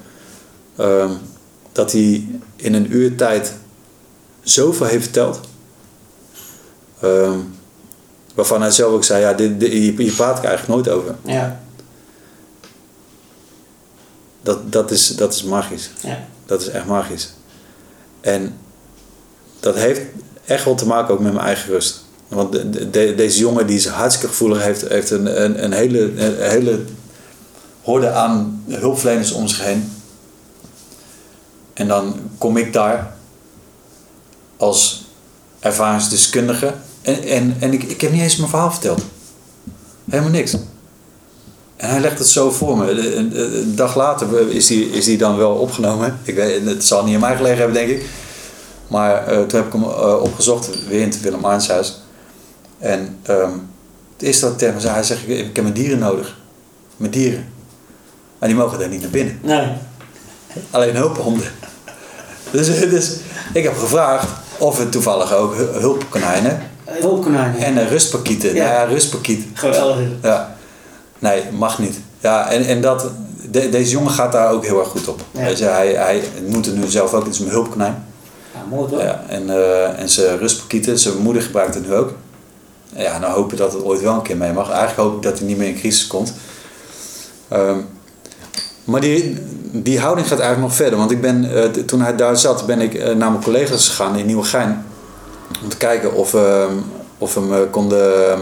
Um, 0.78 1.18
dat 1.72 1.92
hij 1.92 2.26
in 2.56 2.74
een 2.74 2.96
uur 2.96 3.16
tijd 3.16 3.52
zoveel 4.42 4.86
heeft 4.86 5.02
verteld. 5.02 5.40
Um, 7.04 7.54
waarvan 8.34 8.60
hij 8.60 8.70
zelf 8.70 8.92
ook 8.92 9.04
zei, 9.04 9.20
ja, 9.20 9.32
dit, 9.32 9.60
dit, 9.60 9.72
hier, 9.72 9.98
hier 9.98 10.12
praat 10.12 10.38
ik 10.38 10.44
eigenlijk 10.44 10.74
nooit 10.74 10.98
over. 10.98 11.16
Ja. 11.24 11.60
Dat, 14.42 14.72
dat, 14.72 14.90
is, 14.90 15.08
dat 15.08 15.34
is 15.34 15.42
magisch. 15.42 15.90
Ja. 16.00 16.26
Dat 16.46 16.60
is 16.60 16.68
echt 16.68 16.86
magisch. 16.86 17.32
En 18.20 18.58
dat 19.60 19.74
heeft 19.74 20.00
echt 20.44 20.64
wel 20.64 20.74
te 20.74 20.86
maken 20.86 21.14
ook 21.14 21.20
met 21.20 21.32
mijn 21.32 21.46
eigen 21.46 21.68
rust. 21.68 22.01
Want 22.32 22.52
de, 22.52 22.90
de, 22.90 23.14
deze 23.14 23.38
jongen 23.38 23.66
die 23.66 23.76
is 23.76 23.86
hartstikke 23.86 24.28
gevoelig 24.28 24.62
heeft, 24.62 24.88
heeft 24.88 25.10
een, 25.10 25.42
een, 25.44 25.64
een, 25.64 25.72
hele, 25.72 26.10
hele 26.38 26.80
horde 27.82 28.10
aan 28.10 28.64
hulpverleners 28.68 29.32
om 29.32 29.48
zich 29.48 29.64
heen. 29.64 29.92
En 31.72 31.88
dan 31.88 32.14
kom 32.38 32.56
ik 32.56 32.72
daar 32.72 33.14
als 34.56 35.04
ervaringsdeskundige. 35.60 36.74
En, 37.02 37.22
en, 37.22 37.56
en 37.58 37.72
ik, 37.72 37.82
ik 37.82 38.00
heb 38.00 38.12
niet 38.12 38.22
eens 38.22 38.36
mijn 38.36 38.50
verhaal 38.50 38.70
verteld. 38.70 39.02
Helemaal 40.10 40.32
niks. 40.32 40.52
En 41.76 41.88
hij 41.90 42.00
legt 42.00 42.18
het 42.18 42.28
zo 42.28 42.50
voor 42.50 42.78
me. 42.78 43.14
Een, 43.16 43.76
dag 43.76 43.96
later 43.96 44.50
is 44.50 44.66
die, 44.66 44.90
is 44.90 45.04
die 45.04 45.18
dan 45.18 45.36
wel 45.36 45.52
opgenomen. 45.54 46.18
Ik 46.22 46.34
weet, 46.34 46.64
het 46.64 46.84
zal 46.84 47.04
niet 47.04 47.14
aan 47.14 47.20
mij 47.20 47.36
gelegen 47.36 47.58
hebben, 47.58 47.74
denk 47.74 47.88
ik. 47.88 48.06
Maar 48.86 49.32
uh, 49.32 49.38
toen 49.38 49.60
heb 49.60 49.66
ik 49.66 49.72
hem 49.72 49.82
uh, 49.82 50.22
opgezocht, 50.22 50.86
weer 50.88 51.00
in 51.00 51.08
het 51.08 51.20
Willem 51.20 51.44
Arnshuis. 51.44 52.01
En 52.82 53.18
um, 53.30 53.70
het 54.12 54.22
eerste 54.22 54.44
wat 54.44 54.52
ik 54.52 54.58
tegen 54.58 54.74
hem 54.74 54.82
zei, 54.82 54.94
hij 54.94 55.02
zegt, 55.02 55.28
ik, 55.28 55.56
heb 55.56 55.62
mijn 55.62 55.74
dieren 55.74 55.98
nodig. 55.98 56.36
Mijn 56.96 57.10
dieren. 57.10 57.48
Maar 58.38 58.48
die 58.48 58.58
mogen 58.58 58.78
daar 58.78 58.88
niet 58.88 59.00
naar 59.00 59.10
binnen. 59.10 59.38
Nee. 59.42 59.66
Alleen 60.70 60.96
hulphonden. 60.96 61.46
Dus, 62.50 62.66
dus 62.90 63.16
ik 63.52 63.62
heb 63.64 63.76
gevraagd 63.76 64.28
of 64.58 64.78
het 64.78 64.92
toevallig 64.92 65.34
ook 65.34 65.54
hulpkonijnen. 65.56 66.60
Hulpkonijnen. 66.84 67.60
En 67.60 67.76
een 67.76 67.88
rustpakieten. 67.88 68.54
Ja, 68.54 68.72
ja 68.72 68.84
rustpakiet. 68.84 69.46
Geweldig. 69.52 69.98
Ja. 70.22 70.56
Nee, 71.18 71.42
mag 71.50 71.78
niet. 71.78 72.00
Ja, 72.20 72.50
en, 72.50 72.64
en 72.64 72.80
dat, 72.80 73.10
de, 73.50 73.68
deze 73.68 73.90
jongen 73.90 74.12
gaat 74.12 74.32
daar 74.32 74.52
ook 74.52 74.64
heel 74.64 74.80
erg 74.80 74.88
goed 74.88 75.08
op. 75.08 75.20
Ja. 75.30 75.44
Weet 75.44 75.58
je, 75.58 75.64
hij, 75.64 75.92
hij 75.92 76.22
noemt 76.46 76.66
het 76.66 76.74
nu 76.74 76.86
zelf 76.86 77.14
ook, 77.14 77.24
het 77.24 77.34
is 77.34 77.48
hulpkonijn. 77.48 78.04
Ja, 78.54 78.60
mooi 78.68 78.90
toch? 78.90 79.00
Ja, 79.00 79.24
en, 79.28 79.48
uh, 79.48 79.98
en 80.00 80.08
zijn 80.08 80.38
rustpakieten, 80.38 80.98
zijn 80.98 81.16
moeder 81.16 81.42
gebruikt 81.42 81.74
het 81.74 81.86
nu 81.86 81.94
ook. 81.94 82.12
Ja, 82.96 83.18
nou 83.18 83.32
hoop 83.32 83.52
ik 83.52 83.58
dat 83.58 83.72
het 83.72 83.82
ooit 83.82 84.00
wel 84.00 84.14
een 84.14 84.22
keer 84.22 84.36
mee 84.36 84.52
mag. 84.52 84.70
Eigenlijk 84.70 85.00
hoop 85.00 85.16
ik 85.16 85.22
dat 85.22 85.38
hij 85.38 85.46
niet 85.46 85.58
meer 85.58 85.68
in 85.68 85.78
crisis 85.78 86.06
komt. 86.06 86.32
Um, 87.52 87.86
maar 88.84 89.00
die, 89.00 89.36
die 89.72 90.00
houding 90.00 90.28
gaat 90.28 90.38
eigenlijk 90.38 90.68
nog 90.68 90.76
verder. 90.76 90.98
Want 90.98 91.10
ik 91.10 91.20
ben, 91.20 91.44
uh, 91.44 91.64
toen 91.64 92.00
hij 92.00 92.16
daar 92.16 92.36
zat, 92.36 92.66
ben 92.66 92.80
ik 92.80 92.94
uh, 92.94 93.04
naar 93.04 93.30
mijn 93.30 93.42
collega's 93.42 93.88
gegaan 93.88 94.16
in 94.16 94.26
Nieuwegein. 94.26 94.84
Om 95.62 95.68
te 95.68 95.76
kijken 95.76 96.14
of, 96.14 96.34
uh, 96.34 96.64
of 97.18 97.34
we 97.34 97.40
hem 97.40 97.70
konden 97.70 98.38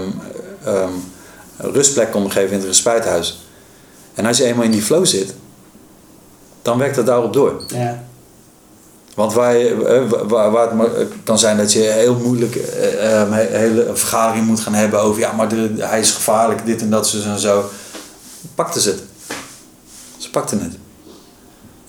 um, 0.67 1.13
rustplek 1.57 2.11
konden 2.11 2.33
geven 2.33 2.51
in 2.51 2.59
het 2.59 2.67
respijthuis. 2.67 3.49
En 4.15 4.27
als 4.27 4.37
je 4.37 4.45
eenmaal 4.45 4.65
in 4.65 4.71
die 4.71 4.83
flow 4.83 5.07
zit, 5.07 5.35
dan 6.63 6.79
werkt 6.79 6.97
dat 6.97 7.07
daarop 7.07 7.33
door. 7.33 7.63
Ja. 7.67 8.05
Want 9.15 9.33
waar, 9.33 9.57
je, 9.57 10.07
waar, 10.29 10.51
waar 10.51 10.71
het 10.71 11.09
kan 11.25 11.39
zijn 11.39 11.57
dat 11.57 11.73
je 11.73 11.79
heel 11.79 12.15
moeilijk 12.15 12.55
een 12.99 13.33
hele 13.33 13.91
vergadering 13.95 14.47
moet 14.47 14.61
gaan 14.61 14.75
hebben 14.75 15.01
over 15.01 15.21
ja, 15.21 15.33
maar 15.33 15.49
de, 15.49 15.75
hij 15.79 16.01
is 16.01 16.11
gevaarlijk, 16.11 16.67
dit 16.67 16.81
en 16.81 16.91
dat, 16.91 17.09
zo 17.09 17.31
en 17.31 17.39
zo. 17.39 17.71
Pakte 18.55 18.81
ze 18.81 18.89
het. 18.89 19.03
Ze 20.17 20.31
pakte 20.31 20.55
het. 20.55 20.75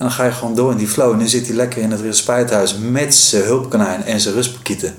En 0.02 0.08
dan 0.08 0.12
ga 0.12 0.24
je 0.24 0.32
gewoon 0.32 0.56
door 0.56 0.72
in 0.72 0.78
die 0.78 0.88
flow. 0.88 1.12
En 1.12 1.20
dan 1.20 1.28
zit 1.28 1.48
hij 1.48 1.56
lekker 1.56 1.82
in 1.82 1.92
het 1.92 2.02
respijthuis 2.02 2.76
met 2.78 3.16
zijn 3.16 3.44
hulpkonijn 3.44 4.04
en 4.04 4.20
zijn 4.20 4.34
rustpakieten. 4.34 4.96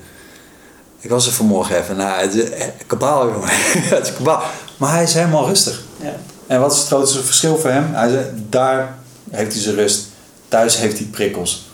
Ik 1.00 1.10
was 1.10 1.26
er 1.26 1.32
vanmorgen 1.32 1.76
even. 1.76 1.96
Nou, 1.96 2.20
het 2.20 2.34
is 2.34 2.48
kabaal, 2.86 3.32
jongen. 3.32 3.48
het 3.96 4.06
is 4.06 4.14
kabaal. 4.14 4.42
Maar 4.76 4.92
hij 4.92 5.02
is 5.02 5.14
helemaal 5.14 5.46
rustig. 5.46 5.82
Ja. 6.00 6.16
En 6.46 6.60
wat 6.60 6.72
is 6.72 6.78
het 6.78 6.86
grootste 6.86 7.22
verschil 7.22 7.58
voor 7.58 7.70
hem? 7.70 7.94
Hij 7.94 8.30
daar 8.48 8.98
heeft 9.30 9.52
hij 9.52 9.62
zijn 9.62 9.74
rust. 9.74 10.06
Thuis 10.48 10.76
heeft 10.76 10.98
hij 10.98 11.06
prikkels. 11.06 11.70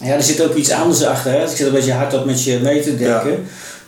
Ja, 0.00 0.12
er 0.12 0.22
zit 0.22 0.42
ook 0.42 0.54
iets 0.54 0.70
anders 0.70 1.02
achter. 1.04 1.30
Hè? 1.32 1.42
Ik 1.42 1.56
zit 1.56 1.66
een 1.66 1.72
beetje 1.72 1.92
hard 1.92 2.14
op 2.14 2.24
met 2.24 2.44
je 2.44 2.58
mee 2.58 2.82
te 2.82 2.96
denken. 2.96 3.30
Ja. 3.30 3.38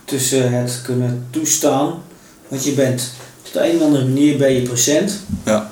Tussen 0.04 0.52
het 0.52 0.80
kunnen 0.84 1.26
toestaan. 1.30 1.94
Want 2.48 2.64
je 2.64 2.72
bent, 2.72 3.12
op 3.46 3.52
de 3.52 3.68
een 3.70 3.76
of 3.76 3.82
andere 3.82 4.04
manier 4.04 4.36
ben 4.38 4.52
je 4.52 4.62
procent. 4.62 5.12
Ja. 5.44 5.70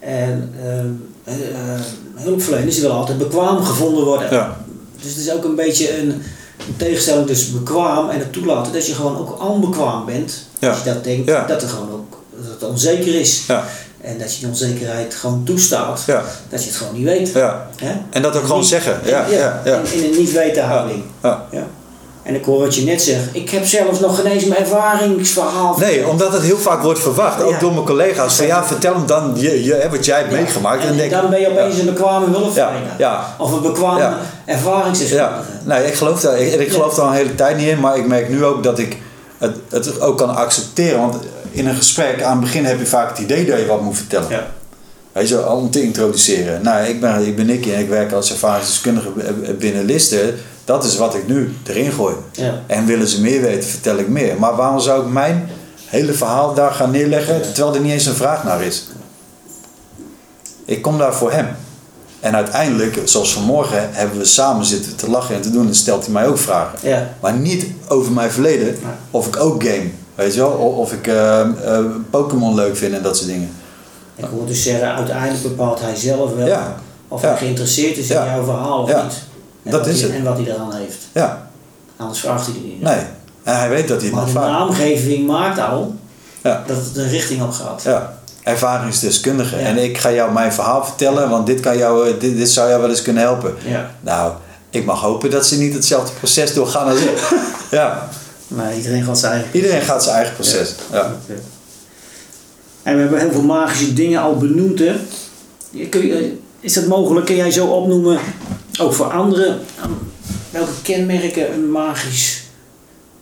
En 0.00 0.54
uh, 1.26 1.34
uh, 1.34 1.80
hulpverleners 2.14 2.72
die 2.74 2.82
willen 2.82 2.96
altijd 2.96 3.18
bekwaam 3.18 3.64
gevonden 3.64 4.04
worden. 4.04 4.30
Ja. 4.30 4.56
Dus 5.02 5.10
het 5.10 5.20
is 5.20 5.32
ook 5.32 5.44
een 5.44 5.54
beetje 5.54 5.98
een, 5.98 6.08
een 6.08 6.76
tegenstelling 6.76 7.26
tussen 7.26 7.52
bekwaam 7.52 8.08
en 8.10 8.18
het 8.18 8.32
toelaten 8.32 8.72
dat 8.72 8.86
je 8.86 8.94
gewoon 8.94 9.18
ook 9.18 9.48
onbekwaam 9.48 10.06
bent. 10.06 10.46
Ja. 10.58 10.68
Als 10.68 10.78
je 10.78 10.84
dat 10.84 11.04
denkt, 11.04 11.28
Ja. 11.28 11.46
dat, 11.46 11.62
er 11.62 11.68
gewoon 11.68 11.90
ook, 11.92 12.22
dat 12.36 12.50
het 12.60 12.70
onzeker 12.70 13.14
is. 13.20 13.44
Ja. 13.46 13.64
En 14.02 14.18
dat 14.18 14.34
je 14.34 14.38
die 14.38 14.48
onzekerheid 14.48 15.14
gewoon 15.14 15.42
toestaat. 15.44 16.02
Ja. 16.06 16.22
Dat 16.48 16.62
je 16.62 16.68
het 16.68 16.78
gewoon 16.78 16.94
niet 16.94 17.04
weet. 17.04 17.32
Ja. 17.32 17.66
Hè? 17.76 17.92
En 18.10 18.22
dat 18.22 18.36
ook 18.36 18.42
gewoon 18.42 18.58
Niet- 18.58 18.68
zeggen. 18.68 19.00
Ja, 19.04 19.24
ja, 19.30 19.60
ja. 19.64 19.80
In, 19.92 20.02
in 20.02 20.12
een 20.12 20.18
niet 20.18 20.32
weten 20.32 20.64
houding. 20.64 21.02
Ja. 21.22 21.46
Ja. 21.50 21.66
En 22.22 22.34
ik 22.34 22.44
hoor 22.44 22.60
wat 22.60 22.74
je 22.74 22.82
net 22.84 23.02
zegt. 23.02 23.22
Ik 23.32 23.50
heb 23.50 23.66
zelfs 23.66 24.00
nog 24.00 24.16
geen 24.16 24.26
eens 24.26 24.44
mijn 24.44 24.60
ervaringsverhaal. 24.60 25.76
Nee, 25.78 25.88
verteld. 25.88 26.10
omdat 26.10 26.32
het 26.32 26.42
heel 26.42 26.58
vaak 26.58 26.82
wordt 26.82 27.00
verwacht, 27.00 27.42
ook 27.42 27.60
door 27.60 27.72
mijn 27.72 27.84
collega's. 27.84 28.36
Van 28.36 28.46
ja, 28.46 28.64
vertel 28.64 28.94
hem 28.94 29.06
dan 29.06 29.32
je, 29.36 29.64
je, 29.64 29.88
wat 29.90 30.04
jij 30.04 30.18
hebt 30.18 30.32
meegemaakt. 30.32 30.84
En, 30.84 31.10
dan 31.10 31.30
ben 31.30 31.40
je 31.40 31.50
opeens 31.50 31.78
een 31.78 31.86
bekwame 31.86 32.26
hulpverlener. 32.26 33.18
Of 33.38 33.52
een 33.52 33.62
bekwame 33.62 34.12
ervaringsdeskundige. 34.44 35.30
Ja, 35.30 35.42
nee, 35.64 35.86
ik 35.86 35.94
geloof 35.94 36.20
daar, 36.20 36.38
ik, 36.38 36.60
ik 36.60 36.72
geloof 36.72 36.94
daar 36.94 37.04
al 37.04 37.10
een 37.10 37.16
hele 37.16 37.34
tijd 37.34 37.56
niet 37.56 37.68
in, 37.68 37.80
maar 37.80 37.96
ik 37.96 38.06
merk 38.06 38.28
nu 38.28 38.44
ook 38.44 38.62
dat 38.62 38.78
ik 38.78 38.96
het, 39.38 39.56
het 39.70 40.00
ook 40.00 40.18
kan 40.18 40.36
accepteren. 40.36 41.00
Want 41.00 41.16
in 41.52 41.66
een 41.66 41.74
gesprek 41.74 42.22
aan 42.22 42.36
het 42.36 42.40
begin 42.40 42.64
heb 42.64 42.78
je 42.78 42.86
vaak 42.86 43.08
het 43.08 43.18
idee 43.18 43.46
dat 43.46 43.58
je 43.58 43.66
wat 43.66 43.80
moet 43.80 43.96
vertellen. 43.96 44.30
Ja. 44.30 44.46
Weet 45.12 45.28
je, 45.28 45.38
al 45.38 45.56
om 45.56 45.70
te 45.70 45.82
introduceren. 45.82 46.62
Nou, 46.62 46.84
ik 46.84 47.00
ben, 47.00 47.26
ik 47.26 47.36
ben 47.36 47.46
Nicky 47.46 47.72
en 47.72 47.80
ik 47.80 47.88
werk 47.88 48.12
als 48.12 48.30
ervaringsdeskundige 48.30 49.10
binnen 49.58 49.84
Listen. 49.84 50.34
Dat 50.64 50.84
is 50.84 50.96
wat 50.96 51.14
ik 51.14 51.28
nu 51.28 51.54
erin 51.66 51.92
gooi. 51.92 52.14
Ja. 52.32 52.62
En 52.66 52.86
willen 52.86 53.06
ze 53.06 53.20
meer 53.20 53.40
weten, 53.40 53.70
vertel 53.70 53.96
ik 53.96 54.08
meer. 54.08 54.38
Maar 54.38 54.56
waarom 54.56 54.80
zou 54.80 55.06
ik 55.06 55.12
mijn 55.12 55.48
hele 55.86 56.12
verhaal 56.12 56.54
daar 56.54 56.70
gaan 56.70 56.90
neerleggen, 56.90 57.42
terwijl 57.42 57.74
er 57.74 57.80
niet 57.80 57.92
eens 57.92 58.06
een 58.06 58.14
vraag 58.14 58.44
naar 58.44 58.62
is? 58.62 58.86
Ik 60.64 60.82
kom 60.82 60.98
daar 60.98 61.14
voor 61.14 61.32
hem. 61.32 61.48
En 62.20 62.34
uiteindelijk, 62.34 62.98
zoals 63.04 63.32
vanmorgen, 63.32 63.88
hebben 63.92 64.18
we 64.18 64.24
samen 64.24 64.64
zitten 64.64 64.96
te 64.96 65.10
lachen 65.10 65.34
en 65.34 65.40
te 65.40 65.50
doen. 65.50 65.66
En 65.66 65.74
stelt 65.74 66.04
hij 66.04 66.12
mij 66.12 66.26
ook 66.26 66.38
vragen. 66.38 66.78
Ja. 66.82 67.14
Maar 67.20 67.32
niet 67.32 67.66
over 67.88 68.12
mijn 68.12 68.30
verleden, 68.30 68.78
of 69.10 69.26
ik 69.26 69.36
ook 69.36 69.64
game. 69.64 69.90
Weet 70.14 70.34
je 70.34 70.40
wel? 70.40 70.50
Of 70.50 70.92
ik 70.92 71.06
eh, 71.06 71.40
eh, 71.40 71.84
Pokémon 72.10 72.54
leuk 72.54 72.76
vind 72.76 72.94
en 72.94 73.02
dat 73.02 73.16
soort 73.16 73.28
dingen. 73.28 73.50
Ik 74.16 74.24
hoor 74.24 74.46
dus 74.46 74.62
zeggen, 74.62 74.94
uiteindelijk 74.94 75.42
bepaalt 75.42 75.80
hij 75.80 75.94
zelf 75.96 76.34
wel 76.34 76.46
Ja. 76.46 76.74
of 77.08 77.22
Ja. 77.22 77.28
hij 77.28 77.36
geïnteresseerd 77.36 77.96
is 77.96 78.10
in 78.10 78.16
Ja. 78.16 78.26
jouw 78.26 78.44
verhaal 78.44 78.82
of 78.82 78.88
niet. 78.88 78.96
En 79.62 79.70
Dat 79.70 79.80
wat 79.80 79.88
is 79.88 80.00
hij, 80.00 80.10
het. 80.10 80.18
En 80.18 80.24
wat 80.24 80.36
hij 80.36 80.46
eraan 80.54 80.74
heeft. 80.74 80.98
Ja, 81.12 81.46
Anders 81.96 82.20
vraagt 82.20 82.46
hij 82.46 82.54
er 82.54 82.60
niet. 82.60 82.82
nee. 82.82 82.98
En 83.42 83.58
hij 83.58 83.68
weet 83.68 83.88
dat 83.88 83.96
hij 84.00 84.06
het 84.06 84.14
Maar 84.16 84.24
mag 84.24 84.32
de 84.44 84.50
naamgeving 84.50 85.26
maakt 85.26 85.58
al 85.60 85.94
Ja. 86.42 86.62
dat 86.66 86.76
het 86.76 86.96
een 86.96 87.08
richting 87.08 87.42
op 87.42 87.50
gaat. 87.52 87.82
Ja, 87.82 88.18
ervaringsdeskundige. 88.42 89.56
En 89.56 89.78
ik 89.78 89.98
ga 89.98 90.12
jou 90.12 90.32
mijn 90.32 90.52
verhaal 90.52 90.84
vertellen, 90.84 91.30
want 91.30 91.46
dit, 91.46 91.60
kan 91.60 91.76
jou, 91.76 92.08
eh, 92.08 92.20
dit, 92.20 92.36
dit 92.36 92.50
zou 92.50 92.68
jou 92.68 92.80
wel 92.80 92.90
eens 92.90 93.02
kunnen 93.02 93.22
helpen. 93.22 93.54
Ja. 93.64 93.90
Nou, 94.00 94.32
ik 94.70 94.84
mag 94.84 95.00
hopen 95.00 95.30
dat 95.30 95.46
ze 95.46 95.58
niet 95.58 95.74
hetzelfde 95.74 96.12
proces 96.12 96.54
doorgaan 96.54 96.88
als 96.88 97.00
ik. 97.00 97.34
ja, 97.70 98.08
Maar 98.54 98.76
iedereen 98.76 99.04
gaat 99.04 99.18
zijn 99.18 99.32
eigen. 99.32 99.50
iedereen 99.52 99.82
gaat 99.82 100.02
zijn 100.02 100.16
eigen 100.16 100.34
proces. 100.34 100.74
Ja. 100.92 101.20
En 102.82 102.94
we 102.94 103.00
hebben 103.00 103.20
heel 103.20 103.32
veel 103.32 103.42
magische 103.42 103.92
dingen 103.92 104.20
al 104.20 104.36
benoemd. 104.36 104.78
Hè? 104.78 104.96
Kun 105.88 106.06
je, 106.06 106.36
is 106.60 106.72
dat 106.72 106.86
mogelijk? 106.86 107.26
Kun 107.26 107.36
jij 107.36 107.50
zo 107.50 107.66
opnoemen, 107.66 108.20
ook 108.80 108.92
voor 108.92 109.12
anderen, 109.12 109.60
welke 110.50 110.82
kenmerken 110.82 111.52
een 111.52 111.70
magisch 111.70 112.42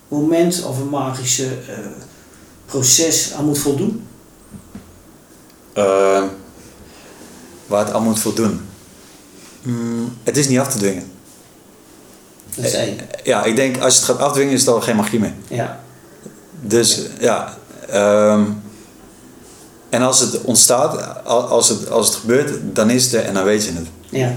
moment 0.08 0.64
of 0.64 0.78
een 0.78 0.88
magische 0.88 1.44
eh, 1.44 1.78
proces 2.66 3.32
aan 3.32 3.44
moet 3.44 3.58
voldoen? 3.58 4.06
Eh, 5.72 6.24
waar 7.66 7.84
het 7.84 7.94
aan 7.94 8.02
moet 8.02 8.20
voldoen. 8.20 8.60
Mm, 9.62 10.12
het 10.22 10.36
is 10.36 10.48
niet 10.48 10.58
af 10.58 10.72
te 10.72 10.78
dwingen. 10.78 11.10
Dat 12.62 12.70
is 12.70 12.76
één. 12.78 12.98
Ja, 13.24 13.44
ik 13.44 13.56
denk 13.56 13.82
als 13.82 13.94
je 13.94 14.00
het 14.00 14.10
gaat 14.10 14.18
afdwingen 14.18 14.52
is 14.52 14.60
het 14.60 14.68
al 14.68 14.80
geen 14.80 14.96
magie 14.96 15.20
meer. 15.20 15.32
Ja. 15.48 15.80
Dus 16.60 17.00
ja. 17.20 17.54
ehm, 17.90 18.42
en 19.88 20.02
als 20.02 20.20
het 20.20 20.40
ontstaat, 20.40 21.24
al- 21.24 21.46
als 21.48 21.68
het, 21.68 21.90
als 21.90 22.06
het 22.06 22.16
gebeurt, 22.16 22.50
dan 22.62 22.90
is 22.90 23.04
het 23.04 23.12
er 23.14 23.24
en 23.24 23.34
dan 23.34 23.44
weet 23.44 23.64
je 23.64 23.72
het. 23.72 23.86
Ja. 24.08 24.34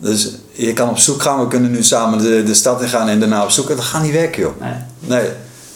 Dus 0.00 0.30
je 0.52 0.72
kan 0.72 0.88
op 0.88 0.98
zoek 0.98 1.22
gaan, 1.22 1.40
we 1.40 1.48
kunnen 1.48 1.70
nu 1.70 1.82
samen 1.82 2.18
de, 2.18 2.42
de 2.42 2.54
stad 2.54 2.82
in 2.82 2.88
gaan 2.88 3.08
en 3.08 3.20
daarna 3.20 3.42
op 3.42 3.50
zoek. 3.50 3.68
Dat 3.68 3.80
gaat 3.80 4.02
niet 4.02 4.12
werken, 4.12 4.42
joh. 4.42 4.60
Nee. 4.60 4.72
Nee. 5.00 5.30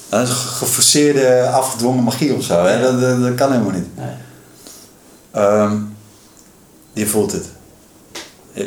Dat 0.08 0.28
is 0.28 0.34
geforceerde, 0.34 1.48
afgedwongen 1.48 2.04
magie 2.04 2.34
of 2.34 2.44
zo. 2.44 2.64
Hè? 2.64 2.80
Dat, 2.82 3.00
dat, 3.00 3.22
dat 3.22 3.34
kan 3.34 3.52
helemaal 3.52 3.72
niet. 3.72 3.96
nee. 3.96 4.06
Ehm, 5.30 5.76
je 6.92 7.06
voelt 7.06 7.32
het. 7.32 7.46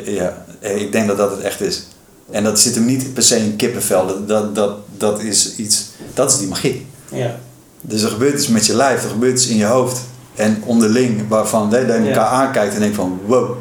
Ja, 0.04 0.44
ik 0.60 0.92
denk 0.92 1.06
dat 1.08 1.16
dat 1.16 1.30
het 1.30 1.40
echt 1.40 1.60
is. 1.60 1.86
En 2.30 2.44
dat 2.44 2.60
zit 2.60 2.74
hem 2.74 2.84
niet 2.84 3.14
per 3.14 3.22
se 3.22 3.36
in 3.36 3.56
kippenvel. 3.56 4.06
Dat, 4.06 4.28
dat, 4.28 4.54
dat, 4.54 4.76
dat 4.96 5.20
is 5.22 5.56
iets, 5.56 5.84
dat 6.14 6.30
is 6.30 6.38
die 6.38 6.48
magie. 6.48 6.86
Ja. 7.12 7.38
Dus 7.80 8.02
er 8.02 8.08
gebeurt 8.10 8.34
iets 8.34 8.48
met 8.48 8.66
je 8.66 8.74
lijf, 8.74 9.02
er 9.04 9.10
gebeurt 9.10 9.34
iets 9.34 9.46
in 9.46 9.56
je 9.56 9.64
hoofd. 9.64 10.00
En 10.34 10.62
onderling, 10.64 11.28
waarvan 11.28 11.70
dat 11.70 11.80
je 11.80 11.86
elkaar 11.86 12.04
Ja. 12.14 12.28
aankijkt 12.28 12.74
en 12.74 12.80
denkt 12.80 12.96
van 12.96 13.20
wow, 13.26 13.56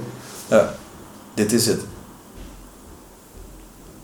ja, 0.50 0.76
dit 1.34 1.52
is 1.54 1.66
het. 1.66 1.80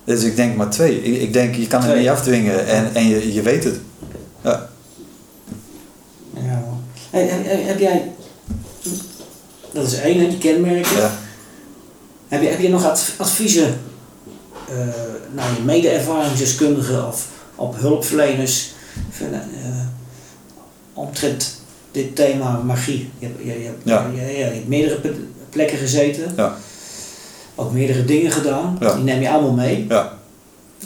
Dus 0.04 0.24
ik 0.24 0.36
denk 0.36 0.56
maar 0.56 0.70
twee. 0.70 1.04
Ik, 1.04 1.22
ik 1.22 1.34
denk, 1.34 1.56
je 1.56 1.68
kan 1.68 1.82
het 1.84 1.98
niet 1.98 2.08
afdwingen 2.08 2.66
en, 2.68 2.96
en 2.96 3.08
je, 3.08 3.34
je 3.34 3.42
weet 3.42 3.64
het. 3.64 3.80
Ja. 4.44 4.70
ja. 6.34 6.64
Hey, 7.10 7.28
heb, 7.28 7.80
jij, 7.80 8.12
dat 9.74 9.86
is 9.86 9.94
één, 9.94 10.20
hè, 10.20 10.30
die 10.30 10.38
kenmerken. 10.38 10.98
Ja. 10.98 11.12
Heb 12.28 12.42
je, 12.42 12.48
heb 12.48 12.60
je 12.60 12.70
nog 12.70 12.86
adv- 12.86 13.20
adviezen 13.20 13.80
naar 15.34 15.46
je 15.58 15.62
mede-ervaringsdeskundigen 15.66 17.08
of 17.08 17.28
op 17.56 17.76
hulpverleners 17.80 18.72
van, 19.12 19.34
eh, 19.34 19.40
omtrent 20.94 21.60
dit 21.92 22.16
thema 22.16 22.60
magie? 22.66 23.12
Je, 23.20 23.26
hebt- 23.26 23.40
je, 23.40 23.60
je, 23.60 23.66
hebt- 23.66 23.82
Ja. 23.84 24.06
je, 24.14 24.22
je, 24.22 24.38
je 24.38 24.44
hebt 24.44 24.68
meerdere 24.68 25.00
plekken 25.50 25.78
gezeten, 25.78 26.34
Ja. 26.36 26.56
ook 27.56 27.72
meerdere 27.72 28.06
dingen 28.06 28.32
gedaan, 28.32 28.78
Ja. 28.80 28.94
die 28.96 29.04
neem 29.04 29.22
je 29.22 29.30
allemaal 29.30 29.52
mee. 29.54 29.86
ja, 29.90 30.14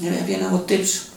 Heb 0.02 0.18
heb 0.18 0.28
jij 0.28 0.40
nou 0.40 0.52
wat 0.52 0.68
tips? 0.68 1.10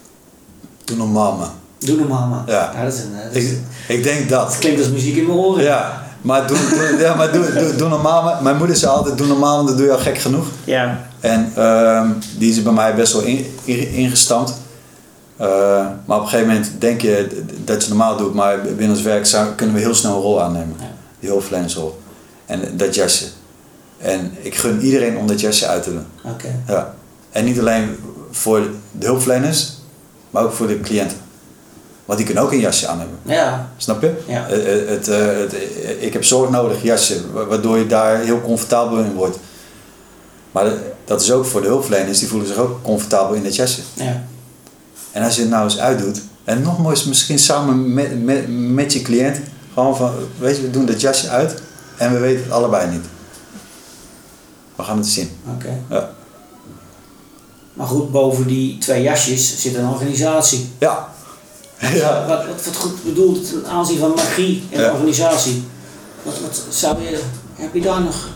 doe 0.84 0.96
normaal 0.96 1.36
man. 1.36 1.50
Doe 1.78 1.96
normaal. 1.96 2.42
Ja. 2.46 2.84
dat, 2.84 2.92
is 2.94 3.00
een, 3.00 3.14
eh, 3.16 3.24
dat, 3.24 3.34
is- 3.34 3.50
Ik, 3.50 3.58
ik 3.88 4.02
denk 4.02 4.28
dat. 4.28 4.48
dat 4.48 4.58
klinkt 4.58 4.80
als 4.80 4.88
muziek 4.88 5.16
in 5.16 5.26
mijn 5.26 5.38
oren. 5.38 5.64
Ja, 5.64 6.06
maar 6.22 6.46
doe, 6.46 6.56
doe, 6.70 6.96
ja, 7.00 7.14
maar 7.14 7.32
doe, 7.32 7.52
doe, 7.52 7.76
doe 7.76 7.88
normaal. 7.88 8.22
man. 8.22 8.42
Mijn 8.42 8.56
moeder 8.56 8.76
zei 8.76 8.92
altijd, 8.92 9.18
doe 9.18 9.26
normaal, 9.26 9.56
want 9.56 9.68
dat 9.68 9.76
doe 9.76 9.86
je 9.86 9.92
al 9.92 9.98
gek 9.98 10.18
genoeg. 10.18 10.46
Ja. 10.64 11.07
En 11.20 11.52
ehm, 11.56 12.08
die 12.38 12.50
is 12.50 12.62
bij 12.62 12.72
mij 12.72 12.94
best 12.94 13.12
wel 13.12 13.22
in, 13.22 13.46
in- 13.64 13.90
ingestampt. 13.92 14.52
Eh, 15.36 15.46
maar 16.04 16.16
op 16.16 16.22
een 16.22 16.28
gegeven 16.28 16.46
moment 16.52 16.70
denk 16.78 17.00
je 17.00 17.42
dat 17.64 17.82
je 17.82 17.88
normaal 17.88 18.16
doet, 18.16 18.34
maar 18.34 18.60
binnen 18.62 18.90
ons 18.90 19.02
werk 19.02 19.26
zou, 19.26 19.48
kunnen 19.54 19.74
we 19.74 19.80
heel 19.80 19.94
snel 19.94 20.14
een 20.14 20.20
rol 20.22 20.42
aannemen. 20.42 20.76
Ja. 20.78 20.84
Die 21.20 21.28
hulpverlenersrol. 21.28 21.98
En 22.46 22.60
dat 22.76 22.94
jasje. 22.94 23.24
En 23.98 24.32
ik 24.42 24.54
gun 24.54 24.80
iedereen 24.80 25.16
om 25.16 25.26
dat 25.26 25.40
jasje 25.40 25.66
uit 25.66 25.82
te 25.82 25.90
doen. 25.90 26.06
Ja. 26.66 26.94
En 27.30 27.44
niet 27.44 27.58
alleen 27.58 27.96
voor 28.30 28.60
de 28.92 29.06
hulpverleners, 29.06 29.72
maar 30.30 30.42
ook 30.44 30.52
voor 30.52 30.66
de 30.66 30.80
cliënten. 30.80 31.16
Want 32.04 32.18
die 32.18 32.26
kunnen 32.28 32.44
ook 32.44 32.52
een 32.52 32.60
jasje 32.60 32.86
aan 32.86 32.98
hebben. 32.98 33.18
Ja. 33.22 33.68
Snap 33.76 34.02
je? 34.02 34.12
Ja. 34.26 34.48
Eh, 34.48 34.82
eh, 34.82 34.88
Het, 34.88 35.06
het, 35.06 35.54
ik 36.00 36.12
heb 36.12 36.24
zorg 36.24 36.50
nodig 36.50 36.82
jasje, 36.82 37.32
wa- 37.32 37.46
waardoor 37.46 37.78
je 37.78 37.86
daar 37.86 38.18
heel 38.18 38.40
comfortabel 38.40 38.98
in 38.98 39.12
wordt. 39.12 39.38
Maar 40.52 40.72
dat- 41.04 41.20
is 41.20 41.32
ook 41.32 41.44
voor 41.44 41.60
de 41.60 41.66
hulpverleners, 41.66 42.18
die 42.18 42.28
voelen 42.28 42.48
zich 42.48 42.56
ook 42.56 42.82
comfortabel 42.82 43.34
in 43.34 43.42
dat 43.42 43.54
jasje. 43.54 43.80
Ja. 43.94 44.24
En 45.12 45.22
als 45.22 45.34
je 45.34 45.40
het 45.40 45.50
nou 45.50 45.64
eens 45.64 45.78
uitdoet, 45.78 46.20
en 46.44 46.62
nog 46.62 46.78
moois 46.78 47.04
misschien 47.04 47.38
samen 47.38 47.94
met, 47.94 48.24
met, 48.24 48.44
met 48.48 48.92
je 48.92 49.02
cliënt, 49.02 49.40
gewoon 49.74 49.96
van, 49.96 50.12
weet 50.38 50.56
je, 50.56 50.62
we 50.62 50.70
doen 50.70 50.86
dat 50.86 51.00
jasje 51.00 51.28
uit 51.28 51.62
en 51.96 52.12
we 52.12 52.18
weten 52.18 52.42
het 52.42 52.52
allebei 52.52 52.90
niet. 52.90 53.04
We 54.76 54.82
gaan 54.82 54.96
het 54.96 55.06
zien. 55.06 55.30
Oké. 55.54 55.78
Ja. 55.90 56.10
Maar 57.72 57.86
goed, 57.86 58.10
boven 58.10 58.46
die 58.46 58.78
twee 58.78 59.02
jasjes 59.02 59.60
zit 59.60 59.74
een 59.74 59.88
organisatie. 59.88 60.68
Ja. 60.78 61.08
ja. 61.78 62.26
Wat, 62.26 62.46
wat, 62.46 62.64
wat 62.64 62.76
goed 62.76 63.04
bedoelt 63.04 63.48
ten 63.50 63.66
aanzien 63.66 63.98
van 63.98 64.12
magie 64.14 64.62
en 64.70 64.80
Ja. 64.80 64.92
organisatie. 64.92 65.62
Wat, 66.22 66.34
wat 66.40 66.62
zou 66.70 67.02
je, 67.02 67.20
heb 67.54 67.74
je 67.74 67.80
daar 67.80 68.00
nog? 68.02 68.28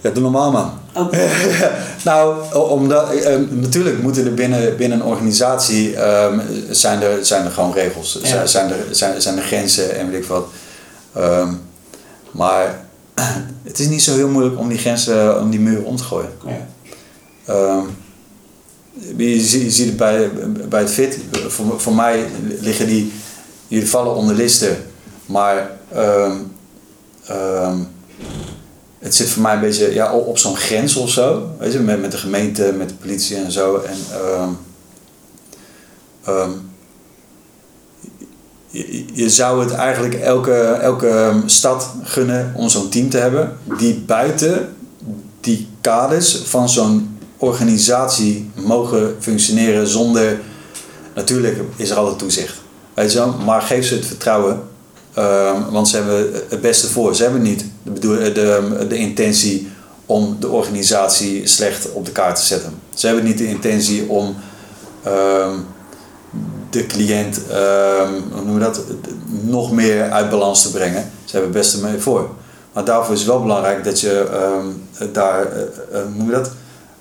Ja, 0.00 0.10
doe 0.10 0.22
normaal 0.22 0.50
man. 0.50 0.70
Ook, 0.94 1.14
Nou, 2.04 2.54
omdat, 2.54 3.12
eh, 3.12 3.36
natuurlijk 3.50 4.02
moeten 4.02 4.24
er 4.24 4.34
binnen, 4.34 4.76
binnen 4.76 5.00
een 5.00 5.06
organisatie 5.06 5.96
ehm, 5.96 6.40
zijn, 6.70 7.02
er, 7.02 7.26
zijn 7.26 7.44
er 7.44 7.50
gewoon 7.50 7.72
regels. 7.72 8.18
Ja. 8.22 8.28
Zijn, 8.28 8.48
zijn, 8.48 8.70
er, 8.70 8.76
zijn, 8.90 9.22
zijn 9.22 9.36
er 9.36 9.42
grenzen 9.42 9.96
en 9.96 10.10
weet 10.10 10.22
ik 10.22 10.28
wat. 10.28 10.46
Ehm, 11.14 11.52
maar 12.30 12.84
het 13.68 13.78
is 13.78 13.88
niet 13.88 14.02
zo 14.02 14.14
heel 14.14 14.28
moeilijk 14.28 14.58
om 14.58 14.68
die 14.68 14.78
grenzen, 14.78 15.40
om 15.40 15.50
die 15.50 15.60
muren 15.60 15.84
om 15.84 15.96
te 15.96 16.02
gooien. 16.04 16.30
ja. 16.46 16.66
Ehm, 17.54 17.84
je, 19.16 19.40
ziet, 19.40 19.62
je 19.62 19.70
ziet 19.70 19.86
het 19.86 19.96
bij, 19.96 20.30
bij 20.68 20.80
het 20.80 20.90
fit. 20.90 21.18
Voor, 21.48 21.80
voor 21.80 21.94
mij 21.94 22.24
liggen 22.60 22.86
die, 22.86 23.12
jullie 23.68 23.88
vallen 23.88 24.14
onder 24.14 24.34
listen. 24.34 24.76
Maar 25.26 25.70
ehm, 25.92 26.36
ehm, 27.26 27.76
het 28.98 29.14
zit 29.14 29.28
voor 29.28 29.42
mij 29.42 29.54
een 29.54 29.60
beetje 29.60 29.94
ja, 29.94 30.12
op, 30.12 30.38
zo'n 30.38 30.56
grens 30.56 30.96
of 30.96 31.10
zo. 31.10 31.50
Weet 31.58 31.72
je, 31.72 31.78
met, 31.78 32.00
met 32.00 32.10
de 32.10 32.18
gemeente, 32.18 32.74
met 32.76 32.88
de 32.88 32.94
politie 32.94 33.36
en 33.36 33.52
zo. 33.52 33.76
En, 33.76 33.96
ehm, 34.12 34.50
ehm, 36.24 36.50
je, 39.12 39.28
zou 39.28 39.60
het 39.60 39.72
eigenlijk 39.72 40.14
elke, 40.14 40.60
elke 40.60 41.42
stad 41.46 41.90
gunnen 42.02 42.52
om 42.56 42.68
zo'n 42.68 42.88
team 42.88 43.10
te 43.10 43.18
hebben 43.18 43.56
die 43.78 43.94
buiten 43.94 44.76
die 45.40 45.68
kaders 45.80 46.36
van 46.36 46.68
zo'n 46.68 47.18
organisatie 47.36 48.50
mogen 48.54 49.16
functioneren 49.20 49.86
zonder. 49.86 50.40
Natuurlijk 51.14 51.60
is 51.76 51.90
er 51.90 51.96
altijd 51.96 52.18
toezicht. 52.18 52.54
Weet 52.94 53.12
je 53.12 53.18
wel? 53.18 53.32
Maar 53.44 53.62
geef 53.62 53.86
ze 53.86 53.94
het 53.94 54.06
vertrouwen. 54.06 54.67
Ehm, 55.18 55.70
want 55.70 55.88
ze 55.88 55.96
hebben 55.96 56.30
het 56.48 56.60
beste 56.60 56.88
voor. 56.88 57.14
Ze 57.14 57.22
hebben 57.22 57.42
niet 57.42 57.64
de, 57.82 57.90
bedoel, 57.90 58.16
de, 58.16 58.86
de 58.88 58.96
intentie 58.96 59.68
om 60.06 60.36
de 60.40 60.48
organisatie 60.48 61.46
slecht 61.46 61.92
op 61.92 62.04
de 62.04 62.12
kaart 62.12 62.36
te 62.36 62.44
zetten. 62.44 62.72
Ze 62.94 63.06
hebben 63.06 63.24
niet 63.24 63.38
de 63.38 63.48
intentie 63.48 64.08
om 64.08 64.36
ehm, 65.02 65.54
de 66.70 66.86
cliënt 66.86 67.40
ehm, 67.50 68.12
hoe 68.32 68.44
noem 68.44 68.54
je 68.54 68.60
dat, 68.60 68.80
nog 69.40 69.72
meer 69.72 70.10
uit 70.10 70.30
balans 70.30 70.62
te 70.62 70.70
brengen. 70.70 71.10
Ze 71.24 71.36
hebben 71.36 71.50
het 71.50 71.60
beste 71.60 71.82
mee 71.82 71.98
voor. 71.98 72.30
Maar 72.72 72.84
daarvoor 72.84 73.14
is 73.14 73.20
het 73.20 73.28
wel 73.28 73.42
belangrijk 73.42 73.84
dat 73.84 74.00
je 74.00 74.28
ehm, 74.32 75.12
daar 75.12 75.52
eh, 75.52 75.62
eh, 75.62 75.68
hoe 75.90 76.14
noem 76.16 76.26
je 76.26 76.32
dat, 76.32 76.50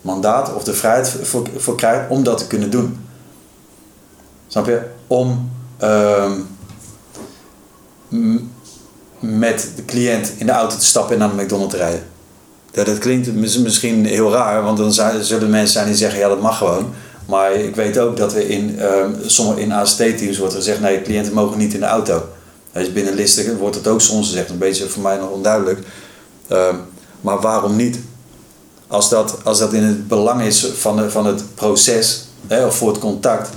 mandaat 0.01 0.53
of 0.53 0.63
de 0.63 0.73
vrijheid 0.73 1.15
voor, 1.21 1.47
voor 1.57 1.75
krijgt 1.75 2.09
om 2.09 2.23
dat 2.23 2.37
te 2.37 2.47
kunnen 2.47 2.69
doen. 2.69 2.99
Snap 4.47 4.65
je? 4.65 4.81
Om 5.07 5.51
ehm, 5.77 6.31
met 9.19 9.69
de 9.75 9.85
cliënt 9.85 10.31
in 10.37 10.45
de 10.45 10.51
auto 10.51 10.75
te 10.77 10.85
stappen 10.85 11.13
en 11.13 11.19
naar 11.19 11.35
de 11.35 11.43
McDonald's 11.43 11.73
te 11.73 11.79
rijden. 11.79 12.03
Dat 12.71 12.97
klinkt 12.97 13.33
mis- 13.33 13.57
misschien 13.57 14.05
heel 14.05 14.31
raar, 14.31 14.63
want 14.63 14.77
dan 14.77 14.93
zullen 15.23 15.49
mensen 15.49 15.73
zijn 15.73 15.85
die 15.87 15.95
zeggen, 15.95 16.19
ja 16.19 16.27
dat 16.27 16.41
mag 16.41 16.57
gewoon. 16.57 16.93
Maar 17.25 17.53
ik 17.53 17.75
weet 17.75 17.97
ook 17.99 18.17
dat 18.17 18.33
we 18.33 18.47
in, 18.47 18.79
ehm 18.79 19.11
sommige 19.25 19.61
in 19.61 19.71
AST-teams 19.71 20.37
wordt 20.37 20.53
gezegd, 20.53 20.79
nee, 20.79 21.01
cliënten 21.01 21.33
mogen 21.33 21.57
niet 21.57 21.73
in 21.73 21.79
de 21.79 21.85
auto. 21.85 22.27
Dus 22.71 22.93
binnen 22.93 23.13
listen 23.13 23.57
wordt 23.57 23.75
het 23.75 23.87
ook 23.87 24.01
soms 24.01 24.27
gezegd, 24.27 24.49
een 24.49 24.57
beetje 24.57 24.87
voor 24.89 25.01
mij 25.03 25.17
nog 25.17 25.29
onduidelijk. 25.29 25.79
Ehm, 26.47 26.75
maar 27.21 27.39
waarom 27.41 27.75
niet? 27.75 27.99
Als 28.87 29.09
dat, 29.09 29.37
als 29.43 29.59
dat 29.59 29.73
in 29.73 29.83
het 29.83 30.07
belang 30.07 30.41
is 30.41 30.65
van, 30.75 31.11
van 31.11 31.25
het 31.25 31.55
proces, 31.55 32.27
hè, 32.47 32.65
of 32.65 32.75
voor 32.75 32.89
het 32.89 32.99
contact, 32.99 33.49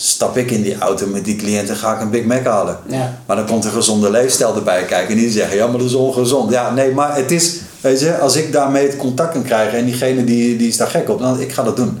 stap 0.00 0.36
ik 0.36 0.50
in 0.50 0.62
die 0.62 0.78
auto 0.78 1.06
met 1.06 1.24
die 1.24 1.36
cliënt 1.36 1.68
en 1.68 1.76
ga 1.76 1.94
ik 1.94 2.00
een 2.00 2.10
Big 2.10 2.24
Mac 2.24 2.44
halen. 2.44 2.78
Ja. 2.86 3.18
Maar 3.26 3.36
dan 3.36 3.46
komt 3.46 3.64
een 3.64 3.70
gezonde 3.70 4.10
leefstijl 4.10 4.54
erbij 4.56 4.84
kijken 4.84 5.14
en 5.14 5.20
die 5.20 5.30
zeggen, 5.30 5.56
ja, 5.56 5.66
maar 5.66 5.78
dat 5.78 5.86
is 5.88 5.94
ongezond. 5.94 6.50
Ja, 6.50 6.70
nee, 6.72 6.92
maar 6.94 7.16
het 7.16 7.30
is, 7.30 7.56
weet 7.80 8.00
je, 8.00 8.18
als 8.18 8.36
ik 8.36 8.52
daarmee 8.52 8.86
het 8.86 8.96
contact 8.96 9.32
kan 9.32 9.42
krijgen 9.42 9.78
en 9.78 9.84
diegene 9.84 10.24
die, 10.24 10.56
die 10.56 10.68
is 10.68 10.76
daar 10.76 10.88
gek 10.88 11.08
op, 11.08 11.18
dan 11.20 11.40
ik 11.40 11.52
ga 11.52 11.62
dat 11.62 11.76
doen. 11.76 11.98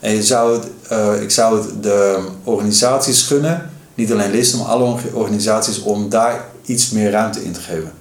En 0.00 0.14
je 0.14 0.22
zou 0.22 0.52
het, 0.52 0.66
eh, 0.88 1.22
ik 1.22 1.30
zou 1.30 1.56
het 1.60 1.82
de 1.82 2.18
organisaties 2.44 3.22
gunnen, 3.22 3.70
niet 3.94 4.12
alleen 4.12 4.30
listen, 4.30 4.58
maar 4.58 4.68
alle 4.68 4.84
orga- 4.84 5.08
organisaties, 5.12 5.80
om 5.82 6.08
daar 6.08 6.44
iets 6.64 6.90
meer 6.90 7.10
ruimte 7.10 7.44
in 7.44 7.52
te 7.52 7.60
geven. 7.60 7.92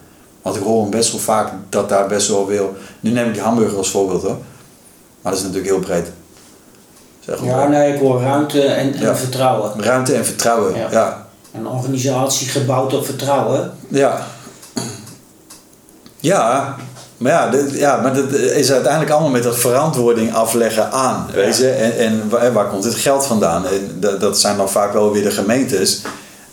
Want 0.42 0.56
ik 0.56 0.62
hoor 0.64 0.90
best 0.90 1.12
wel 1.12 1.20
vaak 1.22 1.52
dat 1.70 1.90
daar 1.90 2.08
best 2.08 2.28
wel 2.28 2.48
wil. 2.48 2.76
Nu 3.00 3.12
neem 3.12 3.28
ik 3.28 3.34
die 3.34 3.42
hamburger 3.44 3.78
als 3.78 3.90
voorbeeld 3.90 4.22
hoor. 4.22 4.38
Maar 5.22 5.32
dat 5.32 5.42
is 5.42 5.48
natuurlijk 5.48 5.72
heel 5.74 5.80
breed. 5.80 6.12
Zeg 7.30 7.40
maar. 7.40 7.50
Ja, 7.50 7.68
nee, 7.68 7.94
ik 7.94 8.00
hoor 8.00 8.22
ruimte 8.22 8.62
en, 8.62 8.94
en 8.94 9.02
Ja. 9.02 9.16
vertrouwen. 9.16 9.72
Ruimte 9.78 10.14
en 10.14 10.26
vertrouwen. 10.26 10.76
Ja. 10.78 10.88
ja. 10.92 11.28
Een 11.56 11.68
organisatie 11.68 12.48
gebouwd 12.48 12.94
op 12.94 13.06
vertrouwen. 13.06 13.72
Ja. 13.88 14.22
Ja, 16.20 16.76
maar 17.18 17.32
ja, 17.32 17.50
dit- 17.50 17.74
ja, 17.74 18.02
maar 18.02 18.14
dat 18.14 18.32
is 18.34 18.72
uiteindelijk 18.72 19.12
allemaal 19.12 19.30
met 19.30 19.44
dat 19.44 19.58
verantwoording 19.58 20.34
afleggen 20.34 20.92
aan. 20.92 21.28
Weet 21.34 21.58
je? 21.58 21.70
En, 21.70 21.98
en 21.98 22.30
waar, 22.30 22.54
waar 22.54 22.68
komt 22.68 22.84
het 22.84 22.96
geld 22.96 23.26
vandaan? 23.26 23.66
En 23.68 23.98
dat, 24.00 24.20
dat 24.22 24.40
zijn 24.40 24.58
dan 24.58 24.70
vaak 24.70 24.94
wel 24.94 25.12
weer 25.12 25.24
de 25.24 25.32
gemeentes. 25.32 26.02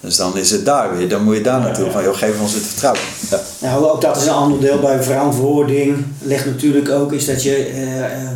Dus 0.00 0.16
dan 0.16 0.36
is 0.36 0.50
het 0.50 0.64
daar 0.64 0.96
weer. 0.96 1.08
Dan 1.08 1.22
moet 1.22 1.34
je 1.36 1.42
daar 1.42 1.60
naartoe. 1.60 1.90
Van, 1.90 2.02
joh, 2.02 2.16
geef 2.16 2.40
ons 2.40 2.52
het 2.54 2.62
vertrouwen. 2.62 3.02
Ja. 3.30 3.40
Nou, 3.58 3.84
ook 3.90 4.00
dat 4.00 4.16
is 4.16 4.26
een 4.26 4.32
ander 4.32 4.60
deel 4.60 4.78
bij 4.78 5.02
verantwoording. 5.02 6.04
Ligt 6.22 6.46
natuurlijk 6.46 6.90
ook 6.90 7.12
is 7.12 7.26
dat 7.26 7.42
je 7.42 7.54
eh, 7.56 8.04
eh, 8.04 8.28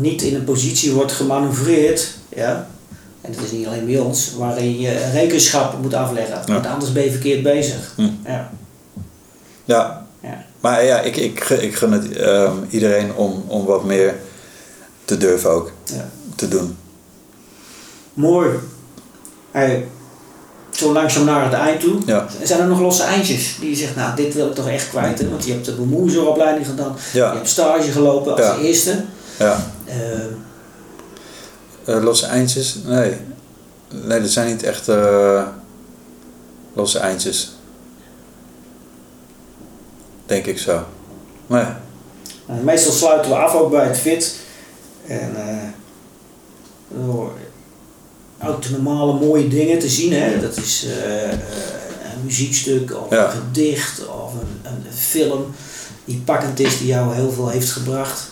niet 0.00 0.22
in 0.22 0.34
een 0.34 0.44
positie 0.44 0.92
wordt 0.92 1.12
gemanoeuvreerd. 1.12 2.08
Ja? 2.28 2.66
En 3.20 3.32
dat 3.32 3.44
is 3.44 3.50
niet 3.50 3.66
alleen 3.66 3.86
bij 3.86 3.98
ons, 3.98 4.32
waarin 4.38 4.80
je 4.80 5.10
rekenschap 5.12 5.82
moet 5.82 5.94
afleggen. 5.94 6.42
Ja. 6.46 6.52
Want 6.52 6.66
anders 6.66 6.92
ben 6.92 7.04
je 7.04 7.10
verkeerd 7.10 7.42
bezig. 7.42 7.92
Hm. 7.96 8.08
Ja. 8.26 8.50
ja. 9.64 10.06
Ja. 10.22 10.44
Maar 10.60 10.84
ja, 10.84 11.00
ik, 11.00 11.16
ik, 11.16 11.40
gun- 11.44 11.62
ik 11.62 11.74
gun 11.74 11.92
het 11.92 12.16
ehm, 12.16 12.52
iedereen 12.70 13.14
om, 13.14 13.44
om 13.46 13.64
wat 13.64 13.84
meer 13.84 14.14
te 15.04 15.16
durven 15.16 15.50
ook. 15.50 15.72
Ja. 15.84 16.08
Te 16.34 16.48
doen. 16.48 16.76
Mooi. 18.14 18.50
Hey, 19.50 19.86
zo 20.70 20.92
langzaam 20.92 21.24
naar 21.24 21.44
het 21.44 21.52
eind 21.52 21.80
toe. 21.80 21.98
Ja. 22.06 22.26
Zijn 22.42 22.60
er 22.60 22.66
nog 22.66 22.80
losse 22.80 23.02
eindjes 23.02 23.56
die 23.60 23.70
je 23.70 23.76
zegt, 23.76 23.96
nou 23.96 24.16
dit 24.16 24.34
wil 24.34 24.46
ik 24.46 24.54
toch 24.54 24.68
echt 24.68 24.88
kwijt. 24.88 25.18
hè? 25.18 25.28
Want 25.30 25.44
je 25.44 25.52
hebt 25.52 25.64
de 25.64 25.72
bemoeiersopleiding 25.74 26.66
gedaan. 26.66 26.96
Je 27.12 27.22
hebt 27.22 27.48
stage 27.48 27.90
gelopen 27.90 28.32
als 28.32 28.40
Ja. 28.40 28.56
eerste. 28.58 29.04
Ja. 29.38 29.66
Eh, 29.84 30.24
Eh, 31.84 32.02
losse 32.02 32.26
eindjes? 32.26 32.76
Nee. 32.84 33.16
Nee, 33.90 34.20
dat 34.20 34.30
zijn 34.30 34.46
niet 34.46 34.62
echt 34.62 34.88
eh, 34.88 35.42
losse 36.72 36.98
eindjes. 36.98 37.52
Denk 40.26 40.46
ik 40.46 40.58
zo. 40.58 40.84
Nee. 41.46 41.64
Nou, 42.46 42.62
meestal 42.62 42.92
sluiten 42.92 43.30
we 43.30 43.36
af 43.36 43.54
ook 43.54 43.70
bij 43.70 43.86
het 43.86 43.98
fit. 43.98 44.34
En 45.06 45.36
eh, 45.36 45.68
door 46.88 47.32
ook 48.44 48.62
de 48.62 48.70
normale 48.70 49.12
mooie 49.12 49.48
dingen 49.48 49.78
te 49.78 49.88
zien. 49.88 50.12
Hè? 50.12 50.40
Dat 50.40 50.56
is 50.56 50.86
een 52.14 52.24
muziekstuk 52.24 52.96
of 53.04 53.10
Ja. 53.10 53.24
een 53.24 53.30
gedicht 53.30 54.06
of 54.08 54.32
een, 54.32 54.60
een 54.72 54.92
film 54.92 55.54
die 56.04 56.22
pakkend 56.24 56.60
is, 56.60 56.78
die 56.78 56.86
jou 56.86 57.14
heel 57.14 57.32
veel 57.32 57.48
heeft 57.48 57.70
gebracht. 57.70 58.30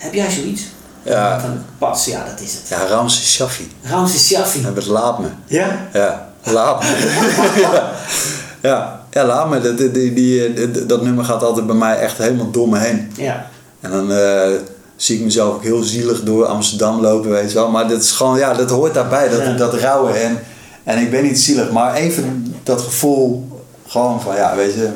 Heb 0.00 0.14
jij 0.14 0.30
zoiets? 0.30 0.62
Ja, 1.02 1.40
Van, 1.40 1.62
pas, 1.78 2.04
ja, 2.04 2.24
dat 2.24 2.40
is 2.40 2.52
het. 2.52 2.68
ja 2.68 2.86
Ramses 2.86 3.32
Shaffi. 3.34 3.72
Ramses 3.82 4.26
Shaffi. 4.26 4.62
Hij 4.62 4.72
het 4.74 4.86
laat 4.86 5.18
me. 5.18 5.26
Ja? 5.46 5.86
Ja, 5.92 6.28
laat 6.44 6.82
me. 6.82 7.52
ja. 7.60 7.90
Ja. 8.62 9.00
ja, 9.10 9.24
laat 9.24 9.48
me. 9.50 9.60
Dat, 9.60 9.78
die, 9.94 10.12
die, 10.12 10.86
dat 10.86 11.02
nummer 11.02 11.24
gaat 11.24 11.42
altijd 11.42 11.66
bij 11.66 11.74
mij 11.74 11.98
echt 11.98 12.18
helemaal 12.18 12.50
door 12.50 12.68
me 12.68 12.78
heen. 12.78 13.12
Ja. 13.16 13.46
En 13.80 13.90
dan 13.90 14.12
eh, 14.12 14.48
zie 14.96 15.18
ik 15.18 15.24
mezelf 15.24 15.54
ook 15.54 15.62
heel 15.62 15.82
zielig 15.82 16.22
door 16.22 16.46
Amsterdam 16.46 17.00
lopen, 17.00 17.30
weet 17.30 17.48
je 17.48 17.54
wel. 17.58 17.70
Maar 17.70 17.88
dat 17.88 18.02
is 18.02 18.10
gewoon, 18.10 18.38
ja, 18.38 18.54
dat 18.54 18.70
hoort 18.70 18.94
daarbij, 18.94 19.28
dat, 19.28 19.40
Ja. 19.40 19.52
dat 19.52 19.74
rouwen. 19.74 20.22
En, 20.22 20.38
en 20.84 20.98
ik 20.98 21.10
ben 21.10 21.22
niet 21.22 21.40
zielig, 21.40 21.70
maar 21.70 21.94
even 21.94 22.54
dat 22.62 22.80
gevoel, 22.80 23.48
gewoon 23.86 24.20
van, 24.20 24.34
ja, 24.36 24.56
weet 24.56 24.74
je, 24.74 24.88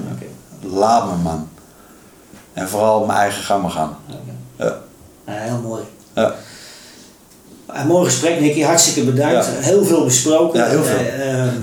laat 0.60 1.06
me 1.06 1.22
man. 1.22 1.48
En 2.52 2.68
vooral 2.68 3.04
mijn 3.04 3.18
eigen 3.18 3.42
gang 3.42 3.62
maar 3.62 3.70
gaan. 3.70 3.96
Ja. 4.56 4.78
Ja, 5.26 5.32
heel 5.32 5.60
mooi. 5.62 5.82
Ja. 6.14 6.34
Een 7.66 7.86
mooi 7.86 8.04
gesprek, 8.04 8.40
Nicky. 8.40 8.60
Hartstikke 8.60 9.10
bedankt. 9.10 9.46
Ja. 9.46 9.52
Heel 9.60 9.84
veel 9.84 10.04
besproken. 10.04 10.60
Ja, 10.60 10.66
heel 10.66 10.82
veel. 10.82 10.96
Eh, 10.96 11.40
ehm, 11.40 11.54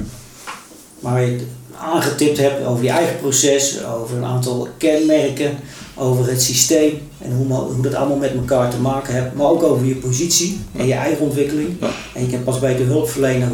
waar 0.99 1.21
je 1.21 1.45
aangetipt 1.77 2.37
hebt 2.37 2.65
over 2.65 2.83
je 2.83 2.89
eigen 2.89 3.17
proces, 3.19 3.85
over 3.85 4.17
een 4.17 4.25
aantal 4.25 4.67
kenmerken, 4.77 5.57
over 5.95 6.29
het 6.29 6.41
systeem 6.41 7.09
en 7.17 7.31
hoe, 7.31 7.53
hoe 7.53 7.81
dat 7.81 7.93
allemaal 7.93 8.17
met 8.17 8.33
elkaar 8.33 8.69
te 8.69 8.79
maken 8.79 9.13
heeft. 9.13 9.33
Maar 9.33 9.47
ook 9.47 9.63
over 9.63 9.85
je 9.85 9.95
positie 9.95 10.59
en 10.77 10.87
je 10.87 10.93
eigen 10.93 11.23
ontwikkeling. 11.23 11.77
Ja. 11.79 11.89
En 12.13 12.21
je 12.21 12.31
kan 12.31 12.43
pas 12.43 12.59
bij 12.59 12.75
de 12.75 12.83
hulpverlener 12.83 13.47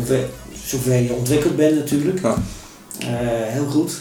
zover 0.65 1.01
je 1.01 1.13
ontwikkeld 1.13 1.55
bent 1.55 1.75
natuurlijk. 1.75 2.21
Ja. 2.21 2.35
Eh, 2.99 3.07
heel 3.53 3.65
goed. 3.65 3.91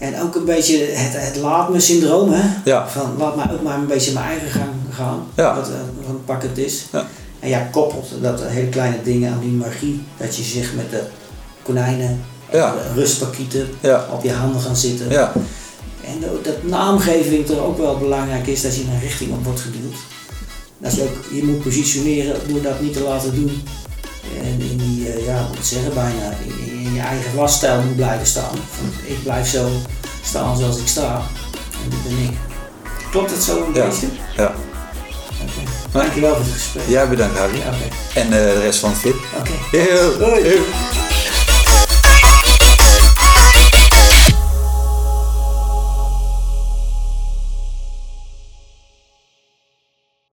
En 0.00 0.20
ook 0.20 0.34
een 0.34 0.44
beetje 0.44 0.78
het, 0.78 1.12
het 1.16 1.36
laat 1.36 1.68
me 1.68 1.80
syndroom, 1.80 2.32
hè? 2.32 2.42
Ja. 2.64 2.88
Van 2.88 3.14
laat 3.18 3.36
mij 3.36 3.46
ook 3.52 3.62
maar 3.62 3.78
een 3.78 3.86
beetje 3.86 4.12
mijn 4.12 4.26
eigen 4.26 4.50
gang 4.50 4.68
gaan. 4.90 5.26
Ja. 5.34 5.54
Wat, 5.54 5.68
eh, 5.68 5.74
wat 6.00 6.08
een 6.08 6.24
pak 6.24 6.42
het 6.42 6.58
is. 6.58 6.84
Ja. 6.92 7.06
En 7.40 7.48
ja, 7.48 7.68
koppelt 7.70 8.08
dat 8.22 8.40
hele 8.44 8.68
kleine 8.68 9.02
dingen 9.02 9.32
aan 9.32 9.40
die 9.40 9.50
magie. 9.50 10.02
Dat 10.16 10.36
je 10.36 10.42
zich 10.42 10.74
met 10.74 10.90
de 10.90 11.02
konijnen, 11.62 12.20
Ja. 12.52 12.72
de 12.72 13.00
rustpakieten 13.00 13.68
Ja. 13.80 14.06
op 14.12 14.22
je 14.22 14.32
handen 14.32 14.60
gaan 14.60 14.76
zitten. 14.76 15.10
Ja. 15.10 15.32
En 16.04 16.20
dat 16.42 16.62
naamgeving 16.62 17.46
toch 17.46 17.58
ook 17.58 17.78
wel 17.78 17.98
belangrijk 17.98 18.46
is 18.46 18.62
dat 18.62 18.76
je 18.76 18.82
een 18.82 19.00
richting 19.00 19.32
op 19.32 19.44
wordt 19.44 19.60
geduwd. 19.60 19.96
Dat 20.78 20.94
je 20.94 21.02
ook 21.02 21.34
je 21.34 21.44
moet 21.44 21.62
positioneren 21.62 22.36
door 22.48 22.62
dat 22.62 22.80
niet 22.80 22.92
te 22.92 23.02
laten 23.02 23.34
doen. 23.34 23.62
En 24.42 24.60
in 24.70 24.76
die, 24.76 25.08
eh, 25.12 25.26
ja, 25.26 25.46
moet 25.48 25.58
ik 25.58 25.64
zeggen, 25.64 25.94
bijna 25.94 26.30
in, 26.44 26.69
in 26.69 26.69
je 27.00 27.06
eigen 27.06 27.34
wasstijl 27.34 27.82
moet 27.82 27.96
blijven 27.96 28.26
staan. 28.26 28.56
Van, 28.76 28.92
ik 29.06 29.22
blijf 29.22 29.48
zo 29.48 29.68
staan 30.24 30.56
zoals 30.58 30.78
ik 30.78 30.88
sta. 30.88 31.22
En 31.84 31.90
dit 31.90 32.02
ben 32.02 32.24
ik. 32.24 32.36
Klopt 33.10 33.30
dat 33.30 33.42
zo 33.42 33.56
een 33.66 33.74
Ja. 33.74 33.84
beetje? 33.86 34.06
ja. 34.36 34.54
Oké. 35.42 35.70
Dankjewel 35.92 36.34
voor 36.34 36.44
het 36.44 36.52
gesprek. 36.52 36.82
Jij 36.88 37.08
bedankt, 37.08 37.38
Harry. 37.38 37.58
Ja. 37.58 37.72
En 38.14 38.24
eh, 38.24 38.30
de 38.30 38.60
rest 38.60 38.78
van 38.80 38.90
het 38.90 38.98
fit. 38.98 39.14
Oké. 39.38 39.50
Heel. 39.76 41.09